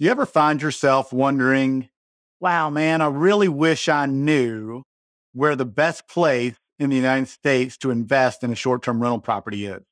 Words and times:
Do 0.00 0.06
you 0.06 0.12
ever 0.12 0.24
find 0.24 0.62
yourself 0.62 1.12
wondering, 1.12 1.90
wow, 2.40 2.70
man, 2.70 3.02
I 3.02 3.08
really 3.08 3.48
wish 3.48 3.86
I 3.86 4.06
knew 4.06 4.82
where 5.34 5.54
the 5.54 5.66
best 5.66 6.08
place 6.08 6.54
in 6.78 6.88
the 6.88 6.96
United 6.96 7.28
States 7.28 7.76
to 7.78 7.90
invest 7.90 8.42
in 8.42 8.50
a 8.50 8.54
short 8.54 8.82
term 8.82 9.02
rental 9.02 9.20
property 9.20 9.66
is? 9.66 9.82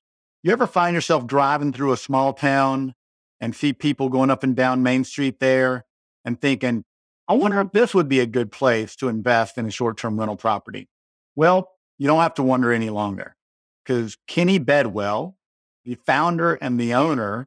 You 0.42 0.52
ever 0.52 0.66
find 0.66 0.94
yourself 0.94 1.26
driving 1.26 1.74
through 1.74 1.92
a 1.92 1.98
small 1.98 2.32
town 2.32 2.94
and 3.38 3.54
see 3.54 3.74
people 3.74 4.08
going 4.08 4.30
up 4.30 4.42
and 4.42 4.56
down 4.56 4.82
Main 4.82 5.04
Street 5.04 5.40
there 5.40 5.84
and 6.24 6.40
thinking, 6.40 6.84
I 7.28 7.34
wonder 7.34 7.60
if 7.60 7.72
this 7.72 7.92
would 7.92 8.08
be 8.08 8.20
a 8.20 8.26
good 8.26 8.50
place 8.50 8.96
to 8.96 9.08
invest 9.08 9.58
in 9.58 9.66
a 9.66 9.70
short 9.70 9.98
term 9.98 10.18
rental 10.18 10.36
property? 10.36 10.88
Well, 11.36 11.68
you 11.98 12.06
don't 12.06 12.22
have 12.22 12.32
to 12.36 12.42
wonder 12.42 12.72
any 12.72 12.88
longer 12.88 13.36
because 13.84 14.16
Kenny 14.26 14.58
Bedwell, 14.58 15.36
the 15.84 15.96
founder 16.06 16.54
and 16.54 16.80
the 16.80 16.94
owner 16.94 17.46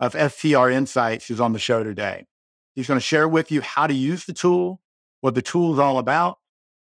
of 0.00 0.12
STR 0.14 0.70
Insights, 0.70 1.30
is 1.30 1.40
on 1.40 1.52
the 1.52 1.58
show 1.58 1.84
today. 1.84 2.26
He's 2.74 2.88
going 2.88 2.98
to 2.98 3.04
share 3.04 3.28
with 3.28 3.52
you 3.52 3.60
how 3.60 3.86
to 3.86 3.94
use 3.94 4.24
the 4.24 4.32
tool, 4.32 4.80
what 5.20 5.34
the 5.34 5.42
tool 5.42 5.74
is 5.74 5.78
all 5.78 5.98
about, 5.98 6.38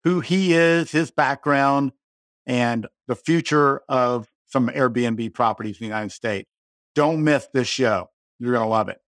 who 0.02 0.20
he 0.20 0.52
is, 0.52 0.90
his 0.90 1.12
background, 1.12 1.92
and 2.44 2.88
the 3.06 3.14
future 3.14 3.82
of 3.88 4.28
some 4.46 4.68
Airbnb 4.68 5.32
properties 5.32 5.76
in 5.76 5.84
the 5.84 5.86
United 5.86 6.10
States. 6.10 6.50
Don't 6.94 7.22
miss 7.22 7.48
this 7.54 7.68
show. 7.68 8.10
You're 8.40 8.52
going 8.52 8.64
to 8.64 8.68
love 8.68 8.88
it. 8.88 9.00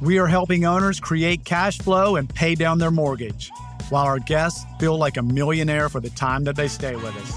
We 0.00 0.18
are 0.18 0.26
helping 0.26 0.64
owners 0.64 0.98
create 0.98 1.44
cash 1.44 1.78
flow 1.78 2.16
and 2.16 2.26
pay 2.26 2.54
down 2.54 2.78
their 2.78 2.90
mortgage, 2.90 3.50
while 3.90 4.06
our 4.06 4.18
guests 4.18 4.64
feel 4.78 4.96
like 4.96 5.18
a 5.18 5.22
millionaire 5.22 5.90
for 5.90 6.00
the 6.00 6.08
time 6.10 6.44
that 6.44 6.56
they 6.56 6.68
stay 6.68 6.96
with 6.96 7.14
us. 7.16 7.36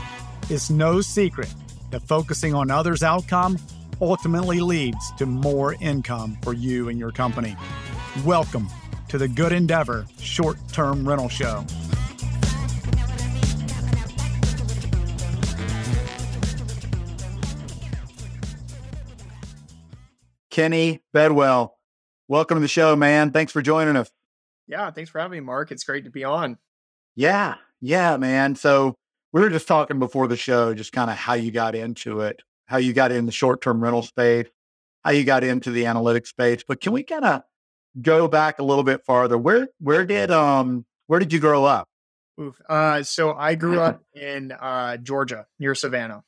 It's 0.50 0.70
no 0.70 1.02
secret 1.02 1.54
that 1.94 2.02
focusing 2.08 2.56
on 2.56 2.72
others' 2.72 3.04
outcome 3.04 3.56
ultimately 4.02 4.60
leads 4.60 5.12
to 5.12 5.28
more 5.28 5.76
income 5.76 6.36
for 6.42 6.54
you 6.54 6.90
and 6.90 6.98
your 6.98 7.12
company. 7.12 7.56
Welcome 8.26 8.68
to 9.10 9.20
the 9.20 9.28
Good 9.28 9.52
Endeavor 9.52 10.08
Short 10.18 10.58
Term 10.72 11.08
Rental 11.08 11.30
Show. 11.30 11.64
Kenny 20.50 21.04
Bedwell, 21.14 21.78
welcome 22.28 22.58
to 22.58 22.62
the 22.62 22.68
show, 22.68 22.96
man. 22.96 23.30
Thanks 23.30 23.52
for 23.52 23.62
joining 23.62 23.96
us. 23.96 24.10
Yeah, 24.68 24.90
thanks 24.90 25.12
for 25.12 25.20
having 25.20 25.38
me, 25.38 25.46
Mark. 25.46 25.72
It's 25.72 25.84
great 25.84 26.06
to 26.06 26.10
be 26.10 26.24
on. 26.24 26.58
Yeah, 27.16 27.56
yeah, 27.82 28.18
man. 28.18 28.56
So 28.56 28.96
we 29.34 29.42
were 29.42 29.50
just 29.50 29.68
talking 29.68 30.00
before 30.00 30.28
the 30.28 30.38
show, 30.38 30.74
just 30.74 30.94
kind 30.94 31.10
of 31.10 31.18
how 31.18 31.34
you 31.34 31.52
got 31.52 31.76
into 31.76 32.22
it, 32.22 32.42
how 32.68 32.78
you 32.78 32.94
got 32.94 33.12
in 33.12 33.26
the 33.26 33.32
short 33.32 33.62
term 33.62 33.84
rental 33.84 34.04
space, 34.04 34.48
how 35.04 35.12
you 35.12 35.24
got 35.24 35.44
into 35.44 35.72
the 35.72 35.84
analytics 35.84 36.28
space. 36.28 36.64
But 36.66 36.80
can 36.80 36.94
we 36.94 37.04
kind 37.04 37.26
of 37.26 37.42
go 38.00 38.28
back 38.28 38.60
a 38.60 38.64
little 38.64 38.84
bit 38.84 39.04
farther? 39.06 39.38
Where 39.38 39.68
where 39.80 40.06
did 40.06 40.32
um 40.32 40.86
where 41.08 41.20
did 41.20 41.34
you 41.34 41.40
grow 41.40 41.66
up? 41.66 41.90
Oof. 42.40 42.60
Uh, 42.68 43.04
so 43.04 43.34
I 43.34 43.56
grew 43.56 43.80
up 43.80 44.02
in 44.16 44.52
uh, 44.52 44.98
Georgia 44.98 45.46
near 45.60 45.76
Savannah. 45.76 46.24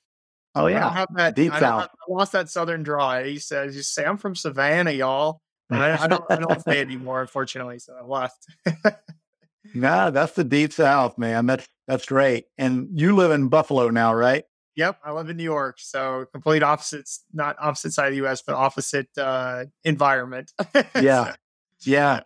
Oh 0.56 0.68
yeah, 0.68 0.88
I 0.88 0.92
have 0.92 1.08
that 1.16 1.36
deep 1.36 1.54
I, 1.54 1.60
south. 1.60 1.82
Have, 1.82 1.90
I 2.08 2.12
lost 2.12 2.32
that 2.32 2.50
southern 2.50 2.84
draw. 2.84 3.10
I 3.10 3.24
used 3.24 3.50
to 3.50 3.72
just 3.72 3.94
say 3.94 4.06
I'm 4.06 4.18
from 4.18 4.36
Savannah, 4.36 4.92
y'all. 4.92 5.42
I, 5.70 6.04
I 6.04 6.08
don't 6.08 6.24
I 6.30 6.36
don't 6.38 6.62
say 6.64 6.80
it 6.80 6.88
anymore, 6.88 7.22
unfortunately. 7.22 7.80
So 7.80 7.94
I 8.00 8.04
lost. 8.04 8.48
nah, 9.76 10.10
that's 10.12 10.34
the 10.34 10.44
deep 10.44 10.74
south, 10.74 11.18
man. 11.18 11.46
That's 11.46 11.68
that's 11.88 12.06
great. 12.06 12.46
And 12.58 12.90
you 12.94 13.16
live 13.16 13.32
in 13.32 13.48
Buffalo 13.48 13.90
now, 13.90 14.14
right? 14.14 14.44
Yep, 14.76 15.00
I 15.06 15.12
live 15.14 15.30
in 15.30 15.38
New 15.38 15.44
York, 15.44 15.78
so 15.80 16.26
complete 16.34 16.62
opposites, 16.62 17.24
not 17.34 17.56
opposite 17.60 17.94
side 17.94 18.08
of 18.08 18.12
the 18.12 18.18
U.S., 18.18 18.42
but 18.46 18.56
opposite 18.56 19.08
uh, 19.18 19.66
environment. 19.86 20.52
yeah, 21.02 21.36
yeah. 21.82 22.22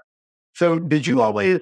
So, 0.56 0.80
did 0.80 1.06
you 1.06 1.22
always 1.22 1.62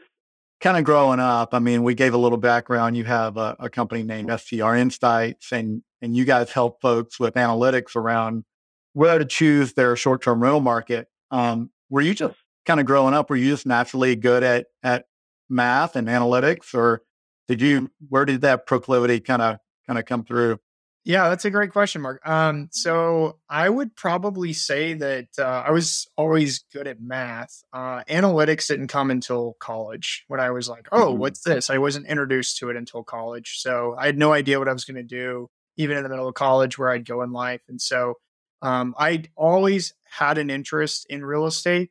kind 0.62 0.78
of 0.78 0.86
growing 0.86 1.20
up? 1.20 1.54
I 1.54 1.60
mean, 1.60 1.84
we 1.84 1.94
gave 1.94 2.14
a 2.14 2.18
little 2.18 2.38
background. 2.38 2.96
You 2.96 3.04
have 3.04 3.36
a, 3.36 3.58
a 3.60 3.70
company 3.70 4.04
named 4.04 4.32
STR 4.40 4.76
Insights, 4.76 5.52
and 5.52 5.84
and 6.02 6.16
you 6.16 6.24
guys 6.24 6.52
help 6.52 6.80
folks 6.82 7.20
with 7.20 7.34
analytics 7.34 7.96
around 7.96 8.46
where 8.94 9.20
to 9.20 9.26
choose 9.26 9.74
their 9.74 9.98
short 9.98 10.22
term 10.22 10.42
rental 10.42 10.62
market. 10.62 11.10
Um, 11.32 11.70
were 11.90 12.02
you 12.02 12.14
just 12.14 12.38
kind 12.66 12.80
of 12.80 12.86
growing 12.86 13.14
up? 13.14 13.30
Were 13.30 13.36
you 13.36 13.52
just 13.52 13.66
naturally 13.66 14.16
good 14.16 14.42
at 14.42 14.68
at 14.84 15.06
math 15.50 15.98
and 15.98 16.08
analytics, 16.08 16.74
or 16.74 17.04
did 17.48 17.62
you? 17.62 17.90
Where 18.10 18.26
did 18.26 18.42
that 18.42 18.66
proclivity 18.66 19.20
kind 19.20 19.42
of 19.42 19.58
kind 19.88 19.98
of 20.00 20.06
come 20.06 20.24
through? 20.24 20.60
Yeah, 21.06 21.30
that's 21.30 21.46
a 21.46 21.50
great 21.50 21.72
question, 21.72 22.02
Mark. 22.02 22.20
Um, 22.28 22.68
so 22.74 23.40
I 23.50 23.70
would 23.70 23.96
probably 23.96 24.52
say 24.52 24.94
that 24.96 25.28
uh, 25.40 25.64
I 25.66 25.72
was 25.72 26.06
always 26.18 26.66
good 26.74 26.86
at 26.86 27.00
math. 27.00 27.64
Uh, 27.72 28.04
analytics 28.10 28.68
didn't 28.68 28.90
come 28.90 29.10
until 29.10 29.56
college 29.62 30.26
when 30.28 30.42
I 30.42 30.52
was 30.52 30.68
like, 30.68 30.90
oh, 30.92 31.14
Mhm. 31.14 31.18
what's 31.20 31.44
this? 31.44 31.70
I 31.70 31.78
wasn't 31.78 32.08
introduced 32.08 32.58
to 32.58 32.70
it 32.70 32.76
until 32.76 33.04
college. 33.06 33.60
So 33.60 33.96
I 33.98 34.06
had 34.06 34.18
no 34.18 34.34
idea 34.34 34.60
what 34.60 34.68
I 34.68 34.74
was 34.74 34.84
going 34.84 34.98
to 34.98 35.04
do, 35.04 35.50
even 35.78 35.96
in 35.96 36.04
the 36.04 36.10
middle 36.10 36.28
of 36.28 36.34
college, 36.36 36.78
where 36.78 36.90
I'd 36.90 37.06
go 37.06 37.22
in 37.22 37.32
life. 37.32 37.62
And 37.70 37.80
so 37.82 38.16
um, 38.62 38.94
I'd 38.98 39.30
always 39.38 39.94
had 40.04 40.38
an 40.38 40.50
interest 40.50 41.06
in 41.10 41.24
real 41.24 41.46
estate, 41.46 41.90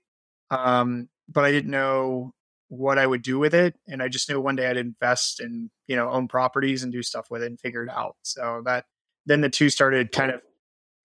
um, 0.50 1.08
but 1.26 1.42
I 1.42 1.52
didn't 1.52 1.70
know 1.70 2.34
what 2.68 2.98
I 2.98 3.06
would 3.06 3.22
do 3.22 3.38
with 3.38 3.54
it. 3.54 3.74
And 3.86 4.02
I 4.02 4.08
just 4.08 4.28
knew 4.28 4.40
one 4.40 4.56
day 4.56 4.68
I'd 4.68 4.76
invest 4.76 5.40
and, 5.40 5.70
you 5.86 5.96
know, 5.96 6.10
own 6.10 6.28
properties 6.28 6.82
and 6.82 6.92
do 6.92 7.02
stuff 7.02 7.30
with 7.30 7.42
it 7.42 7.46
and 7.46 7.60
figure 7.60 7.82
it 7.84 7.90
out. 7.90 8.16
So 8.22 8.62
that 8.64 8.86
then 9.26 9.40
the 9.40 9.48
two 9.50 9.70
started 9.70 10.12
kind 10.12 10.32
of 10.32 10.40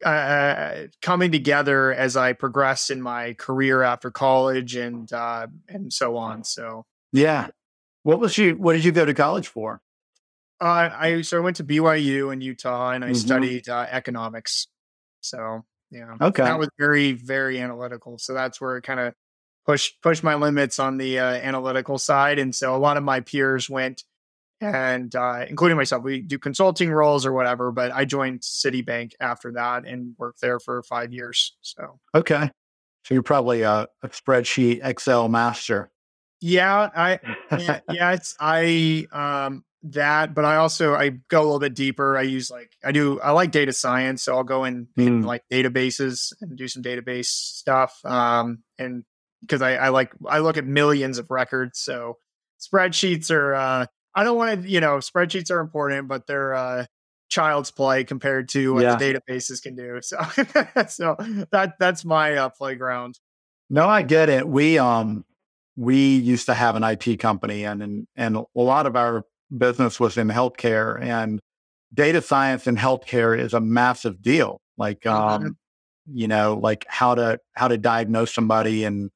uh, 0.06 0.88
coming 1.02 1.32
together 1.32 1.94
as 1.94 2.18
I 2.18 2.34
progressed 2.34 2.90
in 2.90 3.02
my 3.02 3.34
career 3.34 3.84
after 3.84 4.10
college 4.10 4.76
and 4.76 5.12
uh, 5.14 5.48
and 5.68 5.94
so 5.94 6.18
on. 6.18 6.44
So 6.44 6.86
Yeah. 7.12 7.50
What 8.04 8.20
was 8.20 8.36
you? 8.38 8.56
What 8.56 8.74
did 8.74 8.84
you 8.84 8.92
go 8.92 9.06
to 9.06 9.14
college 9.14 9.48
for? 9.48 9.82
uh, 10.60 10.90
I 10.94 11.22
so 11.22 11.38
I 11.38 11.40
went 11.42 11.58
to 11.58 11.64
BYU 11.64 12.32
in 12.34 12.42
Utah 12.42 12.92
and 12.92 13.04
I 13.06 13.10
Mhm. 13.12 13.16
studied 13.16 13.70
uh, 13.70 13.86
economics. 13.90 14.68
So 15.22 15.66
yeah, 15.92 16.16
Okay. 16.20 16.44
that 16.44 16.58
was 16.58 16.70
very 16.80 17.12
very 17.14 17.60
analytical. 17.60 18.18
So 18.18 18.34
that's 18.34 18.60
where 18.62 18.78
it 18.78 18.84
kind 18.84 19.00
of 19.00 19.14
pushed 19.66 20.02
pushed 20.02 20.24
my 20.24 20.36
limits 20.36 20.80
on 20.80 20.98
the 20.98 21.20
uh, 21.20 21.26
analytical 21.26 21.98
side. 21.98 22.40
And 22.40 22.54
so 22.56 22.76
a 22.76 22.78
lot 22.78 22.98
of 22.98 23.04
my 23.04 23.20
peers 23.22 23.70
went 23.70 24.04
and 24.60 25.16
uh, 25.16 25.46
including 25.50 25.76
myself, 25.78 26.04
we 26.04 26.22
do 26.22 26.38
consulting 26.38 26.92
roles 26.92 27.26
or 27.26 27.34
whatever. 27.34 27.72
But 27.72 27.92
I 27.92 28.06
joined 28.06 28.42
Citibank 28.42 29.14
after 29.20 29.52
that 29.54 29.86
and 29.88 30.14
worked 30.20 30.40
there 30.42 30.60
for 30.60 30.84
five 30.84 31.12
years. 31.12 31.56
So 31.62 32.00
Okay. 32.14 32.50
So 33.06 33.16
you're 33.16 33.24
probably 33.24 33.64
a, 33.64 33.88
a 34.04 34.10
spreadsheet 34.10 34.82
Excel 34.84 35.28
master. 35.30 35.90
yeah, 36.40 36.90
I 36.96 37.20
yeah, 37.58 37.80
yeah, 37.92 38.12
it's 38.14 38.36
I 38.40 39.08
um 39.12 39.64
that, 39.84 40.36
but 40.36 40.46
I 40.46 40.58
also 40.58 40.94
I 40.94 41.10
go 41.10 41.42
a 41.42 41.44
little 41.44 41.58
bit 41.60 41.74
deeper. 41.74 42.16
I 42.16 42.22
use 42.22 42.52
like 42.52 42.72
I 42.86 42.92
do 42.92 43.20
I 43.20 43.32
like 43.32 43.50
data 43.52 43.74
science, 43.74 44.22
so 44.24 44.36
I'll 44.38 44.44
go 44.44 44.66
in, 44.66 44.88
in 44.96 45.24
Mm. 45.24 45.26
like 45.26 45.44
databases 45.52 46.34
and 46.42 46.56
do 46.56 46.68
some 46.68 46.84
database 46.84 47.26
stuff. 47.28 48.00
Um 48.06 48.60
and 48.78 49.04
because 49.42 49.62
I, 49.62 49.76
I 49.76 49.90
like 49.90 50.14
I 50.28 50.40
look 50.40 50.58
at 50.58 50.66
millions 50.66 51.18
of 51.18 51.30
records, 51.32 51.80
so 51.80 52.18
spreadsheets 52.60 53.32
are 53.32 53.54
uh 53.56 53.86
I 54.14 54.24
don't 54.24 54.38
want 54.38 54.64
to, 54.64 54.70
you 54.70 54.80
know, 54.82 54.98
spreadsheets 54.98 55.52
are 55.52 55.60
important, 55.60 56.08
but 56.08 56.28
they're 56.28 56.54
uh 56.54 56.86
child's 57.30 57.72
play 57.72 58.04
compared 58.04 58.50
to 58.50 58.74
what 58.74 58.82
Yeah. 58.84 58.96
the 58.98 59.14
databases 59.14 59.62
can 59.62 59.76
do. 59.76 60.00
So 60.02 60.18
so 60.88 61.16
that 61.52 61.76
that's 61.80 62.04
my 62.06 62.36
uh, 62.36 62.50
playground. 62.50 63.20
No, 63.70 63.88
I 63.88 64.02
get 64.02 64.30
it. 64.30 64.48
We 64.48 64.78
um 64.78 65.24
we 65.78 66.18
used 66.18 66.46
to 66.48 66.54
have 66.54 66.76
an 66.76 66.84
IT 66.84 67.18
company 67.20 67.64
and 67.64 67.82
and, 67.82 68.08
and 68.16 68.36
a 68.38 68.46
lot 68.56 68.86
of 68.86 68.96
our 68.96 69.24
business 69.58 70.00
was 70.00 70.18
in 70.18 70.28
healthcare 70.28 71.02
and 71.02 71.40
data 71.94 72.22
science 72.22 72.68
in 72.68 72.76
healthcare 72.78 73.38
is 73.38 73.54
a 73.54 73.62
massive 73.62 74.22
deal. 74.22 74.60
Like 74.78 75.06
um 75.06 75.56
you 76.12 76.28
know, 76.28 76.56
like 76.62 76.86
how 76.90 77.16
to 77.16 77.40
how 77.54 77.68
to 77.70 77.78
diagnose 77.78 78.34
somebody 78.34 78.84
and 78.84 79.10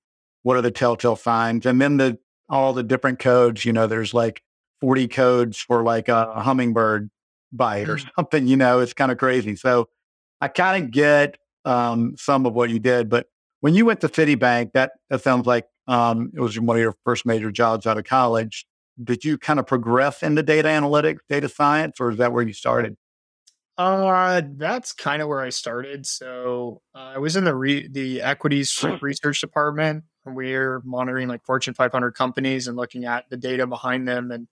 what 0.46 0.56
are 0.56 0.62
the 0.62 0.70
telltale 0.70 1.16
signs 1.16 1.66
and 1.66 1.82
then 1.82 1.98
the 1.98 2.20
all 2.50 2.72
the 2.72 2.84
different 2.84 3.18
codes, 3.18 3.66
you 3.66 3.74
know, 3.74 3.88
there's 3.88 4.14
like 4.14 4.44
40 4.80 5.08
codes 5.08 5.58
for 5.58 5.82
like 5.82 6.08
a 6.08 6.40
hummingbird 6.40 7.10
bite 7.52 7.90
or 7.90 7.96
Mhm. 7.98 8.10
something, 8.16 8.46
you 8.46 8.56
know, 8.56 8.80
it's 8.80 8.94
kind 8.94 9.12
of 9.12 9.18
crazy. 9.18 9.56
So 9.56 9.90
I 10.40 10.48
kind 10.50 10.84
of 10.84 10.92
get 10.92 11.40
um, 11.66 12.14
some 12.16 12.46
of 12.46 12.54
what 12.54 12.70
you 12.70 12.78
did, 12.78 13.10
but 13.10 13.26
when 13.62 13.74
you 13.74 13.86
went 13.86 14.02
to 14.02 14.08
Citibank, 14.08 14.74
that, 14.74 14.92
that 15.10 15.22
sounds 15.24 15.48
like 15.48 15.66
um, 15.88 16.32
it 16.36 16.40
was 16.40 16.60
one 16.60 16.78
of 16.78 16.82
your 16.82 16.94
first 17.04 17.26
major 17.26 17.50
jobs 17.50 17.88
out 17.88 17.98
of 17.98 18.04
college. 18.04 18.68
Did 19.04 19.26
you 19.26 19.40
kind 19.40 19.58
of 19.60 19.66
progress 19.66 20.22
into 20.22 20.44
data 20.44 20.68
analytics, 20.68 21.22
data 21.28 21.50
science, 21.50 22.00
or 22.00 22.12
is 22.12 22.18
that 22.20 22.32
where 22.32 22.44
you 22.44 22.54
started? 22.54 22.96
Uh, 23.80 24.44
that's 24.58 24.94
kind 24.94 25.24
of 25.24 25.28
where 25.28 25.42
I 25.42 25.50
started. 25.50 26.06
So 26.06 26.82
uh, 26.94 27.14
I 27.16 27.18
was 27.18 27.36
in 27.36 27.44
the 27.44 27.56
re- 27.56 27.88
the 27.88 28.22
equities 28.22 28.84
research 29.02 29.42
department. 29.42 30.04
And 30.26 30.36
we're 30.36 30.82
monitoring 30.84 31.28
like 31.28 31.46
Fortune 31.46 31.74
500 31.74 32.12
companies 32.12 32.68
and 32.68 32.78
looking 32.78 33.06
at 33.06 33.30
the 33.30 33.38
data 33.38 33.68
behind 33.68 34.08
them. 34.08 34.32
And 34.32 34.48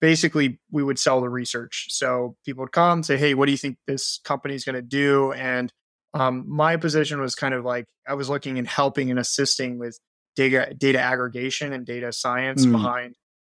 basically, 0.00 0.58
we 0.70 0.82
would 0.82 0.98
sell 0.98 1.20
the 1.20 1.28
research. 1.28 1.86
So 1.90 2.36
people 2.44 2.62
would 2.62 2.72
come 2.72 3.02
say, 3.02 3.16
"Hey, 3.16 3.34
what 3.34 3.46
do 3.46 3.52
you 3.52 3.58
think 3.58 3.78
this 3.86 4.20
company 4.24 4.54
is 4.54 4.64
going 4.64 4.74
to 4.74 4.82
do?" 4.82 5.32
And 5.32 5.72
um, 6.14 6.44
my 6.48 6.76
position 6.76 7.20
was 7.20 7.34
kind 7.34 7.54
of 7.54 7.64
like 7.64 7.86
I 8.06 8.14
was 8.14 8.28
looking 8.28 8.58
and 8.58 8.68
helping 8.68 9.10
and 9.10 9.18
assisting 9.18 9.78
with 9.78 9.98
data 10.36 10.72
data 10.76 11.00
aggregation 11.00 11.72
and 11.72 11.84
data 11.84 12.12
science 12.12 12.64
mm. 12.64 12.72
behind 12.72 13.16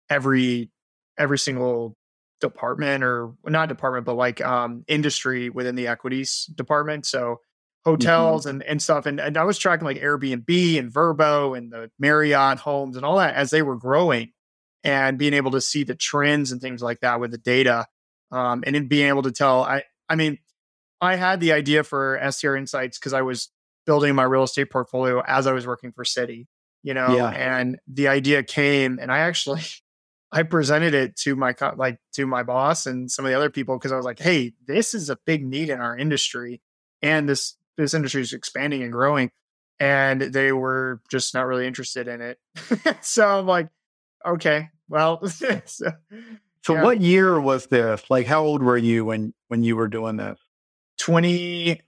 every 0.10 0.70
every 1.18 1.38
single 1.38 1.96
department 2.42 3.04
or 3.04 3.34
not 3.46 3.70
department 3.70 4.06
but 4.06 4.16
like 4.16 4.42
um, 4.42 4.84
industry 4.88 5.50
within 5.50 5.76
the 5.76 5.88
equities 5.88 6.46
department 6.56 7.06
so 7.06 7.40
hotels 7.86 8.42
mm-hmm. 8.42 8.50
and, 8.50 8.64
and 8.64 8.82
stuff 8.82 9.06
and, 9.06 9.20
and 9.20 9.38
i 9.38 9.44
was 9.44 9.58
tracking 9.58 9.86
like 9.86 10.02
airbnb 10.02 10.80
and 10.80 10.92
Vrbo 10.92 11.58
and 11.58 11.72
the 11.72 11.92
marriott 12.00 12.58
homes 12.58 12.98
and 12.98 13.06
all 13.06 13.18
that 13.18 13.36
as 13.36 13.52
they 13.52 13.62
were 13.62 13.76
growing 13.76 14.32
and 14.84 15.18
being 15.18 15.34
able 15.34 15.52
to 15.52 15.62
see 15.62 15.84
the 15.84 15.96
trends 15.96 16.52
and 16.52 16.60
things 16.60 16.82
like 16.82 17.00
that 17.02 17.20
with 17.20 17.32
the 17.32 17.38
data 17.38 17.86
um, 18.32 18.64
and 18.66 18.76
then 18.76 18.88
being 18.88 19.08
able 19.08 19.22
to 19.22 19.32
tell 19.32 19.62
i 19.64 19.84
i 20.10 20.16
mean 20.16 20.40
i 21.00 21.16
had 21.16 21.40
the 21.40 21.54
idea 21.54 21.84
for 21.84 22.20
str 22.32 22.56
insights 22.56 22.98
because 22.98 23.14
i 23.14 23.22
was 23.22 23.52
building 23.86 24.16
my 24.16 24.24
real 24.24 24.44
estate 24.44 24.72
portfolio 24.72 25.22
as 25.28 25.46
i 25.46 25.52
was 25.52 25.68
working 25.68 25.92
for 25.92 26.04
citi 26.04 26.48
you 26.82 26.94
know 26.96 27.16
yeah. 27.16 27.30
and 27.30 27.78
the 27.88 28.08
idea 28.08 28.42
came 28.42 28.98
and 29.00 29.12
i 29.12 29.20
actually 29.20 29.62
i 30.32 30.42
presented 30.42 30.96
it 30.96 31.16
to 31.16 31.36
my 31.36 31.54
like 31.76 32.00
to 32.14 32.26
my 32.26 32.42
boss 32.42 32.88
and 32.88 33.12
some 33.12 33.26
of 33.26 33.30
the 33.30 33.38
other 33.38 33.52
people 33.52 33.78
because 33.78 33.92
i 33.92 33.96
was 33.96 34.06
like 34.06 34.20
hey 34.20 34.54
this 34.66 34.96
is 34.96 35.12
a 35.12 35.18
big 35.28 35.46
need 35.46 35.70
in 35.70 35.80
our 35.80 35.96
industry 35.96 36.62
and 37.04 37.30
this 37.30 37.56
this 37.78 37.94
industry 37.94 38.22
is 38.22 38.34
expanding 38.34 38.84
and 38.84 38.92
growing 38.92 39.32
and 39.80 40.22
they 40.22 40.52
were 40.52 41.02
just 41.10 41.34
not 41.34 41.46
really 41.46 41.68
interested 41.68 42.08
in 42.08 42.22
it 42.22 42.40
so 43.02 43.40
i'm 43.40 43.48
like 43.48 43.70
okay 44.26 44.70
well 44.90 45.26
so, 45.28 45.60
so 45.66 46.74
yeah. 46.74 46.84
what 46.84 47.02
year 47.02 47.40
was 47.40 47.68
this 47.68 48.04
like 48.10 48.26
how 48.26 48.44
old 48.44 48.62
were 48.64 48.78
you 48.78 49.06
when 49.06 49.34
when 49.48 49.64
you 49.64 49.76
were 49.76 49.88
doing 49.88 50.18
this 50.18 50.40
20 51.00 51.82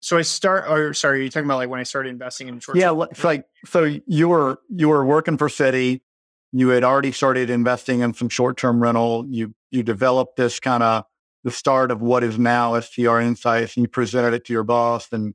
so 0.00 0.16
I 0.16 0.22
start, 0.22 0.70
or 0.70 0.94
sorry, 0.94 1.22
you're 1.22 1.28
talking 1.28 1.46
about 1.46 1.56
like 1.56 1.68
when 1.68 1.80
I 1.80 1.84
started 1.84 2.10
investing 2.10 2.48
in 2.48 2.60
short. 2.60 2.78
Yeah, 2.78 2.94
it's 3.10 3.24
like 3.24 3.46
so 3.66 3.96
you 4.06 4.28
were 4.28 4.60
you 4.68 4.88
were 4.88 5.04
working 5.04 5.36
for 5.36 5.48
Citi. 5.48 6.02
You 6.52 6.68
had 6.68 6.84
already 6.84 7.12
started 7.12 7.50
investing 7.50 8.00
in 8.00 8.14
some 8.14 8.28
short 8.28 8.56
term 8.56 8.80
rental. 8.80 9.26
You 9.28 9.54
you 9.70 9.82
developed 9.82 10.36
this 10.36 10.60
kind 10.60 10.82
of 10.82 11.04
the 11.48 11.54
start 11.54 11.90
of 11.90 12.00
what 12.00 12.22
is 12.24 12.38
now 12.38 12.78
STR 12.78 13.20
Insights, 13.20 13.76
and 13.76 13.84
you 13.84 13.88
presented 13.88 14.34
it 14.34 14.44
to 14.46 14.52
your 14.52 14.64
boss, 14.64 15.08
and 15.12 15.34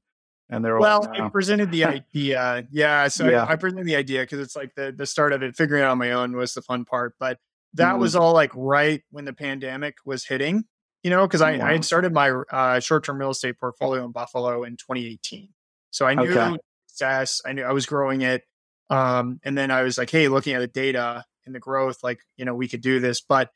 and 0.49 0.63
they're 0.63 0.77
well. 0.77 1.01
Like, 1.01 1.17
no. 1.17 1.25
I 1.25 1.29
presented 1.29 1.71
the 1.71 1.85
idea, 1.85 2.67
yeah. 2.71 3.07
So 3.07 3.29
yeah. 3.29 3.43
I, 3.43 3.53
I, 3.53 3.55
presented 3.55 3.85
the 3.85 3.95
idea 3.95 4.21
because 4.21 4.39
it's 4.39 4.55
like 4.55 4.75
the 4.75 4.93
the 4.95 5.05
start 5.05 5.33
of 5.33 5.43
it. 5.43 5.55
Figuring 5.55 5.83
it 5.83 5.85
out 5.85 5.91
on 5.91 5.97
my 5.97 6.11
own 6.11 6.35
was 6.35 6.53
the 6.53 6.61
fun 6.61 6.85
part, 6.85 7.15
but 7.19 7.39
that 7.73 7.91
mm-hmm. 7.91 8.01
was 8.01 8.15
all 8.15 8.33
like 8.33 8.51
right 8.55 9.01
when 9.11 9.25
the 9.25 9.33
pandemic 9.33 9.95
was 10.05 10.25
hitting 10.25 10.65
you 11.03 11.09
know, 11.09 11.27
because 11.27 11.41
I, 11.41 11.57
wow. 11.57 11.67
I 11.67 11.71
had 11.73 11.85
started 11.85 12.13
my 12.13 12.29
uh, 12.29 12.79
short 12.79 13.03
term 13.03 13.19
real 13.19 13.31
estate 13.31 13.59
portfolio 13.59 14.05
in 14.05 14.11
Buffalo 14.11 14.63
in 14.63 14.77
2018. 14.77 15.49
So 15.91 16.05
I 16.07 16.15
knew 16.15 16.31
okay. 16.31 16.57
success, 16.87 17.41
I 17.45 17.53
knew 17.53 17.63
I 17.63 17.73
was 17.73 17.85
growing 17.85 18.21
it. 18.21 18.43
Um, 18.89 19.39
and 19.43 19.57
then 19.57 19.69
I 19.69 19.83
was 19.83 19.97
like, 19.97 20.09
hey, 20.09 20.27
looking 20.29 20.53
at 20.53 20.59
the 20.59 20.67
data 20.67 21.25
and 21.45 21.53
the 21.53 21.59
growth, 21.59 21.97
like, 22.03 22.21
you 22.37 22.45
know, 22.45 22.55
we 22.55 22.67
could 22.67 22.81
do 22.81 22.99
this. 22.99 23.21
But 23.21 23.49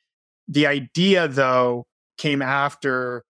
the 0.48 0.68
idea, 0.68 1.27
though, 1.27 1.86
came 2.18 2.42
after, 2.42 3.24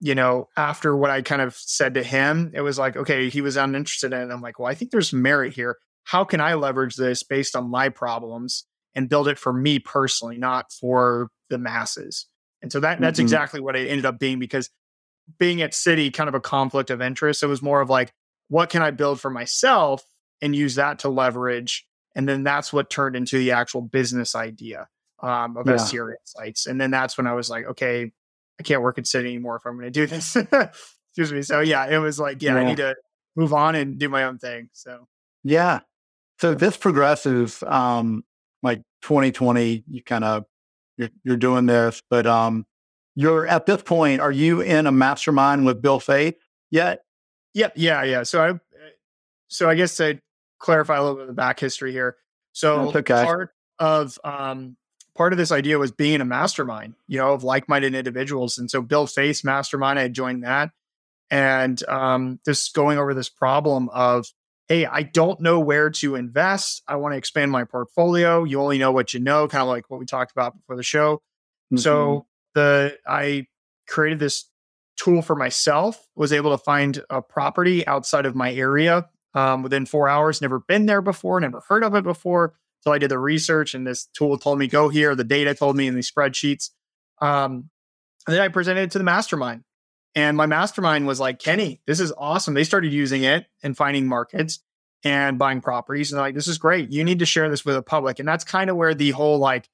you 0.00 0.14
know, 0.14 0.48
after 0.56 0.96
what 0.96 1.10
I 1.10 1.22
kind 1.22 1.42
of 1.42 1.54
said 1.56 1.94
to 1.94 2.02
him. 2.02 2.52
It 2.54 2.60
was 2.60 2.78
like, 2.78 2.96
okay, 2.96 3.28
he 3.28 3.40
was 3.40 3.56
uninterested 3.56 4.12
in 4.12 4.30
it. 4.30 4.32
I'm 4.32 4.40
like, 4.40 4.58
well, 4.58 4.70
I 4.70 4.74
think 4.74 4.90
there's 4.90 5.12
merit 5.12 5.54
here. 5.54 5.78
How 6.04 6.24
can 6.24 6.40
I 6.40 6.54
leverage 6.54 6.96
this 6.96 7.22
based 7.22 7.56
on 7.56 7.70
my 7.70 7.88
problems 7.88 8.64
and 8.94 9.08
build 9.08 9.28
it 9.28 9.38
for 9.38 9.52
me 9.52 9.78
personally, 9.78 10.38
not 10.38 10.72
for 10.72 11.28
the 11.48 11.58
masses? 11.58 12.26
And 12.62 12.70
so 12.70 12.80
that 12.80 13.00
that's 13.00 13.18
mm-hmm. 13.18 13.24
exactly 13.24 13.60
what 13.60 13.76
it 13.76 13.88
ended 13.88 14.06
up 14.06 14.18
being 14.18 14.38
because 14.38 14.70
being 15.38 15.62
at 15.62 15.72
Citi, 15.72 16.12
kind 16.12 16.28
of 16.28 16.34
a 16.34 16.40
conflict 16.40 16.90
of 16.90 17.00
interest. 17.00 17.42
It 17.42 17.46
was 17.46 17.62
more 17.62 17.80
of 17.80 17.90
like, 17.90 18.12
what 18.48 18.70
can 18.70 18.82
I 18.82 18.90
build 18.90 19.20
for 19.20 19.30
myself 19.30 20.04
and 20.42 20.54
use 20.54 20.74
that 20.74 21.00
to 21.00 21.08
leverage? 21.08 21.86
And 22.14 22.28
then 22.28 22.44
that's 22.44 22.72
what 22.72 22.90
turned 22.90 23.16
into 23.16 23.38
the 23.38 23.52
actual 23.52 23.82
business 23.82 24.34
idea 24.34 24.88
um, 25.20 25.56
of 25.56 25.66
yeah. 25.66 25.76
STR 25.76 26.12
Insights. 26.12 26.66
And 26.66 26.80
then 26.80 26.90
that's 26.90 27.16
when 27.16 27.26
I 27.26 27.32
was 27.32 27.50
like, 27.50 27.66
okay, 27.66 28.12
I 28.58 28.62
can't 28.62 28.82
work 28.82 28.98
at 28.98 29.04
Citi 29.04 29.26
anymore 29.26 29.56
if 29.56 29.66
I'm 29.66 29.74
going 29.78 29.84
to 29.84 29.90
do 29.90 30.06
this. 30.06 30.36
Excuse 30.36 31.32
me. 31.32 31.42
So 31.42 31.60
yeah, 31.60 31.86
it 31.86 31.98
was 31.98 32.18
like, 32.18 32.42
yeah, 32.42 32.54
yeah, 32.54 32.60
I 32.60 32.64
need 32.64 32.76
to 32.78 32.96
move 33.36 33.52
on 33.52 33.74
and 33.74 33.98
do 33.98 34.08
my 34.08 34.24
own 34.24 34.38
thing. 34.38 34.68
So 34.72 35.06
yeah. 35.42 35.80
So 36.40 36.54
this 36.54 36.76
progresses 36.76 37.62
um, 37.64 38.24
like 38.62 38.82
2020, 39.02 39.84
you 39.88 40.02
kind 40.02 40.24
of 40.24 40.44
you're, 40.96 41.10
you're 41.22 41.36
doing 41.36 41.66
this, 41.66 42.02
but 42.10 42.26
um, 42.26 42.66
you're 43.14 43.46
at 43.46 43.66
this 43.66 43.82
point, 43.82 44.20
are 44.20 44.32
you 44.32 44.60
in 44.60 44.86
a 44.86 44.92
mastermind 44.92 45.64
with 45.64 45.80
Bill 45.80 46.00
Faeth 46.00 46.36
yet? 46.70 47.04
Yep. 47.54 47.74
Yeah. 47.76 48.02
Yeah. 48.02 48.22
So 48.24 48.42
I, 48.42 48.60
so 49.48 49.68
I 49.68 49.74
guess 49.76 49.96
to 49.98 50.20
clarify 50.58 50.96
a 50.96 51.02
little 51.02 51.16
bit 51.16 51.22
of 51.22 51.28
the 51.28 51.34
back 51.34 51.60
history 51.60 51.92
here. 51.92 52.16
So 52.52 52.92
okay. 52.96 53.24
part 53.24 53.50
of, 53.78 54.18
um, 54.24 54.76
part 55.16 55.32
of 55.32 55.38
this 55.38 55.52
idea 55.52 55.78
was 55.78 55.92
being 55.92 56.20
a 56.20 56.24
mastermind, 56.24 56.94
you 57.06 57.18
know, 57.18 57.32
of 57.32 57.44
like-minded 57.44 57.94
individuals. 57.94 58.58
And 58.58 58.70
so 58.70 58.82
Bill 58.82 59.06
Faeth 59.06 59.44
mastermind, 59.44 59.98
I 59.98 60.02
had 60.02 60.12
joined 60.14 60.44
that 60.44 60.70
and, 61.30 61.82
um, 61.88 62.40
just 62.44 62.74
going 62.74 62.98
over 62.98 63.14
this 63.14 63.28
problem 63.28 63.88
of, 63.90 64.26
hey, 64.68 64.86
I 64.86 65.02
don't 65.02 65.40
know 65.40 65.60
where 65.60 65.90
to 65.90 66.14
invest. 66.14 66.82
I 66.88 66.96
want 66.96 67.12
to 67.12 67.18
expand 67.18 67.52
my 67.52 67.64
portfolio. 67.64 68.44
You 68.44 68.60
only 68.60 68.78
know 68.78 68.92
what 68.92 69.12
you 69.12 69.20
know, 69.20 69.46
kind 69.46 69.62
of 69.62 69.68
like 69.68 69.90
what 69.90 70.00
we 70.00 70.06
talked 70.06 70.32
about 70.32 70.56
before 70.56 70.76
the 70.76 70.82
show. 70.82 71.16
Mm-hmm. 71.16 71.76
So 71.78 72.26
the 72.54 72.96
I 73.06 73.46
created 73.86 74.18
this 74.18 74.48
tool 74.96 75.22
for 75.22 75.36
myself, 75.36 76.06
was 76.14 76.32
able 76.32 76.56
to 76.56 76.62
find 76.62 77.02
a 77.10 77.20
property 77.20 77.86
outside 77.86 78.26
of 78.26 78.34
my 78.34 78.52
area 78.54 79.06
um, 79.34 79.62
within 79.62 79.86
four 79.86 80.08
hours. 80.08 80.40
Never 80.40 80.60
been 80.60 80.86
there 80.86 81.02
before, 81.02 81.40
never 81.40 81.60
heard 81.68 81.84
of 81.84 81.94
it 81.94 82.04
before. 82.04 82.54
So 82.84 82.92
I 82.92 82.98
did 82.98 83.10
the 83.10 83.18
research, 83.18 83.74
and 83.74 83.86
this 83.86 84.06
tool 84.14 84.36
told 84.36 84.58
me 84.58 84.66
go 84.66 84.90
here. 84.90 85.14
The 85.14 85.24
data 85.24 85.54
told 85.54 85.74
me 85.74 85.86
in 85.86 85.94
these 85.94 86.10
spreadsheets. 86.10 86.68
Um, 87.20 87.70
and 88.26 88.34
then 88.34 88.40
I 88.40 88.48
presented 88.48 88.82
it 88.82 88.90
to 88.90 88.98
the 88.98 89.04
mastermind. 89.04 89.62
And 90.14 90.36
my 90.36 90.46
mastermind 90.46 91.06
was 91.06 91.18
like, 91.18 91.38
Kenny, 91.38 91.80
this 91.86 91.98
is 91.98 92.12
awesome. 92.16 92.52
They 92.52 92.64
started 92.64 92.92
using 92.92 93.24
it 93.24 93.46
and 93.62 93.76
finding 93.76 94.06
markets 94.06 94.60
and 95.02 95.38
buying 95.38 95.62
properties. 95.62 96.12
And 96.12 96.18
they're 96.18 96.26
like, 96.26 96.34
this 96.34 96.46
is 96.46 96.58
great. 96.58 96.92
You 96.92 97.04
need 97.04 97.18
to 97.20 97.26
share 97.26 97.48
this 97.48 97.64
with 97.64 97.74
the 97.74 97.82
public. 97.82 98.18
And 98.18 98.28
that's 98.28 98.44
kind 98.44 98.68
of 98.68 98.76
where 98.76 98.94
the 98.94 99.10
whole 99.10 99.38
like, 99.38 99.68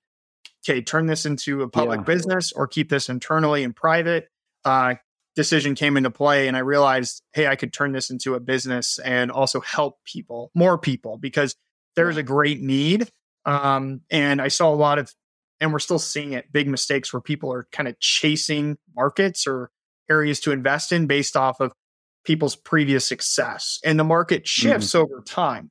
okay, 0.65 0.81
turn 0.81 1.07
this 1.07 1.27
into 1.27 1.63
a 1.63 1.69
public 1.69 2.01
yeah. 2.01 2.05
business 2.05 2.53
or 2.53 2.69
keep 2.69 2.91
this 2.91 3.09
internally 3.09 3.65
and 3.65 3.75
private 3.75 4.29
uh, 4.65 4.95
decision 5.35 5.75
came 5.75 5.97
into 5.97 6.11
play. 6.11 6.49
And 6.49 6.57
I 6.57 6.61
realized, 6.61 7.23
hey, 7.33 7.47
I 7.47 7.57
could 7.57 7.73
turn 7.73 7.93
this 7.93 8.09
into 8.09 8.35
a 8.35 8.41
business 8.41 8.99
and 9.01 9.31
also 9.31 9.61
help 9.61 9.99
people, 10.05 10.51
more 10.55 10.79
people, 10.79 11.19
because 11.19 11.57
there's 11.97 12.17
a 12.17 12.23
great 12.23 12.61
need. 12.61 13.09
Um, 13.45 14.03
and 14.11 14.41
I 14.41 14.49
saw 14.49 14.73
a 14.73 14.77
lot 14.77 14.99
of, 14.99 15.13
and 15.61 15.73
we're 15.73 15.79
still 15.79 15.99
seeing 15.99 16.33
it, 16.33 16.53
big 16.53 16.69
mistakes 16.69 17.13
where 17.13 17.21
people 17.21 17.53
are 17.53 17.67
kind 17.73 17.89
of 17.89 17.99
chasing 18.01 18.79
markets 18.95 19.47
or 19.47 19.71
areas 20.09 20.41
to 20.41 20.53
invest 20.53 20.93
in 20.93 21.07
based 21.07 21.37
off 21.37 21.61
of 21.61 21.73
people's 22.25 22.57
previous 22.57 23.07
success. 23.07 23.81
And 23.85 23.99
the 23.99 24.05
market 24.05 24.47
shifts 24.47 24.89
mm-hmm. 24.89 25.13
over 25.13 25.23
time. 25.23 25.71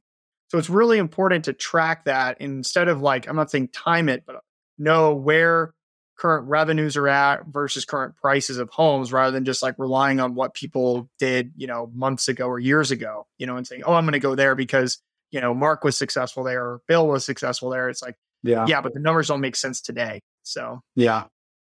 So 0.50 0.58
it's 0.58 0.70
really 0.70 0.98
important 0.98 1.46
to 1.46 1.54
track 1.54 2.06
that 2.06 2.42
instead 2.42 2.88
of 2.88 3.02
like, 3.02 3.28
I'm 3.28 3.36
not 3.36 3.52
saying 3.52 3.70
time 3.70 4.10
it, 4.10 4.24
but 4.26 4.38
know 4.78 5.14
where 5.14 5.74
current 6.18 6.48
revenues 6.48 6.98
are 6.98 7.08
at 7.08 7.46
versus 7.48 7.86
current 7.86 8.16
prices 8.18 8.58
of 8.58 8.70
homes 8.70 9.14
rather 9.14 9.32
than 9.32 9.46
just 9.46 9.62
like 9.62 9.76
relying 9.78 10.20
on 10.20 10.36
what 10.36 10.54
people 10.54 11.10
did, 11.20 11.52
you 11.56 11.68
know, 11.68 11.92
months 11.94 12.28
ago 12.28 12.48
or 12.48 12.60
years 12.60 12.92
ago, 12.92 13.28
you 13.38 13.46
know, 13.46 13.58
and 13.58 13.66
saying, 13.66 13.84
oh, 13.86 13.94
I'm 13.94 14.06
going 14.06 14.14
to 14.14 14.20
go 14.20 14.36
there 14.36 14.56
because, 14.56 15.00
you 15.32 15.42
know, 15.42 15.54
Mark 15.54 15.84
was 15.84 15.98
successful 15.98 16.44
there 16.44 16.64
or 16.64 16.82
Bill 16.88 17.08
was 17.08 17.26
successful 17.26 17.70
there. 17.70 17.90
It's 17.90 18.02
like, 18.02 18.16
yeah, 18.44 18.66
yeah, 18.68 18.82
but 18.82 18.94
the 18.94 19.00
numbers 19.00 19.28
don't 19.28 19.42
make 19.42 19.56
sense 19.56 19.82
today. 19.82 20.22
So, 20.44 20.82
yeah. 20.96 21.26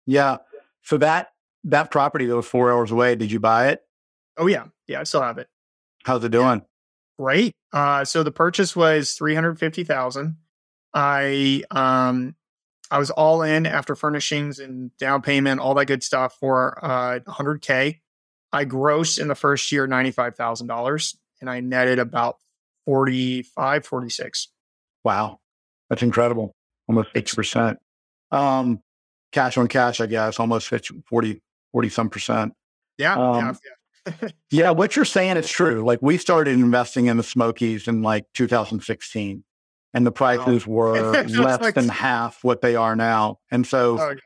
Yeah. 0.06 0.38
For 0.82 0.98
that 0.98 1.30
that 1.64 1.90
property 1.90 2.26
that 2.26 2.36
was 2.36 2.46
four 2.46 2.72
hours 2.72 2.90
away, 2.90 3.16
did 3.16 3.30
you 3.30 3.40
buy 3.40 3.68
it? 3.68 3.82
Oh 4.36 4.46
yeah, 4.46 4.66
yeah, 4.86 5.00
I 5.00 5.04
still 5.04 5.22
have 5.22 5.38
it. 5.38 5.48
How's 6.04 6.22
it 6.25 6.30
doing? 6.30 6.60
Yeah. 6.60 6.64
Great. 7.18 7.52
Uh, 7.72 8.04
so 8.04 8.22
the 8.22 8.30
purchase 8.30 8.76
was 8.76 9.12
three 9.12 9.34
hundred 9.34 9.58
fifty 9.58 9.84
thousand. 9.84 10.36
I 10.94 11.64
um, 11.70 12.34
I 12.90 12.98
was 12.98 13.10
all 13.10 13.42
in 13.42 13.66
after 13.66 13.96
furnishings 13.96 14.58
and 14.58 14.96
down 14.98 15.22
payment, 15.22 15.60
all 15.60 15.75
that 15.75 15.86
good 15.86 16.02
stuff 16.02 16.36
for 16.38 16.78
uh, 16.84 17.18
100k. 17.20 18.00
I 18.52 18.64
grossed 18.64 19.18
in 19.18 19.28
the 19.28 19.34
first 19.34 19.72
year 19.72 19.86
ninety 19.86 20.10
five 20.10 20.36
thousand 20.36 20.68
dollars, 20.68 21.16
and 21.40 21.50
I 21.50 21.60
netted 21.60 21.98
about 21.98 22.36
45, 22.87 23.85
46. 23.85 24.49
Wow, 25.05 25.40
that's 25.90 26.02
incredible. 26.02 26.55
Almost 26.88 27.11
fifty 27.12 27.35
percent. 27.37 27.78
Um, 28.31 28.81
cash 29.33 29.59
on 29.59 29.69
cash, 29.69 30.00
I 30.00 30.07
guess, 30.07 30.40
almost 30.40 30.69
50, 30.69 31.02
40, 31.07 31.43
40 31.73 31.88
some 31.88 32.11
percent. 32.11 32.52
Yeah, 32.99 33.14
um, 33.14 33.59
yeah, 34.07 34.28
yeah. 34.50 34.71
What 34.71 34.97
you're 34.97 35.05
saying 35.05 35.37
is 35.37 35.49
true. 35.49 35.85
Like 35.85 36.00
we 36.00 36.16
started 36.16 36.55
investing 36.55 37.07
in 37.07 37.16
the 37.16 37.23
Smokies 37.23 37.87
in 37.87 38.02
like 38.02 38.25
2016, 38.35 39.45
and 39.95 40.07
the 40.07 40.12
prices 40.12 40.66
were 40.66 41.12
less 41.26 41.61
like... 41.61 41.75
than 41.75 41.88
half 41.88 42.43
what 42.43 42.62
they 42.62 42.76
are 42.76 42.97
now. 42.97 43.38
And 43.50 43.66
so, 43.66 43.99
oh, 44.00 44.11
yeah. 44.11 44.16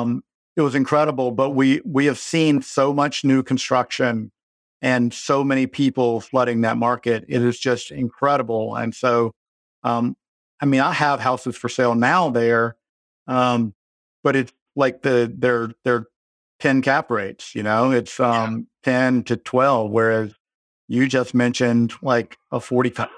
um, 0.00 0.22
it 0.56 0.62
was 0.62 0.74
incredible. 0.74 1.30
But 1.32 1.50
we 1.50 1.82
we 1.84 2.06
have 2.06 2.18
seen 2.18 2.62
so 2.62 2.94
much 2.94 3.24
new 3.24 3.42
construction 3.42 4.32
and 4.82 5.12
so 5.12 5.44
many 5.44 5.66
people 5.66 6.20
flooding 6.20 6.62
that 6.62 6.76
market. 6.76 7.24
It 7.28 7.42
is 7.42 7.58
just 7.58 7.90
incredible. 7.90 8.76
And 8.76 8.94
so, 8.94 9.32
um, 9.82 10.16
I 10.60 10.66
mean, 10.66 10.80
I 10.80 10.92
have 10.92 11.20
houses 11.20 11.56
for 11.56 11.68
sale 11.68 11.94
now 11.94 12.30
there, 12.30 12.76
um, 13.26 13.74
but 14.22 14.36
it's 14.36 14.52
like 14.76 15.02
the 15.02 15.32
they're 15.36 15.70
they're 15.84 16.06
10 16.60 16.82
cap 16.82 17.10
rates, 17.10 17.54
you 17.54 17.62
know, 17.62 17.90
it's 17.90 18.20
um, 18.20 18.66
yeah. 18.86 18.92
10 18.92 19.24
to 19.24 19.36
12, 19.36 19.90
whereas 19.90 20.34
you 20.88 21.08
just 21.08 21.34
mentioned 21.34 21.94
like 22.02 22.36
a 22.52 22.60
45, 22.60 23.08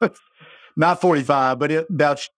not 0.76 1.00
45, 1.00 1.58
but 1.58 1.70
it, 1.70 1.86
that's 1.90 2.28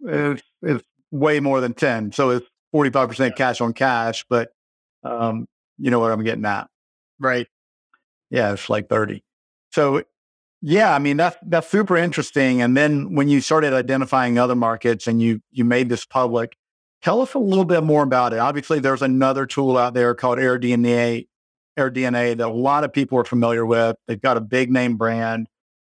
it's, 0.00 0.42
it's, 0.62 0.84
way 1.12 1.38
more 1.38 1.60
than 1.60 1.72
10. 1.72 2.12
So 2.12 2.30
it's 2.30 2.46
45% 2.74 3.36
cash 3.36 3.60
on 3.60 3.72
cash, 3.72 4.24
but 4.28 4.50
um, 5.04 5.46
you 5.78 5.90
know 5.90 6.00
what 6.00 6.10
I'm 6.10 6.24
getting 6.24 6.44
at. 6.44 6.68
Right. 7.20 7.46
Yeah, 8.30 8.52
it's 8.52 8.68
like 8.68 8.88
30. 8.88 9.22
So 9.72 10.02
yeah, 10.62 10.94
I 10.94 10.98
mean 10.98 11.16
that's 11.16 11.36
that's 11.46 11.68
super 11.68 11.96
interesting. 11.96 12.62
And 12.62 12.76
then 12.76 13.14
when 13.14 13.28
you 13.28 13.40
started 13.40 13.72
identifying 13.72 14.38
other 14.38 14.56
markets 14.56 15.06
and 15.06 15.20
you 15.20 15.40
you 15.50 15.64
made 15.64 15.88
this 15.88 16.04
public, 16.04 16.56
tell 17.02 17.20
us 17.20 17.34
a 17.34 17.38
little 17.38 17.64
bit 17.64 17.84
more 17.84 18.02
about 18.02 18.32
it. 18.32 18.38
Obviously, 18.38 18.80
there's 18.80 19.02
another 19.02 19.46
tool 19.46 19.76
out 19.76 19.94
there 19.94 20.14
called 20.14 20.38
AirDNA, 20.38 21.28
AirDNA 21.78 22.38
that 22.38 22.46
a 22.46 22.52
lot 22.52 22.84
of 22.84 22.92
people 22.92 23.18
are 23.18 23.24
familiar 23.24 23.66
with. 23.66 23.96
They've 24.06 24.20
got 24.20 24.36
a 24.36 24.40
big 24.40 24.70
name 24.70 24.96
brand. 24.96 25.46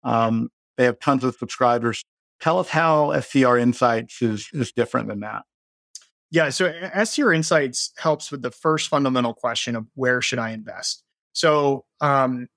Um, 0.04 0.50
they 0.76 0.84
have 0.84 0.98
tons 1.00 1.24
of 1.24 1.36
subscribers. 1.36 2.04
Tell 2.40 2.58
us 2.58 2.68
how 2.68 3.18
STR 3.18 3.56
Insights 3.56 4.22
is 4.22 4.48
is 4.52 4.72
different 4.72 5.08
than 5.08 5.20
that. 5.20 5.42
Yeah, 6.30 6.50
so 6.50 6.72
STR 7.04 7.32
Insights 7.32 7.92
helps 7.96 8.30
with 8.30 8.42
the 8.42 8.52
first 8.52 8.88
fundamental 8.88 9.34
question 9.34 9.74
of 9.74 9.86
where 9.94 10.22
should 10.22 10.38
I 10.38 10.50
invest. 10.50 11.02
So 11.32 11.84
um, 12.00 12.48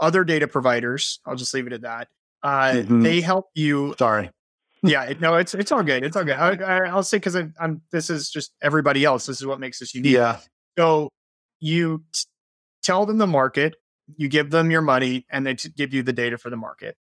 other 0.00 0.24
data 0.24 0.48
providers, 0.48 1.20
I'll 1.26 1.36
just 1.36 1.52
leave 1.54 1.66
it 1.66 1.72
at 1.72 1.82
that. 1.82 2.08
Uh, 2.42 2.72
mm-hmm. 2.72 3.02
They 3.02 3.20
help 3.20 3.46
you. 3.54 3.94
Sorry. 3.98 4.30
Yeah, 4.82 5.14
no, 5.20 5.36
it's 5.36 5.54
it's 5.54 5.72
all 5.72 5.82
good. 5.82 6.04
It's 6.04 6.16
all 6.16 6.24
good. 6.24 6.36
I, 6.36 6.94
will 6.94 7.02
say 7.02 7.16
because 7.16 7.34
I'm. 7.34 7.82
This 7.90 8.10
is 8.10 8.30
just 8.30 8.52
everybody 8.62 9.04
else. 9.04 9.26
This 9.26 9.40
is 9.40 9.46
what 9.46 9.58
makes 9.58 9.80
us 9.82 9.94
unique. 9.94 10.12
Yeah. 10.12 10.38
So 10.78 11.10
you 11.58 12.04
t- 12.12 12.24
tell 12.82 13.06
them 13.06 13.18
the 13.18 13.26
market, 13.26 13.74
you 14.16 14.28
give 14.28 14.50
them 14.50 14.70
your 14.70 14.82
money, 14.82 15.26
and 15.30 15.46
they 15.46 15.54
t- 15.54 15.70
give 15.74 15.92
you 15.92 16.02
the 16.02 16.12
data 16.12 16.38
for 16.38 16.50
the 16.50 16.56
market. 16.56 16.96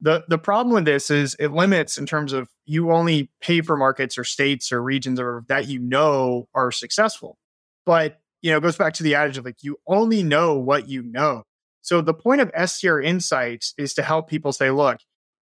the 0.00 0.24
The 0.28 0.38
problem 0.38 0.74
with 0.74 0.84
this 0.84 1.10
is 1.10 1.34
it 1.38 1.52
limits 1.52 1.96
in 1.96 2.04
terms 2.04 2.32
of 2.32 2.48
you 2.66 2.92
only 2.92 3.30
pay 3.40 3.62
for 3.62 3.76
markets 3.76 4.18
or 4.18 4.24
states 4.24 4.70
or 4.72 4.82
regions 4.82 5.18
or 5.18 5.44
that 5.48 5.66
you 5.66 5.78
know 5.78 6.48
are 6.54 6.70
successful. 6.72 7.38
But 7.86 8.19
you 8.42 8.50
know, 8.50 8.58
it 8.58 8.62
goes 8.62 8.76
back 8.76 8.94
to 8.94 9.02
the 9.02 9.14
adage 9.14 9.38
of 9.38 9.44
like 9.44 9.62
you 9.62 9.78
only 9.86 10.22
know 10.22 10.58
what 10.58 10.88
you 10.88 11.02
know. 11.02 11.44
So 11.82 12.00
the 12.00 12.14
point 12.14 12.40
of 12.40 12.50
STR 12.68 13.00
Insights 13.00 13.74
is 13.78 13.94
to 13.94 14.02
help 14.02 14.28
people 14.28 14.52
say, 14.52 14.70
look, 14.70 14.98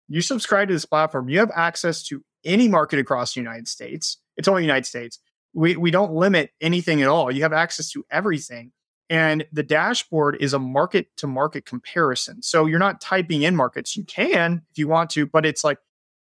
you 0.08 0.20
subscribe 0.20 0.68
to 0.68 0.74
this 0.74 0.84
platform, 0.84 1.28
you 1.28 1.38
have 1.38 1.50
access 1.54 2.02
to 2.04 2.22
any 2.44 2.68
market 2.68 2.98
across 2.98 3.34
the 3.34 3.40
United 3.40 3.68
States. 3.68 4.18
It's 4.36 4.48
only 4.48 4.62
United 4.62 4.86
States. 4.86 5.18
We 5.52 5.76
we 5.76 5.90
don't 5.90 6.12
limit 6.12 6.50
anything 6.60 7.02
at 7.02 7.08
all. 7.08 7.30
You 7.30 7.42
have 7.42 7.52
access 7.52 7.90
to 7.92 8.04
everything. 8.10 8.72
And 9.10 9.46
the 9.52 9.62
dashboard 9.62 10.36
is 10.40 10.52
a 10.52 10.58
market 10.58 11.08
to 11.16 11.26
market 11.26 11.64
comparison. 11.64 12.42
So 12.42 12.66
you're 12.66 12.78
not 12.78 13.00
typing 13.00 13.42
in 13.42 13.56
markets. 13.56 13.96
You 13.96 14.04
can 14.04 14.62
if 14.70 14.78
you 14.78 14.86
want 14.86 15.10
to, 15.10 15.26
but 15.26 15.46
it's 15.46 15.64
like 15.64 15.78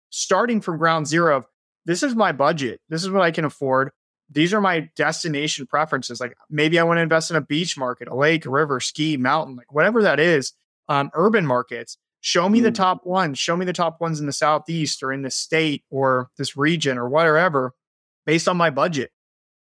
starting 0.09 0.61
from 0.61 0.77
ground 0.77 1.07
zero 1.07 1.37
of 1.37 1.45
this 1.85 2.03
is 2.03 2.15
my 2.15 2.31
budget. 2.31 2.81
This 2.89 3.03
is 3.03 3.09
what 3.09 3.21
I 3.21 3.31
can 3.31 3.45
afford 3.45 3.91
these 4.29 4.53
are 4.53 4.61
my 4.61 4.89
destination 4.95 5.65
preferences. 5.67 6.19
Like 6.19 6.35
maybe 6.49 6.79
I 6.79 6.83
want 6.83 6.97
to 6.97 7.01
invest 7.01 7.31
in 7.31 7.37
a 7.37 7.41
beach 7.41 7.77
market, 7.77 8.07
a 8.07 8.15
lake, 8.15 8.45
a 8.45 8.49
river, 8.49 8.79
ski, 8.79 9.17
mountain, 9.17 9.55
like 9.55 9.71
whatever 9.73 10.03
that 10.03 10.19
is. 10.19 10.53
Um, 10.89 11.11
urban 11.13 11.45
markets. 11.45 11.97
Show 12.21 12.47
me 12.49 12.59
mm. 12.59 12.63
the 12.63 12.71
top 12.71 13.05
ones. 13.05 13.39
Show 13.39 13.55
me 13.55 13.65
the 13.65 13.73
top 13.73 14.01
ones 14.01 14.19
in 14.19 14.25
the 14.25 14.33
southeast 14.33 15.03
or 15.03 15.11
in 15.11 15.21
the 15.21 15.29
state 15.29 15.83
or 15.89 16.29
this 16.37 16.57
region 16.57 16.97
or 16.97 17.07
whatever, 17.09 17.73
based 18.25 18.47
on 18.47 18.57
my 18.57 18.69
budget. 18.69 19.11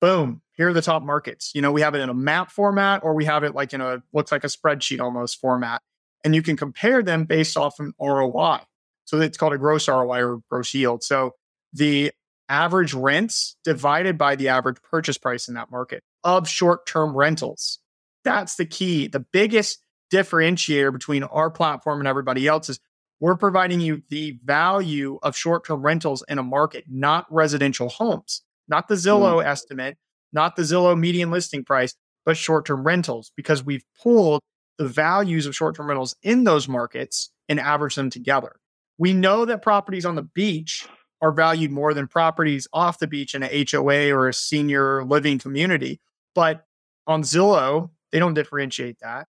Boom. 0.00 0.42
Here 0.52 0.68
are 0.68 0.72
the 0.72 0.82
top 0.82 1.02
markets. 1.02 1.52
You 1.54 1.62
know, 1.62 1.72
we 1.72 1.82
have 1.82 1.94
it 1.94 2.00
in 2.00 2.08
a 2.08 2.14
map 2.14 2.50
format 2.50 3.02
or 3.02 3.14
we 3.14 3.24
have 3.24 3.44
it 3.44 3.54
like 3.54 3.72
in 3.72 3.80
a 3.80 4.02
looks 4.12 4.32
like 4.32 4.44
a 4.44 4.48
spreadsheet 4.48 5.00
almost 5.00 5.40
format. 5.40 5.82
And 6.24 6.34
you 6.34 6.42
can 6.42 6.56
compare 6.56 7.02
them 7.02 7.24
based 7.24 7.56
off 7.56 7.78
an 7.78 7.92
ROI. 8.00 8.60
So 9.04 9.20
it's 9.20 9.36
called 9.36 9.52
a 9.52 9.58
gross 9.58 9.86
ROI 9.88 10.24
or 10.24 10.40
gross 10.50 10.72
yield. 10.74 11.02
So 11.04 11.34
the 11.72 12.12
average 12.48 12.94
rents 12.94 13.56
divided 13.64 14.18
by 14.18 14.36
the 14.36 14.48
average 14.48 14.78
purchase 14.82 15.18
price 15.18 15.48
in 15.48 15.54
that 15.54 15.70
market 15.70 16.02
of 16.24 16.48
short 16.48 16.86
term 16.86 17.16
rentals. 17.16 17.78
That's 18.24 18.56
the 18.56 18.66
key. 18.66 19.08
The 19.08 19.20
biggest 19.20 19.78
differentiator 20.12 20.92
between 20.92 21.22
our 21.24 21.50
platform 21.50 22.00
and 22.00 22.08
everybody 22.08 22.46
else 22.46 22.68
is 22.68 22.80
we're 23.20 23.36
providing 23.36 23.80
you 23.80 24.02
the 24.10 24.38
value 24.44 25.18
of 25.22 25.36
short 25.36 25.66
term 25.66 25.82
rentals 25.82 26.22
in 26.28 26.38
a 26.38 26.42
market, 26.42 26.84
not 26.88 27.26
residential 27.30 27.88
homes, 27.88 28.42
not 28.68 28.88
the 28.88 28.94
Zillow 28.94 29.42
mm. 29.42 29.46
estimate, 29.46 29.96
not 30.32 30.56
the 30.56 30.62
Zillow 30.62 30.98
median 30.98 31.30
listing 31.30 31.64
price, 31.64 31.94
but 32.24 32.36
short 32.36 32.66
term 32.66 32.84
rentals, 32.84 33.32
because 33.36 33.64
we've 33.64 33.84
pulled 34.02 34.42
the 34.78 34.86
values 34.86 35.46
of 35.46 35.56
short 35.56 35.76
term 35.76 35.88
rentals 35.88 36.14
in 36.22 36.44
those 36.44 36.68
markets 36.68 37.30
and 37.48 37.58
averaged 37.58 37.96
them 37.96 38.10
together. 38.10 38.56
We 38.98 39.12
know 39.12 39.44
that 39.44 39.62
properties 39.62 40.04
on 40.04 40.14
the 40.14 40.22
beach 40.22 40.86
are 41.22 41.32
valued 41.32 41.70
more 41.70 41.94
than 41.94 42.06
properties 42.06 42.68
off 42.72 42.98
the 42.98 43.06
beach 43.06 43.34
in 43.34 43.42
a 43.42 43.66
HOA 43.70 44.10
or 44.10 44.28
a 44.28 44.34
senior 44.34 45.04
living 45.04 45.38
community. 45.38 46.00
But 46.34 46.64
on 47.06 47.22
Zillow, 47.22 47.90
they 48.12 48.18
don't 48.18 48.34
differentiate 48.34 48.98
that. 49.00 49.28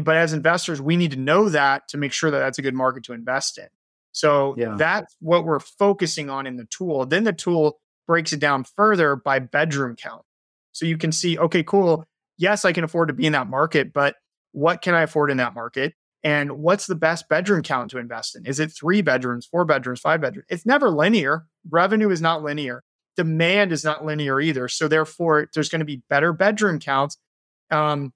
But 0.00 0.16
as 0.16 0.32
investors, 0.32 0.80
we 0.80 0.96
need 0.96 1.12
to 1.12 1.16
know 1.16 1.48
that 1.48 1.88
to 1.88 1.96
make 1.96 2.12
sure 2.12 2.30
that 2.30 2.38
that's 2.38 2.58
a 2.58 2.62
good 2.62 2.74
market 2.74 3.04
to 3.04 3.12
invest 3.12 3.58
in. 3.58 3.68
So 4.12 4.54
yeah. 4.56 4.76
that's 4.76 5.16
what 5.20 5.44
we're 5.44 5.60
focusing 5.60 6.30
on 6.30 6.46
in 6.46 6.56
the 6.56 6.66
tool. 6.66 7.06
Then 7.06 7.24
the 7.24 7.32
tool 7.32 7.80
breaks 8.06 8.32
it 8.32 8.40
down 8.40 8.64
further 8.64 9.16
by 9.16 9.38
bedroom 9.38 9.96
count. 9.96 10.22
So 10.72 10.86
you 10.86 10.98
can 10.98 11.12
see, 11.12 11.38
okay, 11.38 11.62
cool. 11.62 12.04
Yes, 12.36 12.64
I 12.64 12.72
can 12.72 12.84
afford 12.84 13.08
to 13.08 13.14
be 13.14 13.26
in 13.26 13.32
that 13.32 13.48
market, 13.48 13.92
but 13.92 14.16
what 14.52 14.82
can 14.82 14.94
I 14.94 15.02
afford 15.02 15.30
in 15.30 15.36
that 15.38 15.54
market? 15.54 15.94
And 16.24 16.52
what's 16.52 16.86
the 16.86 16.94
best 16.94 17.28
bedroom 17.28 17.62
count 17.62 17.90
to 17.90 17.98
invest 17.98 18.34
in? 18.34 18.46
Is 18.46 18.58
it 18.58 18.72
three 18.72 19.02
bedrooms, 19.02 19.46
four 19.46 19.66
bedrooms, 19.66 20.00
five 20.00 20.22
bedrooms? 20.22 20.46
It's 20.48 20.64
never 20.64 20.88
linear. 20.88 21.44
Revenue 21.68 22.08
is 22.08 22.22
not 22.22 22.42
linear. 22.42 22.82
Demand 23.16 23.72
is 23.72 23.84
not 23.84 24.04
linear 24.06 24.40
either. 24.40 24.66
So 24.68 24.88
therefore, 24.88 25.50
there's 25.52 25.68
going 25.68 25.80
to 25.80 25.84
be 25.84 26.02
better 26.08 26.32
bedroom 26.32 26.80
counts. 26.80 27.18
Um, 27.70 28.12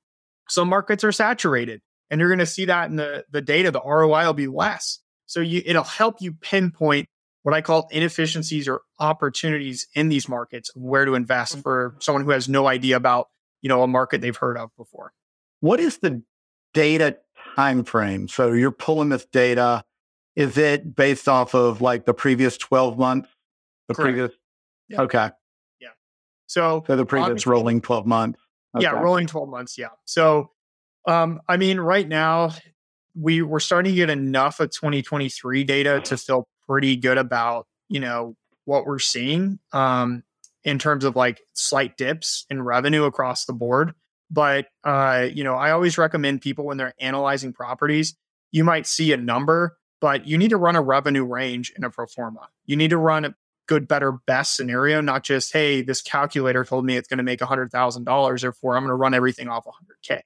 some 0.48 0.68
markets 0.68 1.04
are 1.04 1.12
saturated, 1.12 1.82
and 2.10 2.18
you're 2.18 2.30
going 2.30 2.38
to 2.38 2.46
see 2.46 2.64
that 2.64 2.88
in 2.88 2.96
the 2.96 3.24
the 3.30 3.42
data. 3.42 3.70
The 3.70 3.82
ROI 3.84 4.24
will 4.24 4.32
be 4.32 4.46
less. 4.48 5.00
So 5.26 5.40
you, 5.40 5.62
it'll 5.64 5.84
help 5.84 6.16
you 6.20 6.32
pinpoint 6.32 7.06
what 7.42 7.54
I 7.54 7.60
call 7.60 7.88
inefficiencies 7.90 8.66
or 8.66 8.80
opportunities 8.98 9.86
in 9.94 10.08
these 10.08 10.28
markets, 10.28 10.70
where 10.74 11.04
to 11.04 11.14
invest 11.14 11.52
mm-hmm. 11.52 11.62
for 11.62 11.96
someone 12.00 12.24
who 12.24 12.30
has 12.30 12.48
no 12.48 12.66
idea 12.66 12.96
about 12.96 13.28
you 13.60 13.68
know 13.68 13.82
a 13.82 13.86
market 13.86 14.22
they've 14.22 14.36
heard 14.36 14.56
of 14.56 14.70
before. 14.76 15.12
What 15.60 15.78
is 15.78 15.98
the 15.98 16.22
data 16.72 17.18
time 17.58 17.82
frame. 17.82 18.28
So 18.28 18.52
you're 18.52 18.70
pulling 18.70 19.08
this 19.08 19.24
data. 19.26 19.84
Is 20.36 20.56
it 20.56 20.94
based 20.94 21.28
off 21.28 21.54
of 21.54 21.80
like 21.80 22.04
the 22.06 22.14
previous 22.14 22.56
12 22.56 22.96
months? 22.96 23.28
The 23.88 23.94
Correct. 23.94 24.06
previous 24.06 24.32
yeah. 24.88 25.02
Okay. 25.02 25.30
Yeah. 25.80 25.88
So 26.46 26.84
So 26.86 26.96
the 26.96 27.04
previous 27.04 27.46
rolling 27.46 27.80
12 27.80 28.06
months. 28.06 28.40
Okay. 28.76 28.84
Yeah, 28.84 28.92
rolling 28.92 29.26
12 29.26 29.48
months. 29.48 29.76
Yeah. 29.76 29.88
So 30.04 30.50
um, 31.06 31.40
I 31.48 31.56
mean, 31.56 31.80
right 31.80 32.06
now 32.06 32.52
we 33.18 33.42
we're 33.42 33.60
starting 33.60 33.92
to 33.92 33.96
get 33.96 34.10
enough 34.10 34.60
of 34.60 34.70
2023 34.70 35.64
data 35.64 36.00
to 36.04 36.16
feel 36.16 36.46
pretty 36.68 36.96
good 36.96 37.18
about, 37.18 37.66
you 37.88 37.98
know, 37.98 38.36
what 38.66 38.86
we're 38.86 38.98
seeing 38.98 39.58
um, 39.72 40.22
in 40.62 40.78
terms 40.78 41.04
of 41.04 41.16
like 41.16 41.40
slight 41.54 41.96
dips 41.96 42.46
in 42.50 42.62
revenue 42.62 43.04
across 43.04 43.46
the 43.46 43.52
board. 43.52 43.94
But 44.30 44.66
uh, 44.84 45.28
you 45.32 45.44
know, 45.44 45.54
I 45.54 45.70
always 45.70 45.98
recommend 45.98 46.42
people 46.42 46.66
when 46.66 46.76
they're 46.76 46.94
analyzing 47.00 47.52
properties, 47.52 48.14
you 48.50 48.64
might 48.64 48.86
see 48.86 49.12
a 49.12 49.16
number, 49.16 49.78
but 50.00 50.26
you 50.26 50.38
need 50.38 50.50
to 50.50 50.56
run 50.56 50.76
a 50.76 50.82
revenue 50.82 51.24
range 51.24 51.72
in 51.76 51.84
a 51.84 51.90
pro 51.90 52.06
forma. 52.06 52.48
You 52.66 52.76
need 52.76 52.90
to 52.90 52.98
run 52.98 53.24
a 53.24 53.34
good, 53.68 53.86
better, 53.86 54.12
best 54.12 54.56
scenario, 54.56 55.00
not 55.00 55.22
just, 55.22 55.52
hey, 55.52 55.82
this 55.82 56.02
calculator 56.02 56.64
told 56.64 56.84
me 56.84 56.96
it's 56.96 57.06
going 57.06 57.18
to 57.18 57.24
make 57.24 57.40
$100,000, 57.40 58.40
therefore 58.40 58.76
I'm 58.76 58.82
going 58.82 58.88
to 58.88 58.94
run 58.94 59.14
everything 59.14 59.48
off 59.48 59.66
100K. 59.66 60.20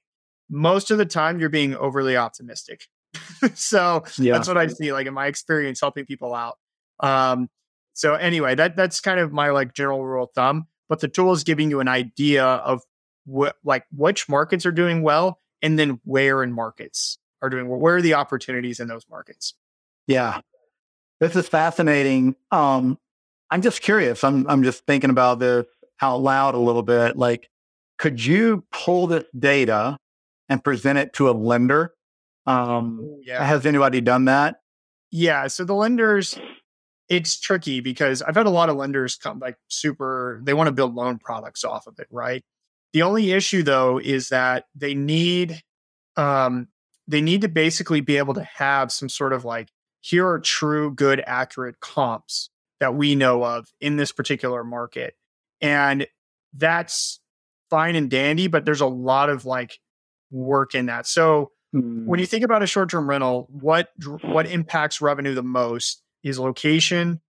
Most 0.49 0.91
of 0.91 0.97
the 0.97 1.05
time, 1.05 1.39
you're 1.39 1.49
being 1.49 1.75
overly 1.75 2.15
optimistic. 2.17 2.87
so 3.53 4.03
yeah. 4.17 4.33
that's 4.33 4.47
what 4.47 4.57
I 4.57 4.67
see, 4.67 4.93
like 4.93 5.07
in 5.07 5.13
my 5.13 5.27
experience, 5.27 5.79
helping 5.79 6.05
people 6.05 6.33
out. 6.33 6.57
Um, 6.99 7.49
so 7.93 8.15
anyway, 8.15 8.55
that 8.55 8.75
that's 8.75 8.99
kind 8.99 9.19
of 9.19 9.31
my 9.31 9.51
like 9.51 9.73
general 9.73 10.05
rule 10.05 10.25
of 10.25 10.31
thumb. 10.33 10.67
But 10.89 10.99
the 10.99 11.07
tool 11.07 11.31
is 11.31 11.43
giving 11.43 11.69
you 11.69 11.79
an 11.79 11.87
idea 11.87 12.43
of 12.45 12.81
what 13.25 13.55
like 13.63 13.85
which 13.95 14.27
markets 14.27 14.65
are 14.65 14.71
doing 14.71 15.01
well 15.01 15.39
and 15.61 15.77
then 15.77 15.99
where 16.03 16.43
in 16.43 16.51
markets 16.51 17.17
are 17.41 17.49
doing 17.49 17.67
well. 17.67 17.79
Where 17.79 17.97
are 17.97 18.01
the 18.01 18.15
opportunities 18.15 18.79
in 18.79 18.87
those 18.87 19.05
markets? 19.09 19.53
Yeah. 20.07 20.41
This 21.19 21.35
is 21.35 21.47
fascinating. 21.47 22.35
Um, 22.51 22.97
I'm 23.49 23.61
just 23.61 23.81
curious. 23.81 24.23
I'm 24.23 24.47
I'm 24.49 24.63
just 24.63 24.85
thinking 24.85 25.09
about 25.09 25.39
this 25.39 25.65
out 26.01 26.17
loud 26.17 26.55
a 26.55 26.59
little 26.59 26.83
bit. 26.83 27.15
Like, 27.15 27.49
could 27.97 28.23
you 28.23 28.65
pull 28.71 29.07
this 29.07 29.25
data 29.37 29.97
and 30.49 30.63
present 30.63 30.99
it 30.99 31.13
to 31.13 31.29
a 31.29 31.31
lender. 31.31 31.93
Um, 32.45 33.19
yeah. 33.23 33.43
Has 33.43 33.65
anybody 33.65 34.01
done 34.01 34.25
that? 34.25 34.57
Yeah. 35.11 35.47
So 35.47 35.63
the 35.63 35.73
lenders, 35.73 36.37
it's 37.09 37.39
tricky 37.39 37.79
because 37.79 38.21
I've 38.21 38.35
had 38.35 38.45
a 38.45 38.51
lot 38.51 38.69
of 38.69 38.75
lenders 38.75 39.15
come 39.15 39.39
like 39.39 39.57
super, 39.67 40.41
they 40.43 40.53
want 40.53 40.67
to 40.67 40.71
build 40.71 40.95
loan 40.95 41.19
products 41.19 41.63
off 41.63 41.87
of 41.87 41.99
it, 41.99 42.07
right? 42.11 42.43
The 42.93 43.01
only 43.01 43.31
issue 43.31 43.63
though 43.63 43.99
is 43.99 44.29
that 44.29 44.65
they 44.75 44.93
need, 44.93 45.61
um, 46.15 46.67
they 47.07 47.21
need 47.21 47.41
to 47.41 47.49
basically 47.49 48.01
be 48.01 48.17
able 48.17 48.35
to 48.35 48.43
have 48.43 48.91
some 48.91 49.09
sort 49.09 49.33
of 49.33 49.43
like, 49.43 49.69
here 50.01 50.27
are 50.27 50.39
true, 50.39 50.93
good, 50.93 51.23
accurate 51.25 51.79
comps 51.79 52.49
that 52.79 52.95
we 52.95 53.15
know 53.15 53.43
of 53.43 53.67
in 53.79 53.97
this 53.97 54.11
particular 54.11 54.63
market. 54.63 55.15
And 55.61 56.07
that's 56.53 57.19
fine 57.69 57.95
and 57.95 58.09
dandy, 58.09 58.47
but 58.47 58.65
there's 58.65 58.81
a 58.81 58.85
lot 58.85 59.29
of 59.29 59.45
like 59.45 59.79
work 60.29 60.75
in 60.75 60.87
that. 60.87 61.07
So 61.07 61.51
mm. 61.73 62.05
when 62.05 62.19
you 62.19 62.25
think 62.25 62.43
about 62.43 62.61
a 62.61 62.67
short-term 62.67 63.09
rental, 63.09 63.47
what 63.49 63.89
what 64.21 64.45
impacts 64.45 65.01
revenue 65.01 65.33
the 65.33 65.41
most 65.41 66.03
is 66.21 66.37
location, 66.37 67.21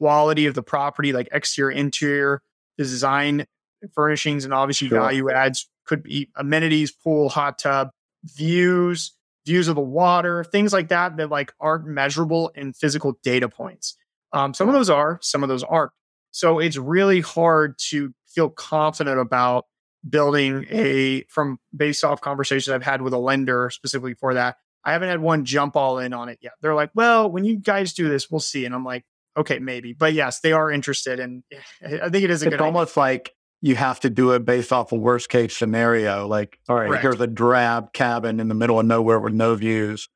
quality 0.00 0.46
of 0.46 0.54
the 0.54 0.62
property, 0.62 1.12
like 1.12 1.28
exterior, 1.30 1.70
interior, 1.70 2.42
the 2.78 2.84
design, 2.84 3.46
furnishings, 3.94 4.44
and 4.44 4.54
obviously 4.54 4.88
sure. 4.88 5.00
value 5.00 5.30
adds 5.30 5.68
could 5.86 6.02
be 6.02 6.30
amenities, 6.36 6.92
pool, 6.92 7.28
hot 7.28 7.58
tub, 7.58 7.90
views, 8.24 9.12
views 9.46 9.68
of 9.68 9.74
the 9.74 9.80
water, 9.80 10.44
things 10.44 10.72
like 10.72 10.88
that 10.88 11.16
that 11.16 11.30
like 11.30 11.52
aren't 11.60 11.86
measurable 11.86 12.50
in 12.54 12.72
physical 12.72 13.18
data 13.22 13.48
points. 13.48 13.96
Um, 14.32 14.54
some 14.54 14.68
of 14.68 14.74
those 14.74 14.90
are, 14.90 15.18
some 15.22 15.42
of 15.42 15.48
those 15.48 15.62
aren't. 15.62 15.92
So 16.30 16.58
it's 16.58 16.76
really 16.76 17.20
hard 17.20 17.78
to 17.90 18.14
feel 18.26 18.48
confident 18.48 19.18
about 19.18 19.66
building 20.08 20.66
a 20.70 21.22
from 21.24 21.58
based 21.76 22.04
off 22.04 22.20
conversations 22.20 22.68
I've 22.68 22.82
had 22.82 23.02
with 23.02 23.12
a 23.12 23.18
lender 23.18 23.70
specifically 23.70 24.14
for 24.14 24.34
that. 24.34 24.56
I 24.84 24.92
haven't 24.92 25.10
had 25.10 25.20
one 25.20 25.44
jump 25.44 25.76
all 25.76 25.98
in 25.98 26.12
on 26.12 26.28
it 26.28 26.38
yet. 26.40 26.52
They're 26.60 26.74
like, 26.74 26.90
well, 26.94 27.30
when 27.30 27.44
you 27.44 27.56
guys 27.56 27.92
do 27.92 28.08
this, 28.08 28.30
we'll 28.30 28.40
see. 28.40 28.64
And 28.64 28.74
I'm 28.74 28.84
like, 28.84 29.04
okay, 29.36 29.58
maybe. 29.58 29.92
But 29.92 30.12
yes, 30.12 30.40
they 30.40 30.52
are 30.52 30.70
interested. 30.70 31.20
And 31.20 31.44
I 31.84 32.08
think 32.08 32.24
it 32.24 32.30
is 32.30 32.42
a 32.42 32.46
it's 32.46 32.56
good 32.56 32.60
almost 32.60 32.96
idea. 32.96 33.02
like 33.02 33.34
you 33.62 33.76
have 33.76 34.00
to 34.00 34.10
do 34.10 34.32
it 34.32 34.44
based 34.44 34.72
off 34.72 34.90
a 34.90 34.96
worst 34.96 35.28
case 35.28 35.56
scenario. 35.56 36.26
Like, 36.26 36.58
all 36.68 36.76
right, 36.76 36.88
Correct. 36.88 37.02
here's 37.02 37.20
a 37.20 37.28
drab 37.28 37.92
cabin 37.92 38.40
in 38.40 38.48
the 38.48 38.54
middle 38.54 38.80
of 38.80 38.84
nowhere 38.84 39.20
with 39.20 39.32
no 39.32 39.54
views. 39.54 40.08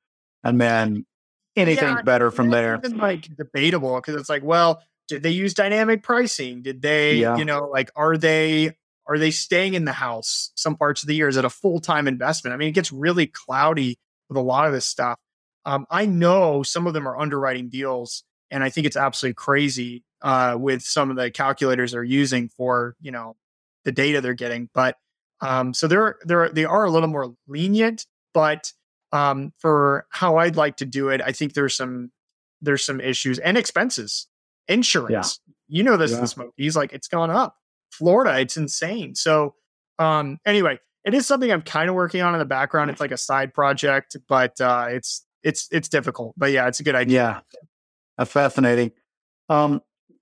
And 0.42 0.60
then 0.60 1.06
anything's 1.54 1.80
yeah, 1.80 2.02
better 2.02 2.32
from 2.32 2.50
there. 2.50 2.76
Even 2.76 2.98
like 2.98 3.34
debatable 3.36 3.94
because 3.96 4.16
it's 4.16 4.28
like, 4.28 4.42
well, 4.42 4.82
did 5.06 5.22
they 5.22 5.30
use 5.30 5.54
dynamic 5.54 6.02
pricing? 6.02 6.62
Did 6.62 6.82
they, 6.82 7.18
yeah. 7.18 7.36
you 7.36 7.44
know, 7.44 7.68
like 7.72 7.90
are 7.94 8.16
they 8.16 8.72
are 9.06 9.16
they 9.16 9.30
staying 9.30 9.74
in 9.74 9.84
the 9.84 9.92
house 9.92 10.50
some 10.56 10.76
parts 10.76 11.04
of 11.04 11.06
the 11.06 11.14
year? 11.14 11.28
Is 11.28 11.36
it 11.36 11.44
a 11.44 11.50
full 11.50 11.78
time 11.78 12.08
investment? 12.08 12.52
I 12.52 12.56
mean, 12.56 12.68
it 12.68 12.72
gets 12.72 12.90
really 12.90 13.28
cloudy 13.28 13.96
with 14.28 14.36
a 14.36 14.42
lot 14.42 14.66
of 14.66 14.72
this 14.72 14.86
stuff. 14.86 15.20
Um, 15.64 15.86
I 15.88 16.06
know 16.06 16.64
some 16.64 16.88
of 16.88 16.94
them 16.94 17.06
are 17.06 17.16
underwriting 17.16 17.68
deals, 17.68 18.24
and 18.50 18.64
I 18.64 18.70
think 18.70 18.88
it's 18.88 18.96
absolutely 18.96 19.34
crazy 19.34 20.02
uh, 20.23 20.56
with 20.58 20.82
some 20.82 21.11
of 21.11 21.16
the 21.16 21.30
calculators 21.30 21.92
they're 21.92 22.04
using 22.04 22.49
for 22.49 22.96
you 23.00 23.11
know 23.11 23.37
the 23.85 23.92
data 23.92 24.20
they're 24.20 24.35
getting. 24.35 24.68
But 24.75 24.96
um, 25.40 25.75
so 25.75 25.87
they're 25.87 26.16
they're 26.25 26.49
they 26.49 26.64
are 26.64 26.85
a 26.85 26.90
little 26.90 27.08
more 27.08 27.35
lenient, 27.46 28.06
but 28.35 28.73
um, 29.12 29.52
for 29.58 30.06
how 30.11 30.37
I'd 30.37 30.56
like 30.56 30.76
to 30.78 30.87
do 30.87 31.08
it, 31.08 31.20
I 31.25 31.32
think 31.32 31.54
there's 31.54 31.76
some 31.76 32.11
there's 32.61 32.85
some 32.85 33.00
issues 33.00 33.38
and 33.38 33.56
expenses, 33.56 34.26
insurance. 34.68 35.40
Yeah. 35.46 35.52
You 35.68 35.82
know 35.82 35.96
this, 35.96 36.12
yeah. 36.12 36.20
this 36.20 36.37
He's 36.56 36.76
like 36.76 36.92
it's 36.92 37.08
gone 37.08 37.30
up. 37.30 37.56
Florida, 37.90 38.38
it's 38.40 38.56
insane. 38.56 39.14
So 39.14 39.54
um, 39.99 40.38
anyway, 40.44 40.78
it 41.04 41.14
is 41.14 41.26
something 41.26 41.50
I'm 41.50 41.62
kind 41.62 41.88
of 41.88 41.94
working 41.94 42.20
on 42.23 42.35
in 42.35 42.38
the 42.38 42.44
background. 42.44 42.90
It's 42.90 43.00
like 43.00 43.12
a 43.12 43.16
side 43.16 43.54
project, 43.54 44.16
but 44.28 44.61
uh, 44.61 44.88
it's 44.90 45.25
it's 45.42 45.68
it's 45.70 45.88
difficult. 45.88 46.35
But 46.37 46.52
yeah, 46.52 46.66
it's 46.68 46.80
a 46.80 46.82
good 46.82 46.94
idea. 46.94 47.42
Yeah, 47.52 47.58
that's 48.18 48.32
fascinating. 48.32 48.93
Um, 49.49 49.80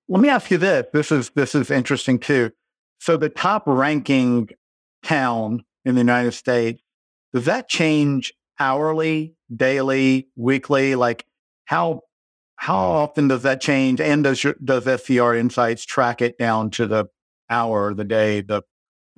let 0.08 0.20
me 0.20 0.28
ask 0.28 0.50
you 0.50 0.58
this. 0.58 0.86
This 0.92 1.12
is 1.12 1.30
this 1.30 1.54
is 1.54 1.70
interesting 1.70 2.18
too. 2.18 2.50
So 2.98 3.16
the 3.16 3.28
top 3.28 3.64
ranking 3.66 4.48
town 5.02 5.64
in 5.84 5.94
the 5.94 6.00
United 6.00 6.32
States 6.32 6.82
does 7.32 7.46
that 7.46 7.68
change 7.68 8.32
hourly, 8.60 9.34
daily, 9.54 10.28
weekly? 10.36 10.94
Like 10.94 11.26
how 11.64 12.02
how 12.56 12.76
often 12.76 13.28
does 13.28 13.42
that 13.42 13.60
change? 13.60 14.00
And 14.00 14.24
does 14.24 14.42
your, 14.42 14.54
does 14.64 14.84
STR 14.84 15.34
Insights 15.34 15.84
track 15.84 16.22
it 16.22 16.38
down 16.38 16.70
to 16.70 16.86
the 16.86 17.06
hour, 17.50 17.92
the 17.92 18.04
day, 18.04 18.40
the 18.40 18.62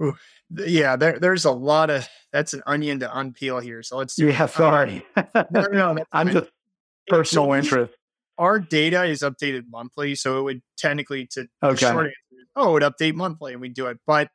Ooh, 0.03 0.15
yeah, 0.51 0.97
there, 0.97 1.19
there's 1.19 1.45
a 1.45 1.51
lot 1.51 1.91
of 1.91 2.07
that's 2.33 2.55
an 2.55 2.63
onion 2.67 3.01
to 3.01 3.09
unpeel 3.09 3.63
here. 3.63 3.83
So 3.83 3.97
let's 3.97 4.15
do 4.15 4.29
yeah, 4.29 4.43
um, 4.43 4.49
sorry. 4.49 5.07
no, 5.35 5.45
no, 5.51 5.93
no 5.93 6.05
I'm 6.13 6.31
just 6.31 6.51
personal 7.09 7.53
interest. 7.53 7.95
Our 8.39 8.59
data 8.59 9.05
is 9.05 9.23
updated 9.23 9.65
monthly, 9.71 10.15
so 10.15 10.39
it 10.39 10.43
would 10.43 10.63
technically 10.77 11.27
to 11.33 11.47
okay. 11.63 11.77
short 11.77 12.07
answer, 12.07 12.17
oh, 12.55 12.71
it 12.71 12.73
would 12.73 12.83
update 12.83 13.15
monthly, 13.15 13.53
and 13.53 13.61
we 13.61 13.69
do 13.69 13.87
it. 13.87 13.99
But 14.07 14.29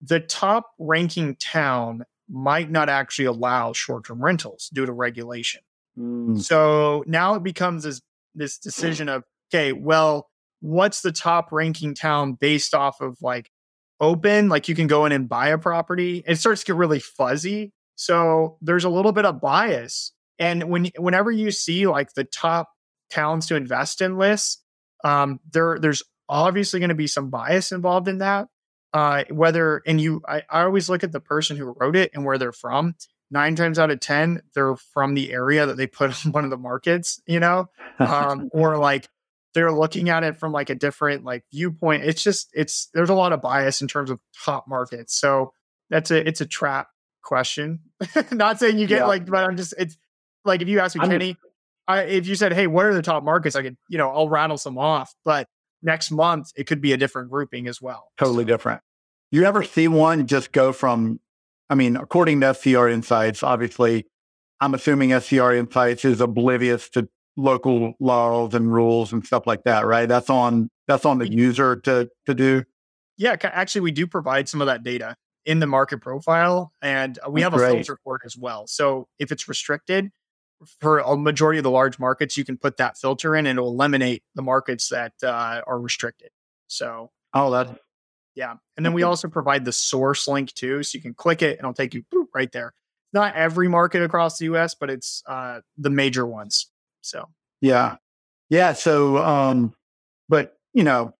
the 0.00 0.20
top 0.20 0.70
ranking 0.78 1.36
town 1.36 2.04
might 2.28 2.70
not 2.70 2.88
actually 2.88 3.26
allow 3.26 3.72
short-term 3.72 4.22
rentals 4.22 4.70
due 4.72 4.86
to 4.86 4.92
regulation. 4.92 5.60
Mm. 5.98 6.40
So 6.40 7.04
now 7.06 7.34
it 7.34 7.42
becomes 7.42 7.84
this 7.84 8.00
this 8.34 8.58
decision 8.58 9.08
of 9.08 9.24
okay, 9.52 9.72
well, 9.72 10.30
what's 10.60 11.02
the 11.02 11.12
top 11.12 11.52
ranking 11.52 11.94
town 11.94 12.34
based 12.34 12.74
off 12.74 13.00
of 13.00 13.18
like 13.20 13.50
open? 14.00 14.48
Like 14.48 14.68
you 14.68 14.74
can 14.74 14.86
go 14.86 15.04
in 15.04 15.12
and 15.12 15.28
buy 15.28 15.48
a 15.48 15.58
property. 15.58 16.22
It 16.26 16.36
starts 16.36 16.62
to 16.62 16.66
get 16.68 16.76
really 16.76 17.00
fuzzy. 17.00 17.72
So 17.96 18.56
there's 18.62 18.84
a 18.84 18.88
little 18.88 19.12
bit 19.12 19.26
of 19.26 19.40
bias. 19.40 20.12
And 20.38 20.70
when 20.70 20.90
whenever 20.96 21.30
you 21.30 21.50
see 21.50 21.86
like 21.86 22.14
the 22.14 22.24
top 22.24 22.68
towns 23.12 23.46
to 23.46 23.56
invest 23.56 24.00
in 24.00 24.18
lists, 24.18 24.62
um, 25.04 25.40
there 25.52 25.78
there's 25.80 26.02
obviously 26.28 26.80
going 26.80 26.88
to 26.88 26.94
be 26.94 27.06
some 27.06 27.30
bias 27.30 27.72
involved 27.72 28.08
in 28.08 28.18
that. 28.18 28.48
Uh, 28.92 29.24
whether 29.30 29.80
and 29.86 30.00
you, 30.00 30.20
I, 30.28 30.42
I 30.50 30.62
always 30.62 30.90
look 30.90 31.02
at 31.02 31.12
the 31.12 31.20
person 31.20 31.56
who 31.56 31.74
wrote 31.78 31.96
it 31.96 32.10
and 32.14 32.24
where 32.24 32.36
they're 32.38 32.52
from. 32.52 32.94
Nine 33.30 33.56
times 33.56 33.78
out 33.78 33.90
of 33.90 34.00
ten, 34.00 34.42
they're 34.54 34.76
from 34.76 35.14
the 35.14 35.32
area 35.32 35.64
that 35.64 35.78
they 35.78 35.86
put 35.86 36.26
on 36.26 36.32
one 36.32 36.44
of 36.44 36.50
the 36.50 36.58
markets, 36.58 37.20
you 37.26 37.40
know, 37.40 37.70
um, 37.98 38.50
or 38.52 38.76
like 38.76 39.08
they're 39.54 39.72
looking 39.72 40.08
at 40.08 40.24
it 40.24 40.38
from 40.38 40.52
like 40.52 40.70
a 40.70 40.74
different 40.74 41.24
like 41.24 41.44
viewpoint. 41.50 42.04
It's 42.04 42.22
just 42.22 42.50
it's 42.52 42.88
there's 42.92 43.10
a 43.10 43.14
lot 43.14 43.32
of 43.32 43.40
bias 43.40 43.80
in 43.80 43.88
terms 43.88 44.10
of 44.10 44.20
top 44.44 44.66
markets. 44.68 45.14
So 45.14 45.52
that's 45.88 46.10
a 46.10 46.26
it's 46.26 46.40
a 46.40 46.46
trap 46.46 46.88
question. 47.22 47.80
Not 48.32 48.58
saying 48.58 48.78
you 48.78 48.86
get 48.86 49.00
yeah. 49.00 49.06
like, 49.06 49.26
but 49.26 49.44
I'm 49.44 49.56
just 49.56 49.74
it's 49.78 49.96
like 50.44 50.60
if 50.60 50.68
you 50.68 50.80
ask 50.80 50.96
me, 50.96 51.02
I'm, 51.02 51.10
Kenny, 51.10 51.36
I, 51.92 52.02
if 52.02 52.26
you 52.26 52.34
said, 52.34 52.52
hey, 52.52 52.66
what 52.66 52.86
are 52.86 52.94
the 52.94 53.02
top 53.02 53.22
markets? 53.24 53.56
I 53.56 53.62
could 53.62 53.76
you 53.88 53.98
know 53.98 54.10
I'll 54.10 54.28
rattle 54.28 54.58
some 54.58 54.78
off, 54.78 55.14
but 55.24 55.48
next 55.82 56.10
month 56.10 56.52
it 56.56 56.66
could 56.66 56.80
be 56.80 56.92
a 56.92 56.96
different 56.96 57.30
grouping 57.30 57.66
as 57.66 57.80
well. 57.80 58.10
Totally 58.18 58.44
different. 58.44 58.80
You 59.30 59.44
ever 59.44 59.62
see 59.62 59.88
one 59.88 60.26
just 60.26 60.52
go 60.52 60.72
from? 60.72 61.20
I 61.70 61.74
mean, 61.74 61.96
according 61.96 62.40
to 62.42 62.52
STR 62.52 62.88
Insights, 62.88 63.42
obviously, 63.42 64.06
I'm 64.60 64.74
assuming 64.74 65.18
STR 65.18 65.52
Insights 65.52 66.04
is 66.04 66.20
oblivious 66.20 66.88
to 66.90 67.08
local 67.36 67.94
laws 67.98 68.54
and 68.54 68.72
rules 68.72 69.12
and 69.12 69.24
stuff 69.24 69.46
like 69.46 69.64
that, 69.64 69.86
right? 69.86 70.08
That's 70.08 70.30
on 70.30 70.70
that's 70.86 71.04
on 71.04 71.18
the 71.18 71.30
user 71.30 71.76
to 71.76 72.10
to 72.26 72.34
do. 72.34 72.64
Yeah, 73.16 73.36
actually, 73.42 73.82
we 73.82 73.92
do 73.92 74.06
provide 74.06 74.48
some 74.48 74.60
of 74.60 74.66
that 74.66 74.82
data 74.82 75.16
in 75.44 75.58
the 75.58 75.66
market 75.66 76.00
profile, 76.00 76.72
and 76.82 77.18
uh, 77.26 77.30
we 77.30 77.42
have 77.42 77.52
Great. 77.52 77.70
a 77.70 77.72
filter 77.74 77.98
for 78.04 78.16
it 78.16 78.22
as 78.24 78.36
well. 78.36 78.66
So 78.66 79.08
if 79.18 79.32
it's 79.32 79.48
restricted 79.48 80.10
for 80.80 80.98
a 80.98 81.16
majority 81.16 81.58
of 81.58 81.64
the 81.64 81.70
large 81.70 81.98
markets, 81.98 82.36
you 82.36 82.44
can 82.44 82.56
put 82.56 82.76
that 82.78 82.96
filter 82.96 83.34
in, 83.36 83.46
and 83.46 83.58
it'll 83.58 83.70
eliminate 83.70 84.22
the 84.34 84.42
markets 84.42 84.88
that 84.88 85.12
uh, 85.22 85.62
are 85.66 85.80
restricted. 85.80 86.30
So 86.66 87.10
oh, 87.34 87.50
that 87.50 87.78
yeah, 88.34 88.54
and 88.76 88.84
then 88.84 88.92
we 88.92 89.02
also 89.02 89.28
provide 89.28 89.64
the 89.64 89.72
source 89.72 90.26
link 90.26 90.52
too, 90.52 90.82
so 90.82 90.96
you 90.96 91.02
can 91.02 91.14
click 91.14 91.42
it 91.42 91.58
and 91.58 91.60
it'll 91.60 91.74
take 91.74 91.94
you 91.94 92.04
boop, 92.12 92.26
right 92.34 92.50
there. 92.50 92.72
Not 93.12 93.34
every 93.34 93.68
market 93.68 94.02
across 94.02 94.38
the 94.38 94.46
U.S., 94.46 94.74
but 94.74 94.88
it's 94.88 95.22
uh, 95.26 95.60
the 95.76 95.90
major 95.90 96.26
ones. 96.26 96.70
So 97.02 97.28
yeah, 97.60 97.96
yeah. 98.48 98.72
So, 98.72 99.18
um, 99.18 99.74
but 100.28 100.56
you 100.72 100.84
know, 100.84 101.14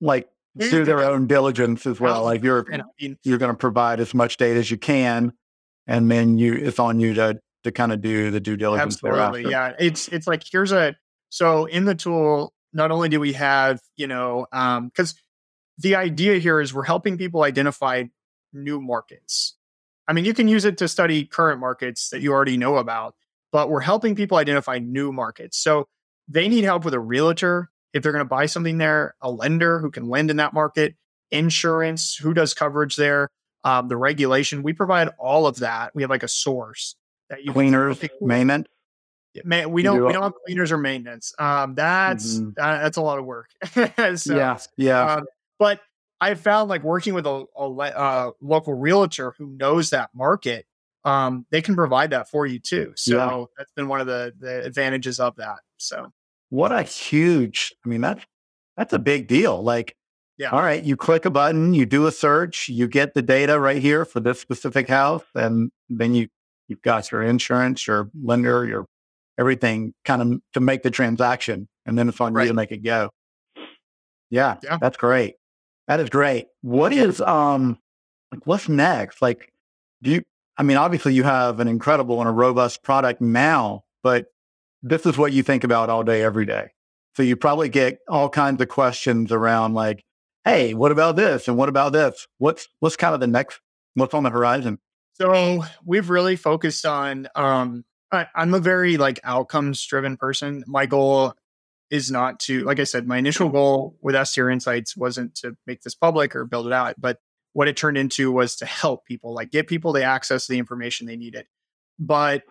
like 0.00 0.28
do 0.56 0.84
their 0.84 1.00
own 1.00 1.26
diligence 1.26 1.86
as 1.86 2.00
well. 2.00 2.24
Like 2.24 2.42
you're 2.42 2.66
you're 2.98 3.38
going 3.38 3.52
to 3.52 3.56
provide 3.56 4.00
as 4.00 4.14
much 4.14 4.36
data 4.36 4.58
as 4.58 4.70
you 4.70 4.78
can, 4.78 5.32
and 5.86 6.10
then 6.10 6.38
you 6.38 6.54
it's 6.54 6.78
on 6.78 6.98
you 6.98 7.14
to 7.14 7.40
to 7.66 7.72
kind 7.72 7.92
of 7.92 8.00
do 8.00 8.30
the 8.30 8.40
due 8.40 8.56
diligence. 8.56 8.94
Absolutely, 8.94 9.42
thereafter. 9.42 9.76
yeah. 9.78 9.86
It's 9.86 10.08
it's 10.08 10.26
like 10.26 10.42
here's 10.50 10.72
a 10.72 10.96
so 11.28 11.66
in 11.66 11.84
the 11.84 11.94
tool. 11.94 12.52
Not 12.72 12.90
only 12.90 13.08
do 13.08 13.20
we 13.20 13.34
have 13.34 13.80
you 13.96 14.06
know 14.06 14.46
because 14.50 15.12
um, 15.12 15.18
the 15.78 15.96
idea 15.96 16.38
here 16.38 16.60
is 16.60 16.72
we're 16.72 16.84
helping 16.84 17.18
people 17.18 17.42
identify 17.42 18.04
new 18.52 18.80
markets. 18.80 19.56
I 20.08 20.12
mean, 20.12 20.24
you 20.24 20.34
can 20.34 20.48
use 20.48 20.64
it 20.64 20.78
to 20.78 20.88
study 20.88 21.24
current 21.24 21.60
markets 21.60 22.10
that 22.10 22.20
you 22.20 22.32
already 22.32 22.56
know 22.56 22.76
about, 22.76 23.14
but 23.50 23.68
we're 23.68 23.80
helping 23.80 24.14
people 24.14 24.38
identify 24.38 24.78
new 24.78 25.12
markets. 25.12 25.58
So 25.58 25.88
they 26.28 26.48
need 26.48 26.64
help 26.64 26.84
with 26.84 26.94
a 26.94 27.00
realtor 27.00 27.70
if 27.92 28.02
they're 28.02 28.12
going 28.12 28.24
to 28.24 28.28
buy 28.28 28.46
something 28.46 28.78
there, 28.78 29.14
a 29.20 29.30
lender 29.30 29.80
who 29.80 29.90
can 29.90 30.08
lend 30.08 30.30
in 30.30 30.36
that 30.36 30.52
market, 30.52 30.94
insurance, 31.30 32.14
who 32.14 32.34
does 32.34 32.54
coverage 32.54 32.96
there, 32.96 33.30
um, 33.64 33.88
the 33.88 33.96
regulation. 33.96 34.62
We 34.62 34.74
provide 34.74 35.08
all 35.18 35.46
of 35.46 35.56
that. 35.58 35.94
We 35.94 36.02
have 36.02 36.10
like 36.10 36.22
a 36.22 36.28
source 36.28 36.94
that 37.30 37.44
you 37.44 37.52
cleaners, 37.52 38.02
maintenance. 38.20 38.68
Man, 39.44 39.70
we 39.70 39.82
don't 39.82 39.98
do 39.98 40.06
we 40.06 40.12
don't 40.12 40.22
have 40.22 40.32
cleaners 40.46 40.72
or 40.72 40.78
maintenance. 40.78 41.34
Um, 41.38 41.74
that's 41.74 42.38
mm-hmm. 42.38 42.50
uh, 42.58 42.78
that's 42.82 42.96
a 42.96 43.02
lot 43.02 43.18
of 43.18 43.24
work. 43.24 43.50
so, 44.16 44.36
yeah, 44.36 44.58
yeah. 44.76 45.14
Um, 45.14 45.26
but 45.58 45.80
I 46.20 46.34
found 46.34 46.70
like 46.70 46.82
working 46.82 47.14
with 47.14 47.26
a, 47.26 47.44
a 47.56 47.70
uh, 47.70 48.30
local 48.40 48.74
realtor 48.74 49.34
who 49.36 49.46
knows 49.48 49.90
that 49.90 50.10
market, 50.14 50.66
um, 51.04 51.46
they 51.50 51.60
can 51.60 51.74
provide 51.74 52.10
that 52.10 52.30
for 52.30 52.46
you 52.46 52.58
too. 52.58 52.92
So 52.96 53.16
yeah. 53.16 53.44
that's 53.58 53.72
been 53.72 53.88
one 53.88 54.00
of 54.00 54.06
the 54.06 54.32
the 54.38 54.64
advantages 54.64 55.20
of 55.20 55.36
that. 55.36 55.58
So 55.76 56.12
what 56.50 56.72
a 56.72 56.82
huge! 56.82 57.74
I 57.84 57.88
mean, 57.88 58.00
that's 58.00 58.24
that's 58.76 58.92
a 58.92 58.98
big 58.98 59.26
deal. 59.28 59.62
Like, 59.62 59.96
yeah. 60.38 60.50
All 60.50 60.60
right, 60.60 60.82
you 60.82 60.96
click 60.96 61.24
a 61.24 61.30
button, 61.30 61.74
you 61.74 61.86
do 61.86 62.06
a 62.06 62.12
search, 62.12 62.68
you 62.68 62.88
get 62.88 63.14
the 63.14 63.22
data 63.22 63.58
right 63.58 63.80
here 63.80 64.04
for 64.04 64.20
this 64.20 64.40
specific 64.40 64.88
house, 64.88 65.24
and 65.34 65.70
then 65.88 66.14
you 66.14 66.28
you've 66.68 66.82
got 66.82 67.10
your 67.10 67.22
insurance, 67.22 67.86
your 67.86 68.10
lender, 68.22 68.64
your 68.64 68.86
everything 69.38 69.92
kind 70.04 70.22
of 70.22 70.40
to 70.54 70.60
make 70.60 70.82
the 70.82 70.90
transaction, 70.90 71.68
and 71.84 71.98
then 71.98 72.08
it's 72.08 72.20
on 72.20 72.32
right. 72.32 72.44
you 72.44 72.48
to 72.48 72.54
make 72.54 72.72
it 72.72 72.82
go. 72.82 73.10
Yeah, 74.30 74.56
yeah, 74.62 74.78
that's 74.80 74.96
great. 74.96 75.34
That 75.88 76.00
is 76.00 76.10
great. 76.10 76.46
What 76.62 76.92
is 76.92 77.20
um 77.20 77.78
like 78.32 78.46
what's 78.46 78.68
next? 78.68 79.22
Like, 79.22 79.52
do 80.02 80.10
you? 80.10 80.22
I 80.58 80.62
mean, 80.62 80.76
obviously 80.76 81.14
you 81.14 81.22
have 81.22 81.60
an 81.60 81.68
incredible 81.68 82.20
and 82.20 82.28
a 82.28 82.32
robust 82.32 82.82
product 82.82 83.20
now, 83.20 83.84
but 84.02 84.26
this 84.82 85.04
is 85.04 85.18
what 85.18 85.32
you 85.32 85.42
think 85.42 85.64
about 85.64 85.90
all 85.90 86.02
day, 86.02 86.22
every 86.22 86.46
day. 86.46 86.68
So 87.14 87.22
you 87.22 87.36
probably 87.36 87.68
get 87.68 87.98
all 88.08 88.28
kinds 88.28 88.60
of 88.60 88.68
questions 88.68 89.32
around 89.32 89.74
like, 89.74 90.04
hey, 90.44 90.74
what 90.74 90.92
about 90.92 91.16
this? 91.16 91.48
And 91.48 91.56
what 91.56 91.68
about 91.68 91.92
this? 91.92 92.26
What's 92.38 92.68
what's 92.80 92.96
kind 92.96 93.14
of 93.14 93.20
the 93.20 93.26
next 93.26 93.60
what's 93.94 94.14
on 94.14 94.22
the 94.22 94.30
horizon? 94.30 94.78
So 95.18 95.64
we've 95.84 96.10
really 96.10 96.36
focused 96.36 96.84
on 96.84 97.28
um 97.34 97.84
I, 98.12 98.26
I'm 98.34 98.54
a 98.54 98.60
very 98.60 98.98
like 98.98 99.18
outcomes 99.24 99.84
driven 99.84 100.16
person. 100.16 100.62
My 100.66 100.86
goal 100.86 101.34
is 101.90 102.10
not 102.10 102.40
to, 102.40 102.64
like 102.64 102.80
I 102.80 102.84
said, 102.84 103.06
my 103.06 103.16
initial 103.16 103.48
goal 103.48 103.96
with 104.00 104.14
STR 104.26 104.50
Insights 104.50 104.96
wasn't 104.96 105.34
to 105.36 105.56
make 105.66 105.82
this 105.82 105.94
public 105.94 106.34
or 106.36 106.44
build 106.44 106.66
it 106.66 106.72
out, 106.72 106.96
but 106.98 107.18
what 107.52 107.68
it 107.68 107.76
turned 107.76 107.96
into 107.96 108.30
was 108.30 108.56
to 108.56 108.66
help 108.66 109.06
people, 109.06 109.34
like 109.34 109.50
get 109.50 109.66
people 109.66 109.92
the 109.92 110.02
access 110.02 110.46
to 110.46 110.52
the 110.52 110.58
information 110.58 111.06
they 111.06 111.16
needed. 111.16 111.46
But 111.98 112.42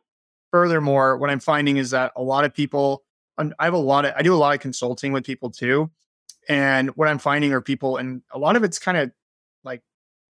furthermore, 0.51 1.17
what 1.17 1.29
I'm 1.29 1.39
finding 1.39 1.77
is 1.77 1.91
that 1.91 2.13
a 2.15 2.21
lot 2.21 2.45
of 2.45 2.53
people, 2.53 3.03
I 3.37 3.65
have 3.65 3.73
a 3.73 3.77
lot 3.77 4.05
of, 4.05 4.13
I 4.15 4.23
do 4.23 4.33
a 4.33 4.37
lot 4.37 4.55
of 4.55 4.61
consulting 4.61 5.11
with 5.11 5.25
people 5.25 5.51
too. 5.51 5.91
And 6.49 6.89
what 6.95 7.07
I'm 7.07 7.19
finding 7.19 7.53
are 7.53 7.61
people, 7.61 7.97
and 7.97 8.23
a 8.31 8.39
lot 8.39 8.55
of 8.55 8.63
it's 8.63 8.79
kind 8.79 8.97
of 8.97 9.11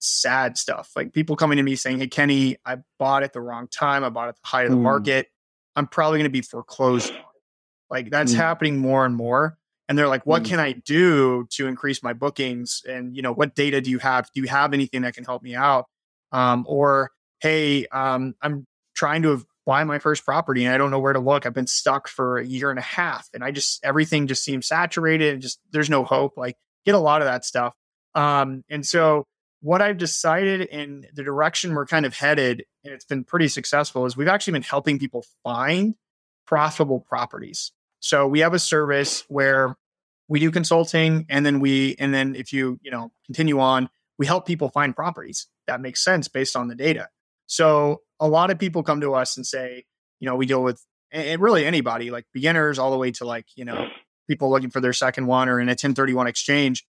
sad 0.05 0.59
stuff. 0.59 0.91
Like 0.95 1.13
people 1.13 1.37
coming 1.37 1.57
to 1.57 1.63
me 1.63 1.77
saying, 1.77 1.99
Hey, 1.99 2.07
Kenny, 2.07 2.57
I 2.65 2.79
bought 2.99 3.23
at 3.23 3.33
the 3.33 3.41
wrong 3.41 3.69
time. 3.69 4.05
I 4.05 4.11
bought 4.11 4.29
at 4.29 4.37
the 4.37 4.47
height 4.47 4.67
of 4.67 4.71
the 4.71 4.77
mm. 4.77 4.83
market. 4.83 5.29
I'm 5.77 5.87
probably 5.87 6.19
going 6.19 6.31
to 6.31 6.31
be 6.31 6.43
foreclosed. 6.43 7.13
Like 7.91 8.11
that's 8.11 8.33
mm. 8.33 8.37
happening 8.37 8.79
more 8.79 9.05
and 9.05 9.15
more. 9.15 9.59
And 9.89 9.99
they're 9.99 10.09
like, 10.09 10.25
what 10.25 10.43
mm. 10.43 10.47
can 10.47 10.61
I 10.61 10.73
do 10.73 11.47
to 11.51 11.67
increase 11.67 12.03
my 12.03 12.13
bookings? 12.13 12.83
And, 12.89 13.15
you 13.15 13.23
know, 13.23 13.33
what 13.33 13.55
data 13.55 13.81
do 13.81 13.91
you 13.91 13.99
have? 13.99 14.31
Do 14.35 14.41
you 14.41 14.49
have 14.49 14.73
anything 14.73 15.03
that 15.03 15.15
can 15.15 15.25
help 15.25 15.43
me 15.43 15.55
out? 15.55 15.87
Um, 16.33 16.65
or, 16.67 17.11
hey, 17.41 17.87
um, 17.87 18.35
I'm 18.41 18.67
trying 18.95 19.23
to 19.23 19.45
buy 19.67 19.85
my 19.85 19.99
first 19.99 20.25
property 20.25 20.65
and 20.65 20.75
I 20.75 20.79
don't 20.79 20.91
know 20.91 20.99
where 20.99 21.13
to 21.13 21.21
look. 21.21 21.47
I've 21.47 21.55
been 21.55 21.67
stuck 21.67 22.09
for 22.09 22.39
a 22.39 22.45
year 22.45 22.71
and 22.71 22.79
a 22.79 22.83
half 22.83 23.29
and 23.35 23.45
I 23.45 23.51
just, 23.51 23.85
everything 23.85 24.27
just 24.27 24.43
seems 24.43 24.67
saturated 24.67 25.35
and 25.35 25.43
just, 25.43 25.61
there's 25.71 25.91
no 25.91 26.05
hope. 26.05 26.37
Like, 26.37 26.57
get 26.85 26.95
a 26.95 26.99
lot 26.99 27.23
of 27.23 27.27
that 27.27 27.45
stuff. 27.45 27.75
Um, 28.15 28.65
and 28.69 28.87
so 28.87 29.27
what 29.65 29.81
I've 29.81 29.97
decided 29.97 30.61
in 30.61 31.07
the 31.15 31.23
direction 31.23 31.75
we're 31.75 31.87
kind 31.87 32.05
of 32.05 32.15
headed, 32.15 32.67
and 32.85 32.93
it's 32.93 33.07
been 33.07 33.25
pretty 33.25 33.49
successful, 33.49 34.05
is 34.05 34.15
we've 34.15 34.29
actually 34.29 34.53
been 34.53 34.63
helping 34.63 34.99
people 34.99 35.25
find 35.43 35.95
profitable 36.47 37.01
properties. 37.01 37.73
So 37.99 38.27
we 38.27 38.41
have 38.41 38.53
a 38.53 38.59
service 38.59 39.25
where 39.29 39.75
we 40.29 40.39
do 40.39 40.51
consulting 40.51 41.25
and 41.31 41.47
then 41.47 41.61
we 41.61 41.97
and 41.99 42.13
then 42.13 42.35
if 42.35 42.53
you, 42.53 42.79
you 42.83 42.91
know, 42.91 43.11
continue 43.25 43.59
on, 43.59 43.89
we 44.19 44.27
help 44.27 44.47
people 44.47 44.69
find 44.69 44.95
properties 44.95 45.47
that 45.67 45.81
makes 45.81 46.05
sense 46.05 46.29
based 46.29 46.57
on 46.57 46.69
the 46.69 46.75
data. 46.75 47.09
So 47.47 48.03
a 48.21 48.29
lot 48.29 48.51
of 48.51 48.59
people 48.59 48.83
come 48.83 49.01
to 49.01 49.15
us 49.15 49.39
and 49.39 49.47
say, 49.47 49.85
you 50.21 50.27
know, 50.29 50.37
we 50.37 50.45
deal 50.45 50.63
with 50.63 50.85
and 51.11 51.41
really 51.41 51.65
anybody, 51.65 52.11
like 52.11 52.27
beginners 52.35 52.79
all 52.79 52.91
the 52.91 52.99
way 52.99 53.13
to 53.13 53.25
like, 53.25 53.47
you 53.57 53.65
know, 53.65 53.87
people 54.29 54.51
looking 54.51 54.69
for 54.69 54.81
their 54.81 54.93
second 54.93 55.27
one 55.27 55.49
or 55.49 55.59
in 55.59 55.69
a 55.69 55.73
1031 55.73 56.27
exchange 56.27 56.85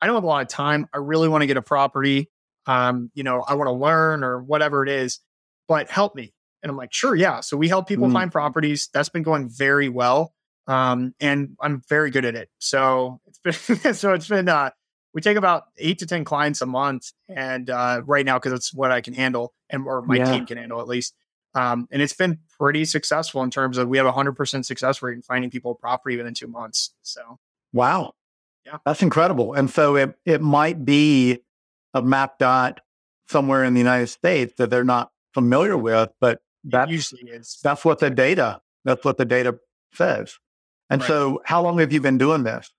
I 0.00 0.06
don't 0.06 0.14
have 0.14 0.24
a 0.24 0.26
lot 0.26 0.42
of 0.42 0.48
time. 0.48 0.86
I 0.92 0.98
really 0.98 1.28
want 1.28 1.42
to 1.42 1.46
get 1.46 1.56
a 1.56 1.62
property. 1.62 2.30
Um, 2.66 3.10
you 3.14 3.22
know, 3.22 3.42
I 3.46 3.54
want 3.54 3.68
to 3.68 3.72
learn 3.72 4.22
or 4.22 4.42
whatever 4.42 4.82
it 4.82 4.88
is, 4.88 5.20
but 5.66 5.90
help 5.90 6.14
me. 6.14 6.32
And 6.62 6.70
I'm 6.70 6.76
like, 6.76 6.92
sure, 6.92 7.14
yeah. 7.14 7.40
So 7.40 7.56
we 7.56 7.68
help 7.68 7.88
people 7.88 8.08
mm. 8.08 8.12
find 8.12 8.30
properties. 8.30 8.88
That's 8.92 9.08
been 9.08 9.22
going 9.22 9.48
very 9.48 9.88
well. 9.88 10.34
Um, 10.66 11.14
and 11.18 11.56
I'm 11.60 11.82
very 11.88 12.10
good 12.10 12.24
at 12.24 12.34
it. 12.34 12.50
So 12.58 13.20
it's 13.26 13.38
been 13.38 13.94
so 13.94 14.12
it's 14.12 14.28
been 14.28 14.48
uh 14.48 14.70
we 15.14 15.22
take 15.22 15.38
about 15.38 15.64
eight 15.78 15.98
to 16.00 16.06
ten 16.06 16.24
clients 16.24 16.60
a 16.60 16.66
month 16.66 17.12
and 17.28 17.70
uh 17.70 18.02
right 18.04 18.24
now 18.24 18.38
because 18.38 18.52
it's 18.52 18.74
what 18.74 18.92
I 18.92 19.00
can 19.00 19.14
handle 19.14 19.54
and 19.70 19.86
or 19.86 20.02
my 20.02 20.16
yeah. 20.16 20.30
team 20.30 20.46
can 20.46 20.58
handle 20.58 20.80
at 20.80 20.86
least. 20.86 21.14
Um, 21.54 21.88
and 21.90 22.02
it's 22.02 22.12
been 22.12 22.40
pretty 22.58 22.84
successful 22.84 23.42
in 23.42 23.50
terms 23.50 23.78
of 23.78 23.88
we 23.88 23.96
have 23.96 24.06
a 24.06 24.12
hundred 24.12 24.36
percent 24.36 24.66
success 24.66 25.00
rate 25.00 25.14
in 25.14 25.22
finding 25.22 25.50
people 25.50 25.74
property 25.74 26.16
within 26.16 26.34
two 26.34 26.46
months. 26.46 26.92
So 27.02 27.38
wow. 27.72 28.12
Yeah. 28.68 28.78
That's 28.84 29.02
incredible. 29.02 29.54
And 29.54 29.70
so 29.70 29.96
it, 29.96 30.14
it 30.26 30.42
might 30.42 30.84
be 30.84 31.40
a 31.94 32.02
map 32.02 32.38
dot 32.38 32.80
somewhere 33.28 33.64
in 33.64 33.72
the 33.72 33.80
United 33.80 34.08
States 34.08 34.54
that 34.58 34.68
they're 34.68 34.84
not 34.84 35.10
familiar 35.32 35.76
with, 35.76 36.10
but 36.20 36.40
that 36.64 36.90
usually 36.90 37.22
is. 37.30 37.58
That's 37.62 37.84
what 37.84 37.98
the 37.98 38.10
data, 38.10 38.60
that's 38.84 39.04
what 39.04 39.16
the 39.16 39.24
data 39.24 39.58
says. 39.94 40.38
And 40.90 41.00
right. 41.00 41.08
so 41.08 41.40
how 41.44 41.62
long 41.62 41.78
have 41.78 41.92
you 41.92 42.00
been 42.00 42.18
doing 42.18 42.42
this? 42.42 42.70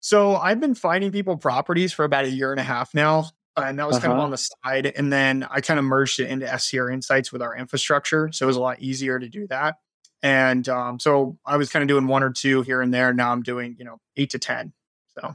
So 0.00 0.36
I've 0.36 0.60
been 0.60 0.74
finding 0.74 1.12
people 1.12 1.36
properties 1.36 1.92
for 1.92 2.04
about 2.04 2.24
a 2.24 2.30
year 2.30 2.50
and 2.50 2.60
a 2.60 2.64
half 2.64 2.92
now. 2.94 3.26
And 3.56 3.78
that 3.78 3.86
was 3.86 3.96
uh-huh. 3.96 4.02
kind 4.02 4.12
of 4.12 4.18
uh-huh. 4.18 4.24
on 4.24 4.30
the 4.30 4.36
side. 4.38 4.92
And 4.96 5.12
then 5.12 5.46
I 5.50 5.60
kind 5.60 5.78
of 5.78 5.84
merged 5.84 6.20
it 6.20 6.28
into 6.28 6.58
STR 6.58 6.90
Insights 6.90 7.32
with 7.32 7.40
our 7.40 7.56
infrastructure. 7.56 8.30
So 8.32 8.46
it 8.46 8.48
was 8.48 8.56
a 8.56 8.60
lot 8.60 8.80
easier 8.80 9.18
to 9.18 9.28
do 9.28 9.46
that. 9.48 9.76
And 10.22 10.68
um, 10.68 10.98
so 10.98 11.38
I 11.44 11.56
was 11.56 11.70
kind 11.70 11.82
of 11.82 11.88
doing 11.88 12.06
one 12.06 12.22
or 12.22 12.30
two 12.30 12.62
here 12.62 12.80
and 12.80 12.92
there. 12.92 13.12
Now 13.12 13.32
I'm 13.32 13.42
doing, 13.42 13.76
you 13.78 13.84
know, 13.84 13.98
eight 14.16 14.30
to 14.30 14.38
10. 14.38 14.72
So, 15.18 15.34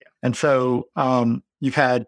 yeah. 0.00 0.08
And 0.22 0.36
so 0.36 0.88
um, 0.96 1.42
you've 1.60 1.74
had 1.74 2.06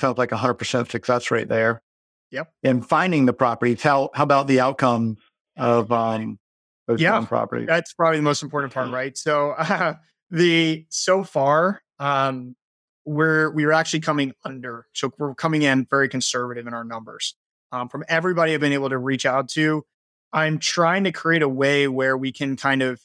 sounds 0.00 0.18
like 0.18 0.32
a 0.32 0.36
hundred 0.36 0.54
percent 0.54 0.90
success 0.90 1.30
rate 1.30 1.48
there. 1.48 1.82
Yep. 2.30 2.52
In 2.62 2.82
finding 2.82 3.26
the 3.26 3.32
properties, 3.32 3.82
how 3.82 4.10
how 4.14 4.24
about 4.24 4.46
the 4.46 4.60
outcome 4.60 5.16
of 5.56 5.92
um 5.92 6.38
those 6.86 7.00
yeah, 7.00 7.24
properties? 7.24 7.66
That's 7.66 7.92
probably 7.92 8.18
the 8.18 8.22
most 8.22 8.42
important 8.42 8.72
part, 8.72 8.90
right? 8.90 9.16
So 9.16 9.50
uh, 9.50 9.94
the 10.30 10.86
so 10.88 11.24
far, 11.24 11.82
um, 11.98 12.56
we're 13.04 13.50
we 13.50 13.64
are 13.64 13.72
actually 13.72 14.00
coming 14.00 14.32
under. 14.44 14.86
So 14.92 15.12
we're 15.18 15.34
coming 15.34 15.62
in 15.62 15.86
very 15.88 16.08
conservative 16.08 16.66
in 16.66 16.74
our 16.74 16.84
numbers. 16.84 17.34
Um, 17.70 17.88
from 17.88 18.04
everybody 18.08 18.52
I've 18.52 18.60
been 18.60 18.74
able 18.74 18.90
to 18.90 18.98
reach 18.98 19.24
out 19.24 19.48
to, 19.50 19.84
I'm 20.32 20.58
trying 20.58 21.04
to 21.04 21.12
create 21.12 21.42
a 21.42 21.48
way 21.48 21.88
where 21.88 22.16
we 22.16 22.32
can 22.32 22.56
kind 22.56 22.82
of 22.82 23.00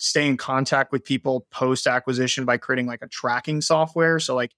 stay 0.00 0.26
in 0.26 0.36
contact 0.38 0.92
with 0.92 1.04
people 1.04 1.46
post 1.50 1.86
acquisition 1.86 2.46
by 2.46 2.56
creating 2.56 2.86
like 2.86 3.02
a 3.02 3.06
tracking 3.06 3.60
software. 3.60 4.18
So 4.18 4.34
like, 4.34 4.50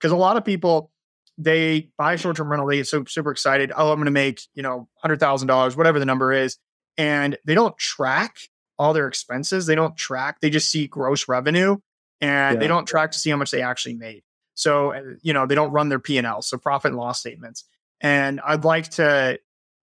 because 0.00 0.10
a 0.10 0.16
lot 0.16 0.36
of 0.36 0.44
people 0.44 0.90
they 1.38 1.90
buy 1.98 2.16
short 2.16 2.36
term 2.36 2.50
rental, 2.50 2.66
they 2.66 2.78
get 2.78 2.88
so 2.88 3.04
super 3.04 3.30
excited. 3.30 3.70
Oh, 3.76 3.92
I'm 3.92 3.98
going 3.98 4.06
to 4.06 4.10
make 4.10 4.40
you 4.54 4.62
know 4.62 4.88
hundred 4.96 5.20
thousand 5.20 5.48
dollars, 5.48 5.76
whatever 5.76 5.98
the 5.98 6.06
number 6.06 6.32
is, 6.32 6.56
and 6.96 7.36
they 7.44 7.54
don't 7.54 7.76
track 7.76 8.38
all 8.78 8.94
their 8.94 9.06
expenses. 9.06 9.66
They 9.66 9.74
don't 9.74 9.96
track. 9.96 10.40
They 10.40 10.50
just 10.50 10.70
see 10.70 10.86
gross 10.86 11.28
revenue, 11.28 11.76
and 12.20 12.54
yeah. 12.54 12.60
they 12.60 12.66
don't 12.66 12.86
track 12.86 13.10
to 13.12 13.18
see 13.18 13.30
how 13.30 13.36
much 13.36 13.50
they 13.50 13.62
actually 13.62 13.94
made. 13.94 14.22
So 14.54 14.94
uh, 14.94 15.02
you 15.20 15.34
know 15.34 15.46
they 15.46 15.54
don't 15.54 15.72
run 15.72 15.90
their 15.90 15.98
P 15.98 16.16
and 16.16 16.26
L, 16.26 16.40
so 16.40 16.56
profit 16.56 16.92
and 16.92 16.98
loss 16.98 17.20
statements. 17.20 17.64
And 18.00 18.40
I'd 18.40 18.64
like 18.64 18.88
to 18.92 19.38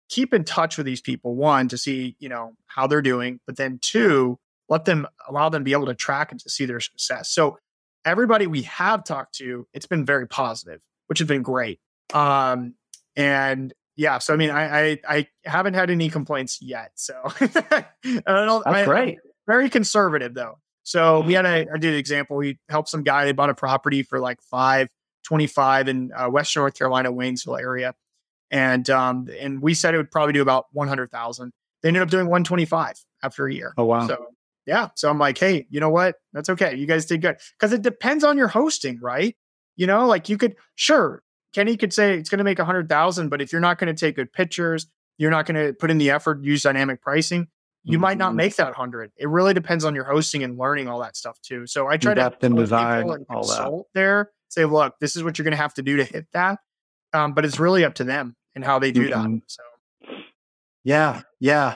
keep 0.10 0.34
in 0.34 0.44
touch 0.44 0.78
with 0.78 0.88
these 0.88 1.02
people. 1.02 1.36
One 1.36 1.68
to 1.68 1.78
see 1.78 2.16
you 2.18 2.30
know 2.30 2.54
how 2.66 2.88
they're 2.88 3.04
doing, 3.04 3.40
but 3.46 3.58
then 3.58 3.78
two 3.80 4.40
let 4.74 4.86
them 4.86 5.08
allow 5.30 5.50
them 5.50 5.62
to 5.62 5.64
be 5.64 5.74
able 5.74 5.86
to 5.86 5.94
track 5.94 6.32
and 6.32 6.40
to 6.42 6.50
see 6.50 6.66
their 6.66 6.80
success. 6.80 7.30
So 7.30 7.60
everybody 8.04 8.48
we 8.48 8.64
have 8.64 9.04
talked 9.04 9.36
to, 9.36 9.68
it's 9.72 9.86
been 9.86 10.04
very 10.04 10.28
positive, 10.28 10.82
which 11.06 11.20
has 11.20 11.28
been 11.28 11.44
great. 11.44 11.80
Um, 12.12 12.74
and 13.16 13.72
yeah, 13.96 14.18
so 14.18 14.34
I 14.34 14.38
mean, 14.38 14.50
I, 14.50 14.64
I, 14.94 15.00
I 15.08 15.28
haven't 15.46 15.76
had 15.76 15.92
any 15.92 16.10
complaints 16.10 16.60
yet. 16.60 16.92
So 16.96 17.14
I 17.24 17.86
don't. 18.04 18.64
That's 18.66 18.78
I, 18.78 18.86
great. 18.86 19.20
very 19.46 19.70
conservative 19.70 20.34
though. 20.34 20.58
So 20.82 21.22
we 21.22 21.34
had 21.34 21.46
a 21.46 21.68
I 21.72 21.78
did 21.78 21.94
an 21.94 22.00
example. 22.00 22.36
We 22.36 22.58
helped 22.68 22.90
some 22.90 23.04
guy. 23.04 23.26
They 23.26 23.32
bought 23.32 23.52
a 23.52 23.54
property 23.54 24.02
for 24.02 24.20
like 24.20 24.42
five 24.42 24.88
twenty 25.24 25.46
five 25.46 25.88
in 25.88 26.12
uh, 26.16 26.30
Western 26.30 26.62
North 26.62 26.74
Carolina, 26.74 27.14
Waynesville 27.14 27.62
area, 27.62 27.94
and 28.50 28.90
um 28.90 29.30
and 29.40 29.62
we 29.62 29.76
said 29.76 29.94
it 29.94 29.98
would 29.98 30.12
probably 30.12 30.34
do 30.34 30.42
about 30.42 30.66
one 30.72 30.88
hundred 30.88 31.12
thousand. 31.12 31.54
They 31.84 31.90
ended 31.90 32.02
up 32.02 32.10
doing 32.10 32.28
one 32.28 32.44
twenty 32.44 32.66
five 32.66 32.96
after 33.22 33.46
a 33.46 33.54
year. 33.54 33.74
Oh 33.78 33.86
wow! 33.86 34.08
So 34.08 34.34
yeah. 34.66 34.90
So 34.96 35.10
I'm 35.10 35.20
like, 35.20 35.38
hey, 35.38 35.68
you 35.70 35.80
know 35.80 35.90
what? 35.90 36.16
That's 36.34 36.50
okay. 36.50 36.76
You 36.76 36.86
guys 36.86 37.06
did 37.06 37.22
good. 37.22 37.38
Because 37.60 37.74
it 37.74 37.82
depends 37.82 38.24
on 38.24 38.38
your 38.38 38.48
hosting, 38.48 39.00
right? 39.02 39.36
You 39.76 39.88
know, 39.88 40.06
like 40.06 40.30
you 40.30 40.38
could, 40.38 40.56
sure, 40.76 41.24
Kenny 41.54 41.78
could 41.78 41.94
say 41.94 42.18
it's 42.18 42.30
going 42.30 42.40
to 42.40 42.44
make 42.44 42.60
a 42.60 42.66
hundred 42.66 42.90
thousand, 42.90 43.30
but 43.30 43.42
if 43.42 43.52
you're 43.52 43.62
not 43.62 43.78
going 43.78 43.94
to 43.94 44.00
take 44.00 44.16
good 44.16 44.32
pictures, 44.32 44.88
you're 45.18 45.32
not 45.32 45.46
going 45.46 45.68
to 45.68 45.74
put 45.74 45.92
in 45.92 45.98
the 45.98 46.10
effort, 46.12 46.44
use 46.44 46.64
dynamic 46.64 47.02
pricing, 47.02 47.48
you 47.84 47.94
mm-hmm. 47.94 48.02
might 48.02 48.18
not 48.18 48.30
mm-hmm. 48.30 48.38
make 48.38 48.56
that 48.56 48.74
hundred. 48.74 49.12
It 49.18 49.28
really 49.28 49.54
depends 49.54 49.84
on 49.84 49.94
your 49.94 50.06
hosting 50.06 50.44
and 50.44 50.58
learning 50.58 50.88
all 50.88 51.02
that 51.02 51.16
stuff 51.16 51.40
too. 51.42 51.68
So 51.68 51.88
I 51.88 51.98
try 51.98 52.14
Depth 52.14 52.40
to 52.40 52.50
design 52.50 53.10
and 53.10 53.28
consult 53.28 53.88
that. 53.94 54.00
there, 54.00 54.32
say, 54.50 54.66
look, 54.66 54.96
this 55.00 55.16
is 55.16 55.24
what 55.24 55.38
you're 55.38 55.44
going 55.44 55.52
to 55.52 55.58
have 55.58 55.74
to 55.76 55.82
do 55.82 55.98
to 55.98 56.04
hit 56.04 56.28
that. 56.34 56.60
Um, 57.14 57.34
but 57.34 57.46
it's 57.46 57.60
really 57.60 57.84
up 57.84 57.96
to 57.96 58.04
them 58.04 58.36
and 58.56 58.64
how 58.64 58.80
they 58.80 58.92
do 58.92 59.10
mm-hmm. 59.10 59.36
that. 59.36 59.42
So 59.48 59.64
yeah, 60.84 61.22
yeah. 61.40 61.76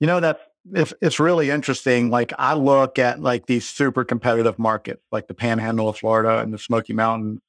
You 0.00 0.06
know, 0.06 0.20
that 0.20 0.40
it's, 0.72 0.94
it's 1.00 1.20
really 1.20 1.50
interesting. 1.50 2.10
Like 2.10 2.32
I 2.38 2.54
look 2.54 2.98
at 2.98 3.20
like 3.20 3.46
these 3.46 3.68
super 3.68 4.04
competitive 4.04 4.58
markets, 4.58 5.02
like 5.12 5.28
the 5.28 5.34
panhandle 5.34 5.88
of 5.88 5.98
Florida 5.98 6.38
and 6.38 6.52
the 6.52 6.58
Smoky 6.58 6.92
Mountain, 6.92 7.40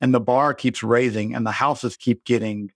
and 0.00 0.12
the 0.12 0.20
bar 0.20 0.54
keeps 0.54 0.82
raising 0.82 1.34
and 1.34 1.46
the 1.46 1.52
houses 1.52 1.96
keep 1.96 2.24
getting 2.24 2.70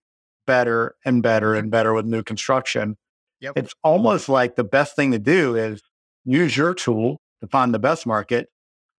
better 0.46 0.94
and 1.04 1.22
better 1.22 1.54
and 1.54 1.70
better 1.70 1.92
with 1.92 2.06
new 2.06 2.22
construction. 2.22 2.96
Yep. 3.40 3.54
It's 3.56 3.74
almost 3.82 4.28
like 4.28 4.56
the 4.56 4.64
best 4.64 4.96
thing 4.96 5.12
to 5.12 5.18
do 5.18 5.56
is 5.56 5.82
use 6.24 6.56
your 6.56 6.74
tool 6.74 7.20
to 7.40 7.48
find 7.48 7.74
the 7.74 7.78
best 7.78 8.06
market. 8.06 8.48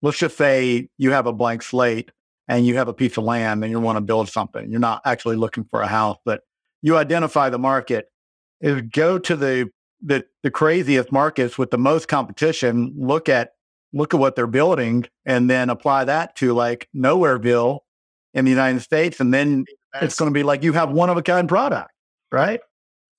Let's 0.02 0.18
just 0.18 0.38
say 0.38 0.90
you 0.98 1.12
have 1.12 1.28
a 1.28 1.34
blank 1.34 1.62
slate 1.64 2.12
and 2.48 2.66
you 2.66 2.78
have 2.78 2.88
a 2.88 2.94
piece 2.94 3.18
of 3.18 3.24
land 3.24 3.64
and 3.64 3.72
you 3.72 3.80
want 3.80 3.98
to 3.98 4.02
build 4.02 4.30
something. 4.30 4.70
You're 4.70 4.80
not 4.80 5.02
actually 5.06 5.36
looking 5.36 5.66
for 5.66 5.82
a 5.82 5.88
house, 5.88 6.18
but 6.26 6.42
you 6.82 6.98
identify 6.98 7.50
the 7.50 7.60
market 7.60 8.08
is 8.62 8.82
go 8.82 9.18
to 9.20 9.36
the 9.36 9.70
the 10.02 10.26
the 10.44 10.52
craziest 10.52 11.12
markets 11.12 11.58
with 11.58 11.72
the 11.72 11.78
most 11.78 12.08
competition, 12.08 12.94
look 12.98 13.30
at 13.30 13.54
look 13.94 14.14
at 14.14 14.20
what 14.20 14.36
they're 14.36 14.48
building 14.48 15.06
and 15.26 15.50
then 15.50 15.70
apply 15.70 16.06
that 16.06 16.36
to 16.38 16.54
like 16.54 16.88
Nowhereville 16.96 17.80
in 18.34 18.46
the 18.46 18.52
United 18.52 18.82
States. 18.82 19.20
And 19.20 19.34
then 19.34 19.66
that's, 19.94 20.06
it's 20.06 20.20
going 20.20 20.30
to 20.32 20.34
be 20.34 20.44
like 20.44 20.64
you 20.64 20.74
have 20.74 20.92
one 20.92 21.10
of 21.10 21.18
a 21.18 21.24
kind 21.24 21.50
product, 21.50 21.92
right? 22.32 22.60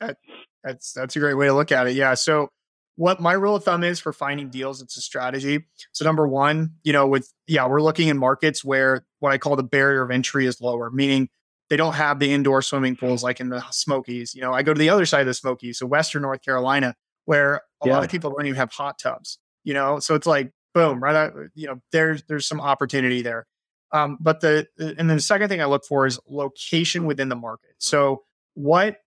That, 0.01 0.17
that's 0.63 0.93
that's 0.93 1.17
a 1.17 1.19
great 1.19 1.35
way 1.35 1.47
to 1.47 1.55
look 1.55 1.73
at 1.73 1.87
it. 1.89 1.97
Yeah. 1.97 2.15
So 2.15 2.49
what 2.97 3.21
my 3.21 3.33
rule 3.33 3.57
of 3.57 3.65
thumb 3.65 3.83
is 3.83 3.99
for 3.99 4.13
finding 4.13 4.51
deals, 4.51 4.83
it's 4.83 4.97
a 4.97 5.01
strategy. 5.01 5.65
So 5.93 6.05
number 6.05 6.29
one, 6.29 6.75
you 6.83 6.93
know, 6.93 7.07
with 7.07 7.33
yeah, 7.47 7.67
we're 7.67 7.83
looking 7.83 8.09
in 8.09 8.19
markets 8.19 8.65
where 8.65 9.05
what 9.21 9.33
I 9.33 9.39
call 9.39 9.57
the 9.57 9.63
barrier 9.63 10.03
of 10.03 10.11
entry 10.11 10.47
is 10.47 10.61
lower, 10.61 10.91
meaning 10.91 11.29
they 11.71 11.77
don't 11.77 11.95
have 11.95 12.19
the 12.19 12.31
indoor 12.31 12.61
swimming 12.61 12.97
pools 12.97 13.23
like 13.23 13.41
in 13.41 13.49
the 13.49 13.65
Smokies. 13.71 14.35
You 14.35 14.43
know, 14.43 14.53
I 14.53 14.63
go 14.63 14.75
to 14.75 14.79
the 14.79 14.91
other 14.91 15.07
side 15.07 15.21
of 15.21 15.27
the 15.27 15.35
Smokies, 15.35 15.79
so 15.79 15.87
Western 15.87 16.23
North 16.23 16.43
Carolina, 16.45 16.95
where 17.25 17.63
a 17.83 17.87
yeah. 17.87 17.95
lot 17.95 18.05
of 18.05 18.11
people 18.11 18.31
don't 18.31 18.45
even 18.45 18.57
have 18.57 18.73
hot 18.73 18.99
tubs. 18.99 19.39
You 19.63 19.75
know, 19.75 20.01
so 20.01 20.15
it's 20.15 20.27
like 20.27 20.53
boom, 20.75 21.03
right? 21.03 21.15
Out, 21.15 21.33
you 21.55 21.69
know, 21.69 21.81
there's 21.93 22.25
there's 22.25 22.47
some 22.47 22.61
opportunity 22.61 23.23
there. 23.23 23.47
Um, 23.93 24.19
but 24.21 24.41
the 24.41 24.67
and 24.79 25.09
then 25.09 25.17
the 25.17 25.21
second 25.21 25.49
thing 25.49 25.63
I 25.63 25.67
look 25.67 25.85
for 25.85 26.07
is 26.07 26.19
location 26.29 27.07
within 27.07 27.29
the 27.29 27.37
market. 27.37 27.71
So 27.79 28.25
what 28.55 28.99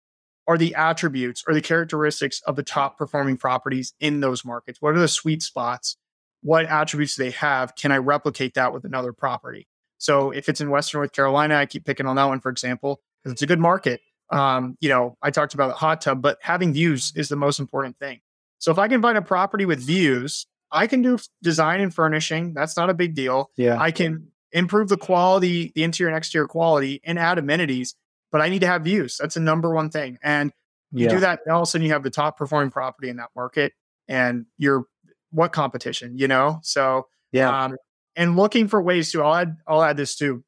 are 0.47 0.57
the 0.57 0.75
attributes 0.75 1.43
or 1.47 1.53
the 1.53 1.61
characteristics 1.61 2.41
of 2.45 2.55
the 2.55 2.63
top 2.63 2.97
performing 2.97 3.37
properties 3.37 3.93
in 3.99 4.19
those 4.19 4.43
markets? 4.45 4.81
What 4.81 4.95
are 4.95 4.99
the 4.99 5.07
sweet 5.07 5.41
spots? 5.41 5.97
What 6.41 6.65
attributes 6.65 7.15
do 7.15 7.23
they 7.23 7.31
have? 7.31 7.75
Can 7.75 7.91
I 7.91 7.97
replicate 7.97 8.55
that 8.55 8.73
with 8.73 8.83
another 8.83 9.13
property? 9.13 9.67
So 10.03 10.31
if 10.31 10.49
it's 10.49 10.59
in 10.59 10.69
Western 10.69 10.99
North 10.99 11.13
Carolina, 11.13 11.55
I 11.55 11.65
keep 11.65 11.85
picking 11.85 12.07
on 12.07 12.17
that 12.17 12.25
one, 12.25 12.41
for 12.41 12.49
example, 12.49 12.99
because 13.23 13.31
it's 13.31 13.41
a 13.41 13.47
good 13.47 13.61
market. 13.61 14.01
Um, 14.31 14.77
you 14.81 14.89
know, 14.89 15.17
I 15.21 15.31
talked 15.31 15.53
about 15.53 15.69
the 15.69 15.75
hot 15.75 16.01
tub, 16.01 16.21
but 16.21 16.39
having 16.41 16.73
views 16.73 17.13
is 17.15 17.29
the 17.29 17.37
most 17.37 17.57
important 17.57 17.97
thing. 17.99 18.19
So 18.59 18.69
if 18.69 18.77
I 18.77 18.89
can 18.89 19.01
find 19.01 19.17
a 19.17 19.21
property 19.21 19.65
with 19.65 19.79
views, 19.79 20.45
I 20.73 20.87
can 20.87 21.03
do 21.03 21.17
design 21.41 21.79
and 21.79 21.93
furnishing. 21.93 22.53
That's 22.53 22.75
not 22.75 22.89
a 22.89 22.93
big 22.93 23.15
deal. 23.15 23.49
Yeah. 23.55 23.79
I 23.79 23.91
can 23.91 24.27
improve 24.51 24.89
the 24.89 24.97
quality, 24.97 25.71
the 25.73 25.83
interior 25.83 26.09
and 26.09 26.17
exterior 26.17 26.49
quality, 26.49 26.99
and 27.05 27.17
add 27.17 27.37
amenities. 27.37 27.95
But 28.29 28.41
I 28.41 28.49
need 28.49 28.59
to 28.59 28.67
have 28.67 28.83
views. 28.83 29.15
That's 29.17 29.35
the 29.35 29.39
number 29.39 29.73
one 29.73 29.89
thing. 29.89 30.19
And 30.21 30.51
you 30.91 31.05
yeah. 31.05 31.11
do 31.11 31.19
that, 31.21 31.39
all 31.47 31.61
of 31.61 31.63
a 31.63 31.65
sudden 31.65 31.87
you 31.87 31.93
have 31.93 32.03
the 32.03 32.09
top 32.09 32.37
performing 32.37 32.71
property 32.71 33.07
in 33.07 33.15
that 33.17 33.29
market, 33.37 33.71
and 34.09 34.47
you're 34.57 34.85
what 35.31 35.53
competition, 35.53 36.17
you 36.17 36.27
know? 36.27 36.59
So 36.61 37.07
yeah. 37.31 37.63
Um, 37.63 37.77
and 38.15 38.35
looking 38.35 38.67
for 38.67 38.81
ways 38.81 39.11
to 39.11 39.23
I'll 39.23 39.35
add 39.35 39.57
I'll 39.67 39.83
add 39.83 39.97
this 39.97 40.15
too. 40.15 40.43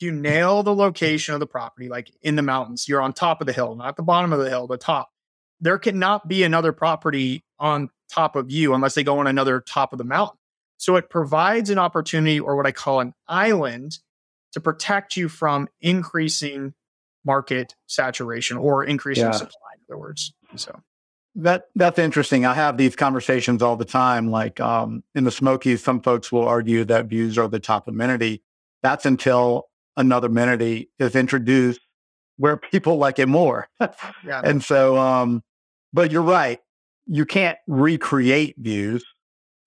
You 0.00 0.12
nail 0.12 0.62
the 0.62 0.74
location 0.74 1.34
of 1.34 1.40
the 1.40 1.46
property, 1.46 1.88
like 1.88 2.10
in 2.22 2.36
the 2.36 2.42
mountains. 2.42 2.88
You're 2.88 3.02
on 3.02 3.12
top 3.12 3.40
of 3.40 3.46
the 3.46 3.52
hill, 3.52 3.74
not 3.74 3.96
the 3.96 4.02
bottom 4.02 4.32
of 4.32 4.38
the 4.38 4.48
hill, 4.48 4.66
the 4.66 4.78
top. 4.78 5.10
There 5.60 5.78
cannot 5.78 6.28
be 6.28 6.44
another 6.44 6.72
property 6.72 7.44
on 7.58 7.90
top 8.12 8.36
of 8.36 8.50
you 8.50 8.74
unless 8.74 8.94
they 8.94 9.02
go 9.02 9.18
on 9.18 9.26
another 9.26 9.60
top 9.60 9.92
of 9.92 9.98
the 9.98 10.04
mountain. 10.04 10.38
So 10.76 10.94
it 10.94 11.10
provides 11.10 11.70
an 11.70 11.78
opportunity 11.78 12.38
or 12.38 12.54
what 12.56 12.66
I 12.66 12.72
call 12.72 13.00
an 13.00 13.12
island 13.26 13.98
to 14.52 14.60
protect 14.60 15.16
you 15.16 15.28
from 15.28 15.68
increasing 15.80 16.74
market 17.24 17.74
saturation 17.86 18.56
or 18.56 18.84
increasing 18.84 19.24
yeah. 19.24 19.32
supply, 19.32 19.70
in 19.76 19.92
other 19.92 19.98
words. 19.98 20.32
So 20.54 20.80
that 21.38 21.66
that's 21.76 21.98
interesting. 21.98 22.44
I 22.44 22.54
have 22.54 22.76
these 22.76 22.96
conversations 22.96 23.62
all 23.62 23.76
the 23.76 23.84
time. 23.84 24.30
Like 24.30 24.58
um, 24.60 25.04
in 25.14 25.24
the 25.24 25.30
Smokies, 25.30 25.82
some 25.82 26.00
folks 26.00 26.32
will 26.32 26.46
argue 26.46 26.84
that 26.84 27.06
views 27.06 27.38
are 27.38 27.48
the 27.48 27.60
top 27.60 27.86
amenity. 27.86 28.42
That's 28.82 29.06
until 29.06 29.68
another 29.96 30.26
amenity 30.26 30.90
is 30.98 31.14
introduced 31.14 31.80
where 32.38 32.56
people 32.56 32.96
like 32.96 33.18
it 33.18 33.26
more. 33.26 33.68
yeah. 33.80 34.40
And 34.44 34.62
so, 34.62 34.96
um, 34.96 35.42
but 35.92 36.10
you're 36.10 36.22
right. 36.22 36.60
You 37.06 37.24
can't 37.24 37.58
recreate 37.66 38.56
views. 38.58 39.04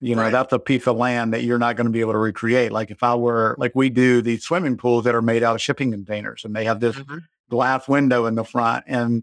You 0.00 0.16
know, 0.16 0.22
right. 0.22 0.32
that's 0.32 0.52
a 0.52 0.58
piece 0.58 0.86
of 0.86 0.96
land 0.96 1.32
that 1.32 1.44
you're 1.44 1.58
not 1.58 1.76
going 1.76 1.86
to 1.86 1.92
be 1.92 2.00
able 2.00 2.12
to 2.12 2.18
recreate. 2.18 2.72
Like 2.72 2.90
if 2.90 3.02
I 3.02 3.14
were 3.14 3.54
like 3.58 3.72
we 3.74 3.88
do 3.88 4.20
these 4.20 4.44
swimming 4.44 4.76
pools 4.76 5.04
that 5.04 5.14
are 5.14 5.22
made 5.22 5.42
out 5.42 5.54
of 5.54 5.62
shipping 5.62 5.92
containers 5.92 6.44
and 6.44 6.54
they 6.54 6.64
have 6.64 6.80
this 6.80 6.96
mm-hmm. 6.96 7.18
glass 7.48 7.88
window 7.88 8.26
in 8.26 8.34
the 8.34 8.44
front 8.44 8.84
and 8.88 9.22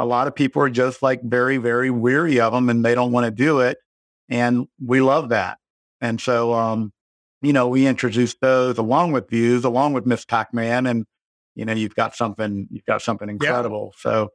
a 0.00 0.06
lot 0.06 0.26
of 0.26 0.34
people 0.34 0.62
are 0.62 0.70
just 0.70 1.02
like 1.02 1.22
very, 1.22 1.58
very 1.58 1.90
weary 1.90 2.40
of 2.40 2.54
them 2.54 2.70
and 2.70 2.82
they 2.82 2.94
don't 2.94 3.12
want 3.12 3.26
to 3.26 3.30
do 3.30 3.60
it. 3.60 3.76
And 4.30 4.66
we 4.82 5.02
love 5.02 5.28
that. 5.28 5.58
And 6.00 6.18
so, 6.18 6.54
um, 6.54 6.90
you 7.42 7.52
know, 7.52 7.68
we 7.68 7.86
introduced 7.86 8.38
those 8.40 8.78
along 8.78 9.12
with 9.12 9.28
views, 9.28 9.62
along 9.62 9.92
with 9.92 10.06
Miss 10.06 10.24
Pac-Man, 10.24 10.86
and 10.86 11.04
you 11.54 11.66
know, 11.66 11.74
you've 11.74 11.94
got 11.94 12.16
something, 12.16 12.66
you've 12.70 12.86
got 12.86 13.02
something 13.02 13.28
incredible. 13.28 13.92
Yeah. 13.92 14.00
So, 14.02 14.28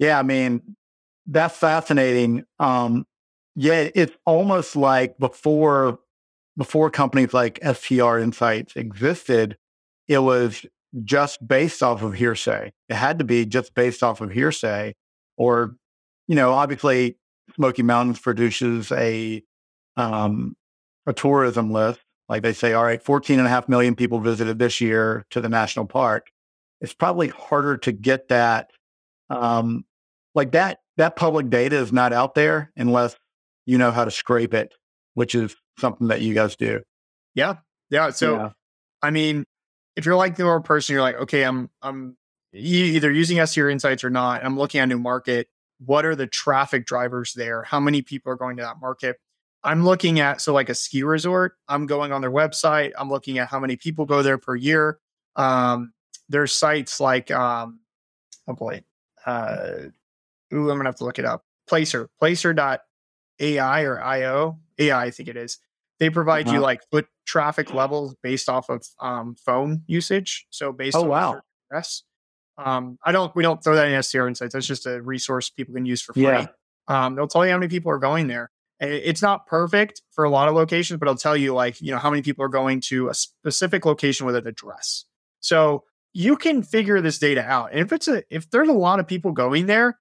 yeah, 0.00 0.18
I 0.18 0.22
mean, 0.24 0.74
that's 1.28 1.56
fascinating. 1.56 2.44
Um, 2.58 3.06
yeah, 3.54 3.90
it's 3.94 4.16
almost 4.26 4.74
like 4.74 5.16
before 5.18 6.00
before 6.56 6.90
companies 6.90 7.32
like 7.32 7.60
STR 7.62 8.18
Insights 8.18 8.74
existed, 8.74 9.58
it 10.08 10.18
was 10.18 10.66
just 11.04 11.46
based 11.46 11.84
off 11.84 12.02
of 12.02 12.14
hearsay. 12.14 12.72
It 12.88 12.94
had 12.96 13.20
to 13.20 13.24
be 13.24 13.46
just 13.46 13.74
based 13.74 14.02
off 14.02 14.20
of 14.20 14.30
hearsay 14.30 14.94
or 15.36 15.76
you 16.28 16.34
know 16.34 16.52
obviously 16.52 17.16
smoky 17.56 17.82
mountains 17.82 18.18
produces 18.18 18.90
a 18.92 19.42
um, 19.96 20.56
a 21.06 21.12
tourism 21.12 21.70
list. 21.70 22.00
Like 22.28 22.42
they 22.42 22.52
say 22.52 22.72
all 22.72 22.84
right 22.84 23.02
14 23.02 23.38
and 23.38 23.46
a 23.46 23.50
half 23.50 23.68
million 23.68 23.94
people 23.94 24.18
visited 24.18 24.58
this 24.58 24.80
year 24.80 25.26
to 25.30 25.40
the 25.40 25.48
national 25.48 25.86
park. 25.86 26.28
It's 26.80 26.94
probably 26.94 27.28
harder 27.28 27.76
to 27.78 27.92
get 27.92 28.28
that 28.28 28.70
um, 29.30 29.84
like 30.34 30.52
that 30.52 30.80
that 30.96 31.16
public 31.16 31.50
data 31.50 31.76
is 31.76 31.92
not 31.92 32.12
out 32.12 32.34
there 32.34 32.72
unless 32.76 33.16
you 33.66 33.78
know 33.78 33.90
how 33.90 34.04
to 34.04 34.10
scrape 34.10 34.54
it 34.54 34.74
which 35.14 35.34
is 35.34 35.54
something 35.78 36.08
that 36.08 36.22
you 36.22 36.34
guys 36.34 36.56
do. 36.56 36.82
Yeah 37.34 37.56
yeah 37.90 38.10
so 38.10 38.36
yeah. 38.36 38.50
i 39.02 39.10
mean 39.10 39.44
if 39.96 40.04
you're 40.04 40.16
like 40.16 40.36
the 40.36 40.44
more 40.44 40.60
person 40.60 40.94
you're 40.94 41.02
like 41.02 41.16
okay 41.16 41.42
i'm 41.42 41.70
i'm 41.82 42.16
either 42.54 43.10
using 43.10 43.44
STR 43.44 43.68
Insights 43.68 44.04
or 44.04 44.10
not, 44.10 44.44
I'm 44.44 44.58
looking 44.58 44.80
at 44.80 44.84
a 44.84 44.86
new 44.86 44.98
market. 44.98 45.48
What 45.84 46.04
are 46.04 46.14
the 46.14 46.26
traffic 46.26 46.86
drivers 46.86 47.32
there? 47.34 47.62
How 47.62 47.80
many 47.80 48.02
people 48.02 48.32
are 48.32 48.36
going 48.36 48.56
to 48.58 48.62
that 48.62 48.80
market? 48.80 49.16
I'm 49.64 49.84
looking 49.84 50.20
at, 50.20 50.40
so 50.40 50.52
like 50.52 50.68
a 50.68 50.74
ski 50.74 51.02
resort, 51.02 51.54
I'm 51.68 51.86
going 51.86 52.12
on 52.12 52.20
their 52.20 52.30
website. 52.30 52.92
I'm 52.98 53.08
looking 53.08 53.38
at 53.38 53.48
how 53.48 53.58
many 53.58 53.76
people 53.76 54.04
go 54.04 54.22
there 54.22 54.38
per 54.38 54.54
year. 54.54 54.98
Um, 55.36 55.92
there's 56.28 56.52
sites 56.52 57.00
like, 57.00 57.30
um, 57.30 57.80
oh 58.46 58.52
boy, 58.52 58.84
uh, 59.24 59.88
ooh, 60.52 60.70
I'm 60.70 60.76
gonna 60.76 60.84
have 60.84 60.96
to 60.96 61.04
look 61.04 61.18
it 61.18 61.24
up. 61.24 61.44
Placer, 61.66 62.10
placer.ai 62.18 63.82
or 63.82 64.02
IO, 64.02 64.58
AI, 64.78 65.04
I 65.04 65.10
think 65.10 65.30
it 65.30 65.36
is. 65.36 65.58
They 65.98 66.10
provide 66.10 66.46
uh-huh. 66.46 66.56
you 66.56 66.60
like 66.60 66.82
foot 66.90 67.06
traffic 67.26 67.72
levels 67.72 68.14
based 68.22 68.50
off 68.50 68.68
of 68.68 68.86
um, 69.00 69.34
phone 69.34 69.82
usage. 69.86 70.46
So 70.50 70.72
based 70.72 70.96
oh, 70.96 71.04
on 71.04 71.08
wow. 71.08 71.40
address. 71.70 72.02
Um, 72.56 72.98
I 73.04 73.12
don't, 73.12 73.34
we 73.34 73.42
don't 73.42 73.62
throw 73.62 73.74
that 73.74 73.88
in 73.88 74.02
STR 74.02 74.28
Insights. 74.28 74.54
That's 74.54 74.66
just 74.66 74.86
a 74.86 75.02
resource 75.02 75.50
people 75.50 75.74
can 75.74 75.86
use 75.86 76.02
for 76.02 76.12
free. 76.12 76.22
Yeah. 76.22 76.46
Um, 76.86 77.14
they'll 77.14 77.26
tell 77.26 77.44
you 77.44 77.52
how 77.52 77.58
many 77.58 77.68
people 77.68 77.90
are 77.90 77.98
going 77.98 78.28
there. 78.28 78.50
It's 78.80 79.22
not 79.22 79.46
perfect 79.46 80.02
for 80.10 80.24
a 80.24 80.30
lot 80.30 80.48
of 80.48 80.54
locations, 80.54 80.98
but 80.98 81.08
I'll 81.08 81.16
tell 81.16 81.36
you 81.36 81.54
like, 81.54 81.80
you 81.80 81.90
know, 81.92 81.98
how 81.98 82.10
many 82.10 82.22
people 82.22 82.44
are 82.44 82.48
going 82.48 82.80
to 82.82 83.08
a 83.08 83.14
specific 83.14 83.86
location 83.86 84.26
with 84.26 84.36
an 84.36 84.46
address. 84.46 85.04
So 85.40 85.84
you 86.12 86.36
can 86.36 86.62
figure 86.62 87.00
this 87.00 87.18
data 87.18 87.42
out. 87.42 87.70
And 87.72 87.80
if 87.80 87.92
it's 87.92 88.08
a, 88.08 88.22
if 88.30 88.50
there's 88.50 88.68
a 88.68 88.72
lot 88.72 89.00
of 89.00 89.06
people 89.06 89.32
going 89.32 89.66
there, 89.66 89.98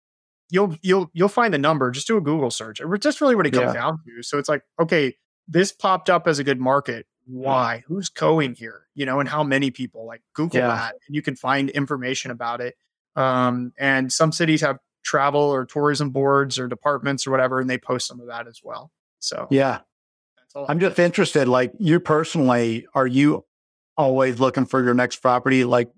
you'll, 0.49 0.75
you'll, 0.81 1.09
you'll 1.13 1.29
find 1.29 1.53
the 1.53 1.59
number. 1.59 1.91
Just 1.91 2.07
do 2.07 2.17
a 2.17 2.21
Google 2.21 2.51
search. 2.51 2.81
It's 2.81 3.03
just 3.03 3.21
really 3.21 3.35
what 3.35 3.47
it 3.47 3.51
comes 3.51 3.73
yeah. 3.73 3.81
down 3.81 3.99
to. 4.05 4.23
So 4.23 4.37
it's 4.37 4.49
like, 4.49 4.63
okay, 4.79 5.15
this 5.47 5.71
popped 5.71 6.09
up 6.09 6.27
as 6.27 6.39
a 6.39 6.43
good 6.43 6.59
market. 6.59 7.05
Why? 7.25 7.83
Who's 7.87 8.09
going 8.09 8.55
here? 8.55 8.87
You 8.95 9.05
know, 9.05 9.19
and 9.19 9.27
how 9.29 9.43
many 9.43 9.71
people? 9.71 10.05
Like 10.05 10.21
Google 10.33 10.59
Yeah. 10.59 10.67
that, 10.67 10.95
and 11.07 11.15
you 11.15 11.21
can 11.21 11.35
find 11.35 11.69
information 11.69 12.31
about 12.31 12.61
it. 12.61 12.75
Um, 13.15 13.73
and 13.77 14.11
some 14.11 14.31
cities 14.31 14.61
have 14.61 14.79
travel 15.03 15.41
or 15.41 15.65
tourism 15.65 16.09
boards 16.11 16.57
or 16.57 16.67
departments 16.67 17.27
or 17.27 17.31
whatever, 17.31 17.59
and 17.59 17.69
they 17.69 17.77
post 17.77 18.07
some 18.07 18.19
of 18.19 18.27
that 18.27 18.47
as 18.47 18.61
well. 18.63 18.91
So 19.19 19.47
Yeah. 19.51 19.79
that's 20.37 20.55
all. 20.55 20.65
I'm 20.69 20.79
just 20.79 20.97
interested, 20.99 21.47
like 21.47 21.73
you 21.79 21.99
personally, 21.99 22.87
are 22.93 23.07
you 23.07 23.45
always 23.97 24.39
looking 24.39 24.65
for 24.65 24.83
your 24.83 24.93
next 24.93 25.17
property? 25.17 25.63
Like, 25.63 25.91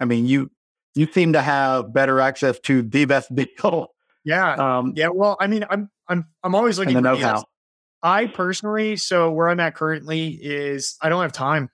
I 0.00 0.04
mean, 0.04 0.26
you 0.26 0.50
you 0.94 1.06
seem 1.12 1.32
to 1.34 1.42
have 1.42 1.92
better 1.92 2.18
access 2.20 2.58
to 2.60 2.82
the 2.82 3.04
best 3.04 3.32
deal. 3.34 3.88
yeah, 4.24 4.54
Um, 4.54 4.92
yeah. 4.96 5.08
Well, 5.08 5.36
I 5.40 5.46
mean, 5.46 5.64
I'm 5.70 5.90
I'm 6.08 6.26
I'm 6.42 6.54
always 6.54 6.78
looking 6.78 6.94
the 6.94 6.98
for 7.00 7.04
know 7.04 7.14
deals. 7.16 7.24
how. 7.24 7.44
I 8.02 8.26
personally, 8.26 8.96
so 8.96 9.30
where 9.32 9.48
I'm 9.48 9.60
at 9.60 9.74
currently 9.74 10.28
is 10.28 10.96
I 11.02 11.08
don't 11.08 11.22
have 11.22 11.32
time. 11.32 11.70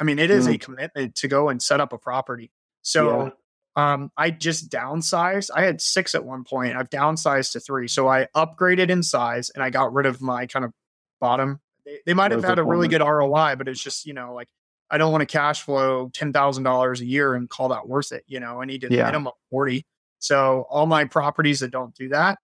I 0.00 0.04
mean, 0.04 0.18
it 0.18 0.30
is 0.30 0.46
a 0.46 0.58
commitment 0.58 1.14
to 1.16 1.28
go 1.28 1.48
and 1.48 1.62
set 1.62 1.80
up 1.80 1.92
a 1.92 1.98
property. 1.98 2.50
So 2.82 3.32
um, 3.76 4.10
I 4.16 4.30
just 4.30 4.70
downsized. 4.70 5.50
I 5.54 5.62
had 5.62 5.80
six 5.80 6.14
at 6.14 6.24
one 6.24 6.44
point. 6.44 6.76
I've 6.76 6.90
downsized 6.90 7.52
to 7.52 7.60
three. 7.60 7.88
So 7.88 8.08
I 8.08 8.26
upgraded 8.34 8.90
in 8.90 9.02
size 9.02 9.50
and 9.50 9.62
I 9.62 9.70
got 9.70 9.92
rid 9.92 10.06
of 10.06 10.20
my 10.20 10.46
kind 10.46 10.64
of 10.64 10.72
bottom. 11.20 11.60
They, 11.86 12.00
they 12.06 12.14
might 12.14 12.30
have 12.32 12.44
had 12.44 12.58
a 12.58 12.64
really 12.64 12.88
good 12.88 13.00
ROI, 13.00 13.56
but 13.56 13.68
it's 13.68 13.82
just, 13.82 14.04
you 14.04 14.14
know, 14.14 14.34
like 14.34 14.48
I 14.90 14.98
don't 14.98 15.12
want 15.12 15.22
to 15.22 15.26
cash 15.26 15.62
flow 15.62 16.08
$10,000 16.10 17.00
a 17.00 17.04
year 17.04 17.34
and 17.34 17.48
call 17.48 17.68
that 17.70 17.88
worth 17.88 18.12
it. 18.12 18.24
You 18.26 18.40
know, 18.40 18.60
I 18.60 18.64
need 18.64 18.82
to 18.82 18.92
Yeah. 18.92 19.06
minimum 19.06 19.32
40. 19.50 19.86
So 20.18 20.66
all 20.70 20.86
my 20.86 21.04
properties 21.04 21.60
that 21.60 21.70
don't 21.70 21.94
do 21.94 22.08
that, 22.10 22.38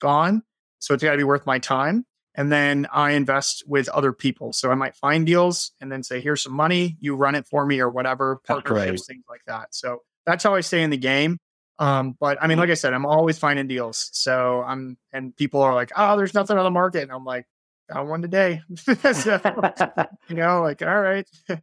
gone. 0.00 0.42
So 0.80 0.94
it's 0.94 1.02
got 1.02 1.12
to 1.12 1.16
be 1.16 1.24
worth 1.24 1.46
my 1.46 1.58
time. 1.58 2.04
And 2.34 2.50
then 2.50 2.86
I 2.92 3.12
invest 3.12 3.62
with 3.66 3.88
other 3.88 4.12
people. 4.12 4.52
So 4.52 4.70
I 4.70 4.74
might 4.74 4.96
find 4.96 5.24
deals 5.24 5.72
and 5.80 5.90
then 5.90 6.02
say, 6.02 6.20
here's 6.20 6.42
some 6.42 6.52
money, 6.52 6.96
you 7.00 7.14
run 7.14 7.34
it 7.34 7.46
for 7.46 7.64
me 7.64 7.80
or 7.80 7.88
whatever, 7.88 8.40
That's 8.46 8.62
partnerships, 8.62 9.06
things 9.06 9.24
like 9.28 9.42
that. 9.46 9.74
So 9.74 10.02
that's 10.26 10.42
how 10.42 10.54
I 10.54 10.60
stay 10.60 10.82
in 10.82 10.90
the 10.90 10.96
game. 10.96 11.38
Um, 11.78 12.16
but 12.18 12.38
I 12.40 12.46
mean, 12.46 12.58
like 12.58 12.70
I 12.70 12.74
said, 12.74 12.92
I'm 12.92 13.06
always 13.06 13.38
finding 13.38 13.68
deals. 13.68 14.10
So 14.12 14.62
I'm, 14.66 14.96
and 15.12 15.34
people 15.36 15.62
are 15.62 15.74
like, 15.74 15.92
oh, 15.96 16.16
there's 16.16 16.34
nothing 16.34 16.56
on 16.56 16.64
the 16.64 16.70
market. 16.70 17.02
And 17.02 17.12
I'm 17.12 17.24
like, 17.24 17.46
got 17.92 18.06
one 18.06 18.22
today. 18.22 18.62
So, 19.12 19.40
you 20.28 20.36
know, 20.36 20.62
like, 20.62 20.82
all 20.82 21.00
right. 21.00 21.28
All 21.50 21.60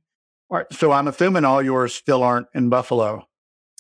right, 0.50 0.66
so 0.72 0.92
I'm 0.92 1.08
assuming 1.08 1.46
all 1.46 1.62
yours 1.62 1.94
still 1.94 2.24
aren't 2.24 2.48
in 2.54 2.70
Buffalo. 2.70 3.28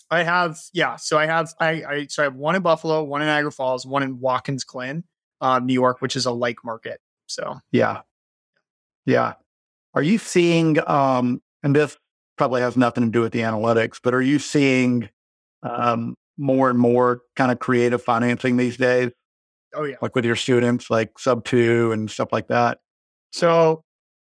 I 0.09 0.23
have, 0.23 0.57
yeah. 0.73 0.97
So 0.97 1.17
I 1.17 1.25
have, 1.25 1.53
I, 1.59 1.69
I, 1.69 2.07
so 2.07 2.23
I 2.23 2.25
have 2.25 2.35
one 2.35 2.55
in 2.55 2.61
Buffalo, 2.61 3.01
one 3.03 3.21
in 3.21 3.27
Niagara 3.27 3.51
Falls, 3.51 3.85
one 3.85 4.03
in 4.03 4.19
Watkins 4.19 4.65
Glen, 4.65 5.05
uh, 5.41 5.59
New 5.59 5.73
York, 5.73 6.01
which 6.01 6.15
is 6.15 6.25
a 6.25 6.31
like 6.31 6.63
market. 6.63 7.01
So 7.27 7.59
Yeah. 7.71 8.01
Yeah. 9.05 9.33
Are 9.93 10.03
you 10.03 10.17
seeing, 10.17 10.77
um, 10.87 11.41
and 11.63 11.75
this 11.75 11.97
probably 12.37 12.61
has 12.61 12.77
nothing 12.77 13.05
to 13.05 13.11
do 13.11 13.21
with 13.21 13.33
the 13.33 13.39
analytics, 13.39 13.99
but 14.01 14.13
are 14.13 14.21
you 14.21 14.39
seeing 14.39 15.09
um, 15.63 16.15
more 16.37 16.69
and 16.69 16.79
more 16.79 17.21
kind 17.35 17.51
of 17.51 17.59
creative 17.59 18.01
financing 18.01 18.57
these 18.57 18.77
days, 18.77 19.11
oh 19.73 19.83
yeah. 19.83 19.95
like 20.01 20.15
with 20.15 20.25
your 20.25 20.35
students, 20.35 20.89
like 20.89 21.19
sub 21.19 21.43
two 21.43 21.91
and 21.91 22.09
stuff 22.09 22.29
like 22.31 22.47
that? 22.47 22.79
So, 23.31 23.83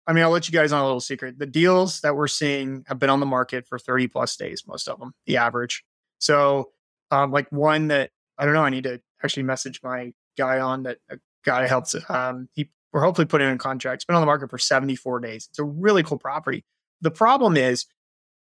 I 0.07 0.13
mean, 0.13 0.23
I'll 0.23 0.31
let 0.31 0.49
you 0.49 0.53
guys 0.53 0.73
on 0.73 0.81
a 0.81 0.85
little 0.85 1.01
secret. 1.01 1.39
The 1.39 1.47
deals 1.47 2.01
that 2.01 2.15
we're 2.15 2.29
seeing 2.29 2.85
have 2.89 2.99
been 2.99 3.11
on 3.11 3.21
the 3.21 3.27
market 3.27 3.67
for 3.67 3.79
30 3.79 4.09
plus 4.09 4.37
days, 4.37 4.65
most 4.67 4.87
of 4.87 4.99
them, 4.99 5.13
the 5.27 5.39
average. 5.39 5.83
So, 6.19 6.71
um, 7.11 7.31
like 7.33 7.51
one 7.51 7.89
that 7.89 8.11
I 8.39 8.45
don't 8.45 8.55
know, 8.55 8.65
I 8.65 8.71
need 8.71 8.85
to 8.85 9.01
actually 9.23 9.45
message 9.45 9.81
my 9.83 10.13
guy 10.37 10.61
on 10.61 10.85
that 10.85 10.99
a 11.11 11.19
guy 11.45 11.67
helps. 11.67 11.95
Um, 12.09 12.49
he 12.55 12.71
we're 12.93 13.03
hopefully 13.03 13.27
putting 13.27 13.49
in 13.49 13.59
contract. 13.59 13.97
It's 13.97 14.05
been 14.05 14.15
on 14.17 14.23
the 14.23 14.27
market 14.27 14.51
for 14.51 14.59
74 14.59 15.21
days. 15.21 15.49
It's 15.51 15.59
a 15.59 15.65
really 15.65 16.03
cool 16.05 16.19
property. 16.19 16.65
The 17.01 17.11
problem 17.11 17.57
is 17.57 17.87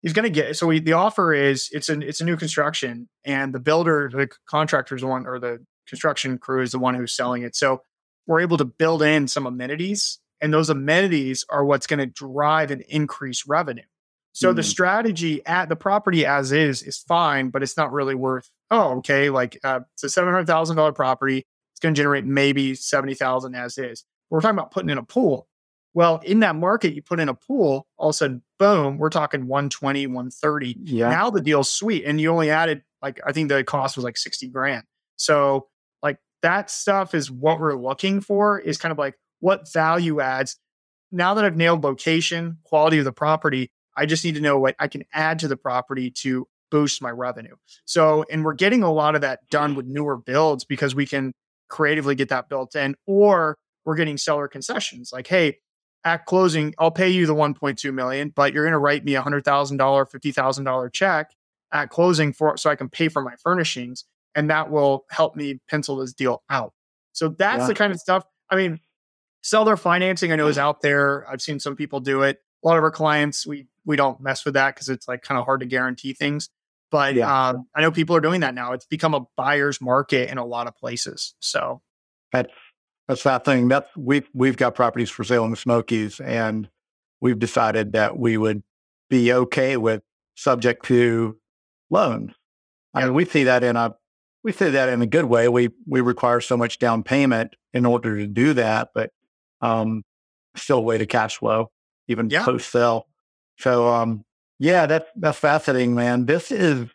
he's 0.03 0.13
going 0.13 0.23
to 0.23 0.29
get 0.29 0.55
so 0.55 0.67
we, 0.67 0.79
the 0.79 0.93
offer 0.93 1.33
is 1.33 1.69
it's 1.71 1.89
an 1.89 2.03
it's 2.03 2.21
a 2.21 2.25
new 2.25 2.37
construction 2.37 3.09
and 3.25 3.53
the 3.53 3.59
builder 3.59 4.09
the 4.13 4.29
contractor 4.47 4.95
is 4.95 5.01
the 5.01 5.07
one 5.07 5.25
or 5.25 5.39
the 5.39 5.65
construction 5.87 6.37
crew 6.37 6.61
is 6.61 6.71
the 6.71 6.79
one 6.79 6.93
who's 6.95 7.13
selling 7.13 7.41
it. 7.43 7.55
So 7.55 7.81
we're 8.27 8.41
able 8.41 8.57
to 8.57 8.65
build 8.65 9.01
in 9.01 9.27
some 9.27 9.45
amenities 9.47 10.19
and 10.39 10.53
those 10.53 10.69
amenities 10.69 11.45
are 11.49 11.65
what's 11.65 11.87
going 11.87 11.99
to 11.99 12.05
drive 12.05 12.69
and 12.71 12.81
increase 12.83 13.45
revenue. 13.47 13.83
So 14.33 14.51
the 14.53 14.61
Mhm. 14.61 14.65
strategy 14.65 15.45
at 15.45 15.67
the 15.69 15.75
property 15.75 16.25
as 16.25 16.51
is 16.51 16.83
is 16.83 16.97
fine, 16.97 17.49
but 17.49 17.63
it's 17.63 17.75
not 17.77 17.91
really 17.91 18.15
worth. 18.15 18.49
Oh, 18.71 18.97
okay, 18.97 19.29
like 19.29 19.59
uh, 19.63 19.81
it's 19.93 20.03
a 20.03 20.09
seven 20.09 20.31
hundred 20.33 20.47
thousand 20.47 20.75
dollar 20.77 20.91
property. 20.91 21.45
Going 21.83 21.93
to 21.93 21.99
generate 21.99 22.25
maybe 22.25 22.75
seventy 22.75 23.13
thousand 23.13 23.55
as 23.55 23.77
is. 23.77 24.05
We're 24.29 24.39
talking 24.39 24.57
about 24.57 24.71
putting 24.71 24.89
in 24.89 24.97
a 24.97 25.03
pool. 25.03 25.49
Well, 25.93 26.21
in 26.23 26.39
that 26.39 26.55
market, 26.55 26.93
you 26.93 27.01
put 27.01 27.19
in 27.19 27.29
a 27.29 27.33
pool, 27.33 27.85
all 27.97 28.09
of 28.09 28.13
a 28.13 28.17
sudden, 28.17 28.41
boom, 28.57 28.97
we're 28.97 29.09
talking 29.09 29.47
120, 29.47 30.07
130. 30.07 30.77
Yeah. 30.85 31.09
Now 31.09 31.29
the 31.29 31.41
deal's 31.41 31.69
sweet. 31.69 32.05
And 32.05 32.19
you 32.19 32.31
only 32.31 32.49
added 32.49 32.83
like 33.01 33.19
I 33.25 33.33
think 33.33 33.49
the 33.49 33.63
cost 33.65 33.97
was 33.97 34.03
like 34.03 34.17
60 34.17 34.47
grand. 34.47 34.85
So 35.17 35.67
like 36.01 36.19
that 36.41 36.71
stuff 36.71 37.13
is 37.13 37.29
what 37.29 37.59
we're 37.59 37.75
looking 37.75 38.21
for 38.21 38.57
is 38.59 38.77
kind 38.77 38.91
of 38.91 38.97
like 38.97 39.15
what 39.41 39.71
value 39.71 40.21
adds. 40.21 40.57
Now 41.11 41.33
that 41.33 41.45
I've 41.45 41.57
nailed 41.57 41.83
location, 41.83 42.59
quality 42.63 42.97
of 42.97 43.05
the 43.05 43.11
property, 43.11 43.69
I 43.95 44.05
just 44.05 44.23
need 44.23 44.35
to 44.35 44.41
know 44.41 44.57
what 44.57 44.75
I 44.79 44.87
can 44.87 45.03
add 45.13 45.39
to 45.39 45.49
the 45.49 45.57
property 45.57 46.09
to 46.21 46.47
boost 46.71 47.03
my 47.03 47.11
revenue. 47.11 47.55
So, 47.85 48.25
and 48.31 48.43
we're 48.43 48.53
getting 48.53 48.81
a 48.81 48.91
lot 48.91 49.13
of 49.13 49.21
that 49.21 49.41
done 49.51 49.75
with 49.75 49.85
newer 49.85 50.17
builds 50.17 50.65
because 50.65 50.95
we 50.95 51.05
can 51.05 51.33
creatively 51.73 52.13
get 52.15 52.29
that 52.29 52.47
built 52.49 52.75
in, 52.75 52.95
or 53.07 53.57
we're 53.83 53.95
getting 53.95 54.15
seller 54.17 54.47
concessions 54.47 55.11
like, 55.11 55.27
hey, 55.27 55.57
at 56.05 56.25
closing, 56.25 56.73
I'll 56.77 56.91
pay 56.91 57.09
you 57.09 57.25
the 57.25 57.33
1.2 57.35 57.93
million, 57.93 58.29
but 58.29 58.53
you're 58.53 58.63
going 58.63 58.73
to 58.73 58.77
write 58.77 59.03
me 59.03 59.15
a 59.15 59.21
hundred 59.21 59.43
thousand 59.43 59.77
dollar, 59.77 60.05
fifty 60.05 60.31
thousand 60.31 60.65
dollar 60.65 60.89
check 60.89 61.31
at 61.71 61.89
closing 61.89 62.31
for 62.31 62.55
so 62.57 62.69
I 62.69 62.75
can 62.75 62.89
pay 62.89 63.07
for 63.09 63.21
my 63.23 63.35
furnishings, 63.41 64.05
and 64.35 64.49
that 64.51 64.69
will 64.69 65.05
help 65.09 65.35
me 65.35 65.59
pencil 65.69 65.95
this 65.97 66.13
deal 66.13 66.43
out. 66.49 66.73
So 67.13 67.29
that's 67.29 67.61
Yeah. 67.63 67.67
the 67.67 67.73
kind 67.75 67.91
of 67.91 67.99
stuff. 67.99 68.23
I 68.49 68.55
mean, 68.55 68.79
seller 69.41 69.77
financing 69.77 70.31
I 70.31 70.35
know 70.35 70.47
is 70.47 70.57
out 70.57 70.81
there. 70.81 71.27
I've 71.29 71.41
seen 71.41 71.59
some 71.59 71.75
people 71.75 71.99
do 71.99 72.21
it. 72.23 72.39
A 72.63 72.67
lot 72.67 72.77
of 72.77 72.83
our 72.83 72.91
clients, 72.91 73.47
we 73.47 73.67
we 73.85 73.95
don't 73.95 74.19
mess 74.21 74.45
with 74.45 74.53
that 74.53 74.75
because 74.75 74.89
it's 74.89 75.07
like 75.07 75.21
kind 75.23 75.39
of 75.39 75.45
hard 75.45 75.61
to 75.61 75.65
guarantee 75.65 76.13
things. 76.13 76.49
But 76.93 77.15
Yeah. 77.15 77.49
um, 77.49 77.65
I 77.75 77.81
know 77.81 77.91
people 77.91 78.15
are 78.15 78.21
doing 78.21 78.41
that 78.41 78.53
now. 78.53 78.73
It's 78.73 78.85
become 78.85 79.15
a 79.15 79.21
buyer's 79.35 79.81
market 79.81 80.29
in 80.29 80.37
a 80.37 80.45
lot 80.45 80.67
of 80.67 80.77
places. 80.77 81.33
So 81.39 81.81
That's 82.31 82.51
that's 83.07 83.23
that 83.23 83.43
thing. 83.45 83.67
That's 83.67 83.89
we've 83.97 84.29
we've 84.33 84.55
got 84.55 84.75
properties 84.75 85.09
for 85.09 85.23
sale 85.23 85.43
in 85.43 85.49
the 85.49 85.57
Smokies, 85.57 86.19
and 86.19 86.69
we've 87.19 87.39
decided 87.39 87.93
that 87.93 88.17
we 88.19 88.37
would 88.37 88.61
be 89.09 89.33
okay 89.33 89.75
with 89.75 90.03
subject 90.35 90.85
to 90.85 91.35
loans. 91.89 92.31
I 92.93 92.99
Yeah. 92.99 93.05
mean, 93.07 93.15
we 93.15 93.25
see 93.25 93.43
that 93.45 93.63
in 93.63 93.75
a 93.75 93.95
we 94.43 94.51
see 94.51 94.69
that 94.69 94.87
in 94.87 95.01
a 95.01 95.07
good 95.07 95.25
way. 95.25 95.47
We 95.49 95.69
we 95.87 95.99
require 96.01 96.41
so 96.41 96.55
much 96.55 96.77
down 96.77 97.01
payment 97.01 97.55
in 97.73 97.87
order 97.87 98.17
to 98.19 98.27
do 98.27 98.53
that, 98.53 98.89
but 98.93 99.09
um, 99.61 100.03
still 100.55 100.77
a 100.77 100.81
way 100.81 100.99
to 100.99 101.07
cash 101.07 101.37
flow 101.37 101.71
even 102.07 102.29
Yeah. 102.29 102.45
post 102.45 102.69
sale. 102.71 103.07
So 103.57 103.87
um, 103.89 104.25
yeah, 104.63 104.85
that's 104.85 105.09
that's 105.15 105.37
fascinating, 105.37 105.93
man. 105.93 106.25
This 106.25 106.51
is 106.51 106.87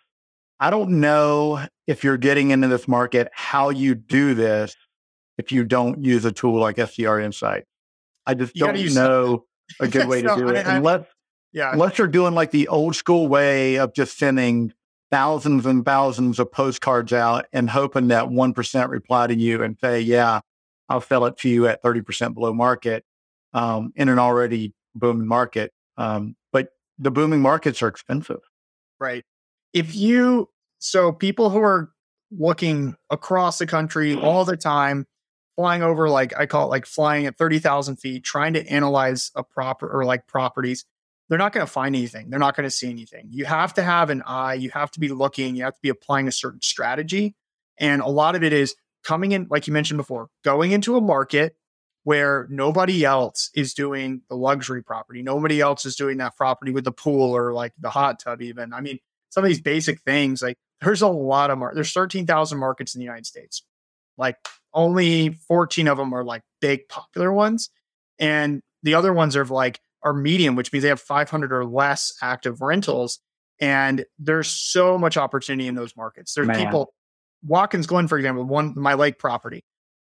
I 0.59 0.70
don't 0.70 1.00
know 1.00 1.64
if 1.87 2.02
you're 2.02 2.16
getting 2.16 2.50
into 2.50 2.66
this 2.68 2.88
market 2.88 3.28
how 3.33 3.68
you 3.70 3.94
do 3.94 4.35
this 4.35 4.74
if 5.37 5.52
you 5.52 5.64
don't 5.64 6.02
use 6.02 6.24
a 6.24 6.33
tool 6.33 6.59
like 6.59 6.78
STR 6.78 7.20
Insight. 7.20 7.64
I 8.26 8.35
just 8.35 8.57
You 8.57 8.66
don't 8.66 8.94
know 8.94 9.44
a 9.81 9.87
good 9.88 10.09
way 10.12 10.22
to 10.22 10.28
So, 10.31 10.37
do 10.37 10.48
it 10.48 10.66
I- 10.66 10.72
I- 10.72 10.76
unless 10.78 11.07
yeah, 11.52 11.72
unless 11.72 11.98
you're 11.98 12.09
doing 12.09 12.35
like 12.35 12.50
the 12.50 12.68
old 12.68 12.96
school 12.96 13.28
way 13.28 13.76
of 13.78 13.94
just 13.94 14.18
sending 14.18 14.72
thousands 15.11 15.64
and 15.66 15.85
thousands 15.85 16.38
of 16.38 16.50
postcards 16.52 17.12
out 17.12 17.46
and 17.52 17.70
hoping 17.70 18.09
that 18.09 18.24
1% 18.26 18.88
reply 18.90 19.26
to 19.26 19.35
you 19.35 19.62
and 19.62 19.78
say, 19.81 20.00
yeah, 20.00 20.40
I'll 20.90 21.00
sell 21.00 21.24
it 21.24 21.38
to 21.38 21.48
you 21.48 21.66
at 21.66 21.83
30% 21.83 22.35
below 22.35 22.52
market 22.52 23.04
um, 23.54 23.92
in 23.96 24.11
an 24.11 24.18
already 24.18 24.74
booming 24.94 25.26
market. 25.26 25.72
Um, 25.96 26.37
the 26.99 27.11
booming 27.11 27.41
markets 27.41 27.83
are 27.83 27.89
expensive. 27.89 28.41
Right. 28.99 29.25
If 29.73 29.95
you, 29.95 30.49
so 30.79 31.13
people 31.13 31.51
who 31.51 31.61
are 31.61 31.90
looking 32.31 32.96
across 33.11 33.59
the 33.59 33.67
country 33.67 34.15
all 34.15 34.44
the 34.44 34.57
time, 34.57 35.07
flying 35.57 35.83
over, 35.83 36.09
like 36.09 36.33
I 36.37 36.46
call 36.46 36.67
it 36.67 36.71
like 36.71 36.87
flying 36.87 37.27
at 37.27 37.37
30,000 37.37 37.96
feet, 37.96 38.25
trying 38.25 38.55
to 38.55 38.67
analyze 38.69 39.31
a 39.35 39.42
proper 39.42 39.88
or 39.88 40.05
like 40.05 40.27
properties, 40.27 40.85
they're 41.29 41.38
not 41.38 41.53
going 41.53 41.67
to 41.67 41.73
find 41.73 41.94
anything. 41.94 42.31
They're 42.31 42.38
not 42.38 42.57
going 42.57 42.65
to 42.65 42.71
see 42.71 42.88
anything. 42.88 43.27
You 43.31 43.44
have 43.44 43.75
to 43.75 43.83
have 43.83 44.11
an 44.11 44.23
eye. 44.27 44.55
You 44.55 44.71
have 44.71 44.90
to 44.92 45.01
be 45.01 45.09
looking. 45.09 45.57
You 45.57 45.65
have 45.65 45.75
to 45.75 45.83
be 45.83 45.90
applying 45.90 46.27
a 46.27 46.33
certain 46.33 46.63
strategy. 46.63 47.35
And 47.79 48.01
a 48.03 48.09
lot 48.09 48.35
of 48.35 48.42
it 48.42 48.53
is 48.53 48.75
coming 49.05 49.33
in, 49.33 49.46
like 49.51 49.67
you 49.67 49.73
mentioned 49.73 49.99
before, 49.99 50.29
going 50.42 50.73
into 50.73 50.96
a 50.96 51.01
market 51.01 51.55
where 52.09 52.46
nobody 52.48 53.04
else 53.04 53.50
is 53.54 53.75
doing 53.75 54.23
the 54.31 54.35
luxury 54.35 54.83
property. 54.83 55.21
Nobody 55.21 55.61
else 55.61 55.85
is 55.85 55.94
doing 55.94 56.17
that 56.17 56.35
property 56.38 56.73
with 56.73 56.85
the 56.85 56.90
pool 56.90 57.37
or 57.37 57.52
like 57.52 57.75
the 57.79 57.90
hot 57.90 58.19
tub, 58.19 58.40
even. 58.40 58.73
I 58.73 58.81
mean, 58.81 58.98
some 59.29 59.44
of 59.44 59.48
these 59.48 59.61
basic 59.61 60.00
things, 60.00 60.40
like 60.40 60.56
there's 60.81 61.02
a 61.02 61.06
lot 61.06 61.50
of 61.50 61.59
mar- 61.59 61.75
there's 61.75 61.92
13,000 61.92 62.56
markets 62.56 62.94
in 62.94 63.00
the 63.00 63.04
United 63.04 63.27
States. 63.27 63.63
Like 64.17 64.37
only 64.73 65.35
14 65.48 65.87
of 65.87 65.98
them 65.98 66.15
are 66.15 66.25
like 66.25 66.40
big 66.63 66.88
popular 66.88 67.31
ones. 67.31 67.69
And 68.19 68.63
the 68.83 68.94
other 68.94 69.13
ones 69.13 69.37
are 69.37 69.44
like 69.44 69.79
are 70.02 70.15
medium, 70.15 70.56
which 70.56 70.73
means 70.73 70.85
they 70.85 70.88
have 70.88 71.02
500 71.02 71.52
or 71.52 71.67
less 71.67 72.15
active 72.23 72.63
rentals. 72.63 73.21
And 73.61 74.06
there's 74.19 74.48
so 74.48 74.96
much 74.96 75.19
opportunity 75.19 75.69
in 75.69 75.75
those 75.75 75.94
markets. 75.94 76.33
There's 76.33 76.48
Man. 76.48 76.65
people, 76.65 76.94
Watkins 77.44 77.87
Glen, 77.87 78.09
for 78.09 78.17
example, 78.17 78.44
one 78.44 78.73
my 78.79 78.94
lake 78.94 79.19
property, 79.19 79.63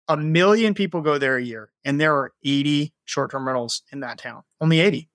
a 0.08 0.18
million 0.18 0.74
people 0.74 1.02
go 1.02 1.18
there 1.18 1.38
a 1.38 1.44
year, 1.44 1.72
and 1.86 2.00
there 2.00 2.16
are 2.16 2.34
80 2.44 2.94
short-term 3.06 3.48
rentals 3.48 3.84
in 3.92 4.02
that 4.02 4.18
town. 4.18 4.44
Only 4.60 4.80
80. 4.80 5.10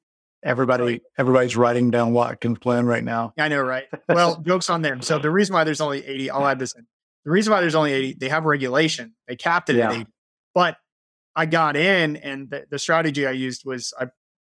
Everybody, 0.45 1.01
everybody's 1.18 1.57
writing 1.57 1.91
down 1.91 2.12
Watkins 2.12 2.59
Glen 2.59 2.86
right 2.86 3.03
now. 3.03 3.32
I 3.39 3.49
know, 3.49 3.61
right? 3.61 3.86
Well, 4.09 4.41
jokes 4.41 4.70
on 4.70 4.82
them. 4.82 5.03
So 5.03 5.18
the 5.18 5.30
reason 5.30 5.55
why 5.55 5.64
there's 5.64 5.80
only 5.80 6.07
80, 6.07 6.30
I'll 6.30 6.47
add 6.47 6.59
this 6.59 6.74
in. 6.74 6.86
The 7.24 7.30
reason 7.30 7.53
why 7.53 7.61
there's 7.61 7.74
only 7.74 7.93
80, 7.93 8.16
they 8.20 8.28
have 8.28 8.45
regulation. 8.45 9.14
They 9.26 9.36
capped 9.36 9.68
it 9.68 9.76
yeah. 9.76 9.91
at 9.91 9.97
80. 9.97 10.07
But 10.55 10.76
I 11.34 11.47
got 11.47 11.76
in, 11.76 12.16
and 12.16 12.51
the, 12.51 12.66
the 12.70 12.78
strategy 12.78 13.26
I 13.26 13.32
used 13.32 13.64
was 13.64 13.93
I 13.99 14.07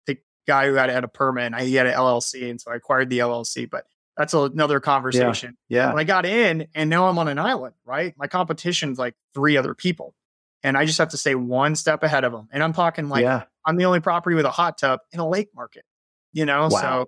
the 0.06 0.18
guy 0.46 0.66
who 0.66 0.74
had, 0.74 0.90
had 0.90 1.04
a 1.04 1.08
permit, 1.08 1.44
and 1.44 1.56
I, 1.56 1.64
he 1.64 1.74
had 1.74 1.86
an 1.86 1.94
LLC, 1.94 2.50
and 2.50 2.60
so 2.60 2.70
I 2.70 2.76
acquired 2.76 3.10
the 3.10 3.18
LLC. 3.18 3.68
But 3.68 3.84
that's 4.16 4.34
another 4.34 4.80
conversation. 4.80 5.56
Yeah. 5.68 5.84
yeah. 5.84 5.88
When 5.90 5.98
I 5.98 6.04
got 6.04 6.26
in, 6.26 6.66
and 6.74 6.88
now 6.90 7.08
I'm 7.08 7.18
on 7.18 7.28
an 7.28 7.38
island, 7.38 7.74
right? 7.84 8.14
My 8.16 8.26
competition's 8.26 8.98
like 8.98 9.14
three 9.34 9.56
other 9.56 9.74
people, 9.74 10.14
and 10.62 10.76
I 10.76 10.84
just 10.84 10.98
have 10.98 11.10
to 11.10 11.16
stay 11.16 11.34
one 11.34 11.76
step 11.76 12.02
ahead 12.02 12.24
of 12.24 12.32
them. 12.32 12.48
And 12.52 12.62
I'm 12.62 12.72
talking 12.72 13.08
like 13.08 13.22
yeah. 13.22 13.44
I'm 13.64 13.76
the 13.76 13.84
only 13.84 14.00
property 14.00 14.34
with 14.36 14.44
a 14.44 14.50
hot 14.50 14.78
tub 14.78 15.00
in 15.12 15.20
a 15.20 15.28
lake 15.28 15.48
market, 15.54 15.84
you 16.32 16.44
know? 16.44 16.68
Wow. 16.70 16.80
So 16.80 17.06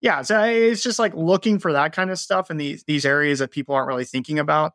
yeah, 0.00 0.22
so 0.22 0.40
eh, 0.40 0.70
it's 0.70 0.82
just 0.82 0.98
like 0.98 1.14
looking 1.14 1.58
for 1.58 1.72
that 1.72 1.92
kind 1.92 2.10
of 2.10 2.18
stuff 2.18 2.50
in 2.50 2.56
these 2.56 2.84
these 2.84 3.04
areas 3.04 3.40
that 3.40 3.50
people 3.50 3.74
aren't 3.74 3.88
really 3.88 4.04
thinking 4.04 4.38
about. 4.38 4.72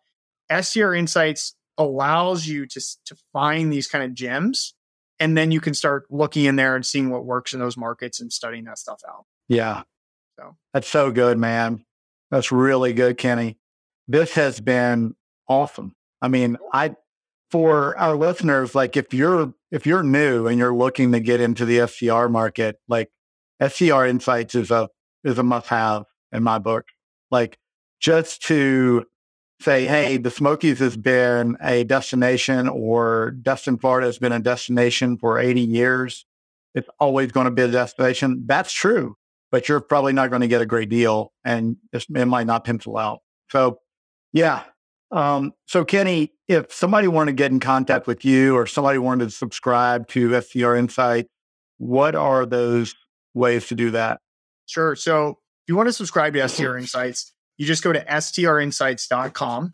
STR 0.52 0.94
Insights 0.94 1.56
allows 1.78 2.46
you 2.46 2.66
to 2.68 2.82
to 3.06 3.16
find 3.34 3.74
these 3.74 3.88
kind 3.88 4.04
of 4.04 4.14
gems, 4.14 4.76
and 5.20 5.36
then 5.36 5.52
you 5.52 5.60
can 5.60 5.74
start 5.74 6.06
looking 6.12 6.46
in 6.46 6.56
there 6.56 6.76
and 6.76 6.86
seeing 6.86 7.10
what 7.10 7.26
works 7.26 7.54
in 7.54 7.60
those 7.60 7.76
markets 7.76 8.22
and 8.22 8.32
studying 8.32 8.66
that 8.66 8.78
stuff 8.78 9.02
out. 9.08 9.26
Yeah, 9.48 9.84
so 10.40 10.56
that's 10.74 10.88
so 10.88 11.12
good, 11.12 11.40
man. 11.40 11.84
That's 12.30 12.52
really 12.52 12.94
good, 12.94 13.18
Kenny. 13.18 13.58
This 14.08 14.34
has 14.36 14.60
been 14.60 15.16
awesome. 15.48 15.96
I 16.22 16.28
mean, 16.28 16.58
I 16.72 16.96
for 17.52 17.98
our 17.98 18.16
listeners, 18.16 18.76
like 18.76 18.98
if 18.98 19.14
you're 19.14 19.54
if 19.72 19.86
you're 19.86 20.04
new 20.04 20.48
and 20.48 20.58
you're 20.58 20.76
looking 20.76 21.12
to 21.12 21.20
get 21.20 21.42
into 21.42 21.66
the 21.66 21.88
STR 21.88 22.28
market, 22.28 22.80
like 22.88 23.12
STR 23.66 24.06
Insights 24.06 24.56
is 24.56 24.72
a 24.72 24.90
is 25.24 25.38
a 25.38 25.44
must 25.44 25.68
have 25.68 26.06
in 26.32 26.44
my 26.44 26.60
book. 26.60 26.86
Like 27.32 27.58
just 28.00 28.44
to 28.44 29.06
say, 29.62 29.86
hey, 29.86 30.18
the 30.18 30.32
Smokies 30.32 30.80
has 30.80 30.98
been 30.98 31.58
a 31.62 31.84
destination 31.86 32.68
or 32.68 33.32
Destin, 33.32 33.78
Florida 33.78 34.08
has 34.08 34.20
been 34.20 34.34
a 34.34 34.40
destination 34.40 35.18
for 35.18 35.40
80 35.40 35.62
years. 35.62 36.26
It's 36.74 36.90
always 37.00 37.32
going 37.32 37.46
to 37.46 37.52
be 37.52 37.62
a 37.62 37.70
destination. 37.70 38.44
That's 38.46 38.72
true, 38.72 39.16
but 39.52 39.70
you're 39.70 39.80
probably 39.80 40.12
not 40.12 40.30
going 40.30 40.42
to 40.42 40.48
get 40.48 40.62
a 40.62 40.66
great 40.66 40.90
deal 40.90 41.32
and 41.46 41.78
it 41.94 42.28
might 42.28 42.48
not 42.48 42.66
pencil 42.66 42.98
out. 42.98 43.22
So 43.50 43.80
yeah. 44.34 44.64
Um, 45.16 45.54
so 45.66 45.86
Kenny, 45.86 46.34
if 46.50 46.74
somebody 46.74 47.08
wanted 47.08 47.32
to 47.32 47.36
get 47.36 47.50
in 47.50 47.62
contact 47.62 48.06
with 48.06 48.26
you 48.26 48.56
or 48.56 48.68
somebody 48.68 49.00
wanted 49.00 49.26
to 49.26 49.32
subscribe 49.32 50.08
to 50.10 50.42
STR 50.42 50.76
Insight, 50.76 51.28
what 51.78 52.16
are 52.16 52.46
those 52.46 52.94
ways 53.34 53.68
to 53.68 53.76
do 53.76 53.92
that? 53.92 54.20
Sure. 54.66 54.96
So 54.96 55.30
if 55.30 55.70
you 55.70 55.78
want 55.78 55.88
to 55.88 55.94
subscribe 55.94 56.34
to 56.34 56.48
STR 56.50 56.78
Insights, 56.78 57.34
you 57.58 57.66
just 57.66 57.82
go 57.82 57.94
to 57.94 58.02
strinsights.com. 58.02 59.72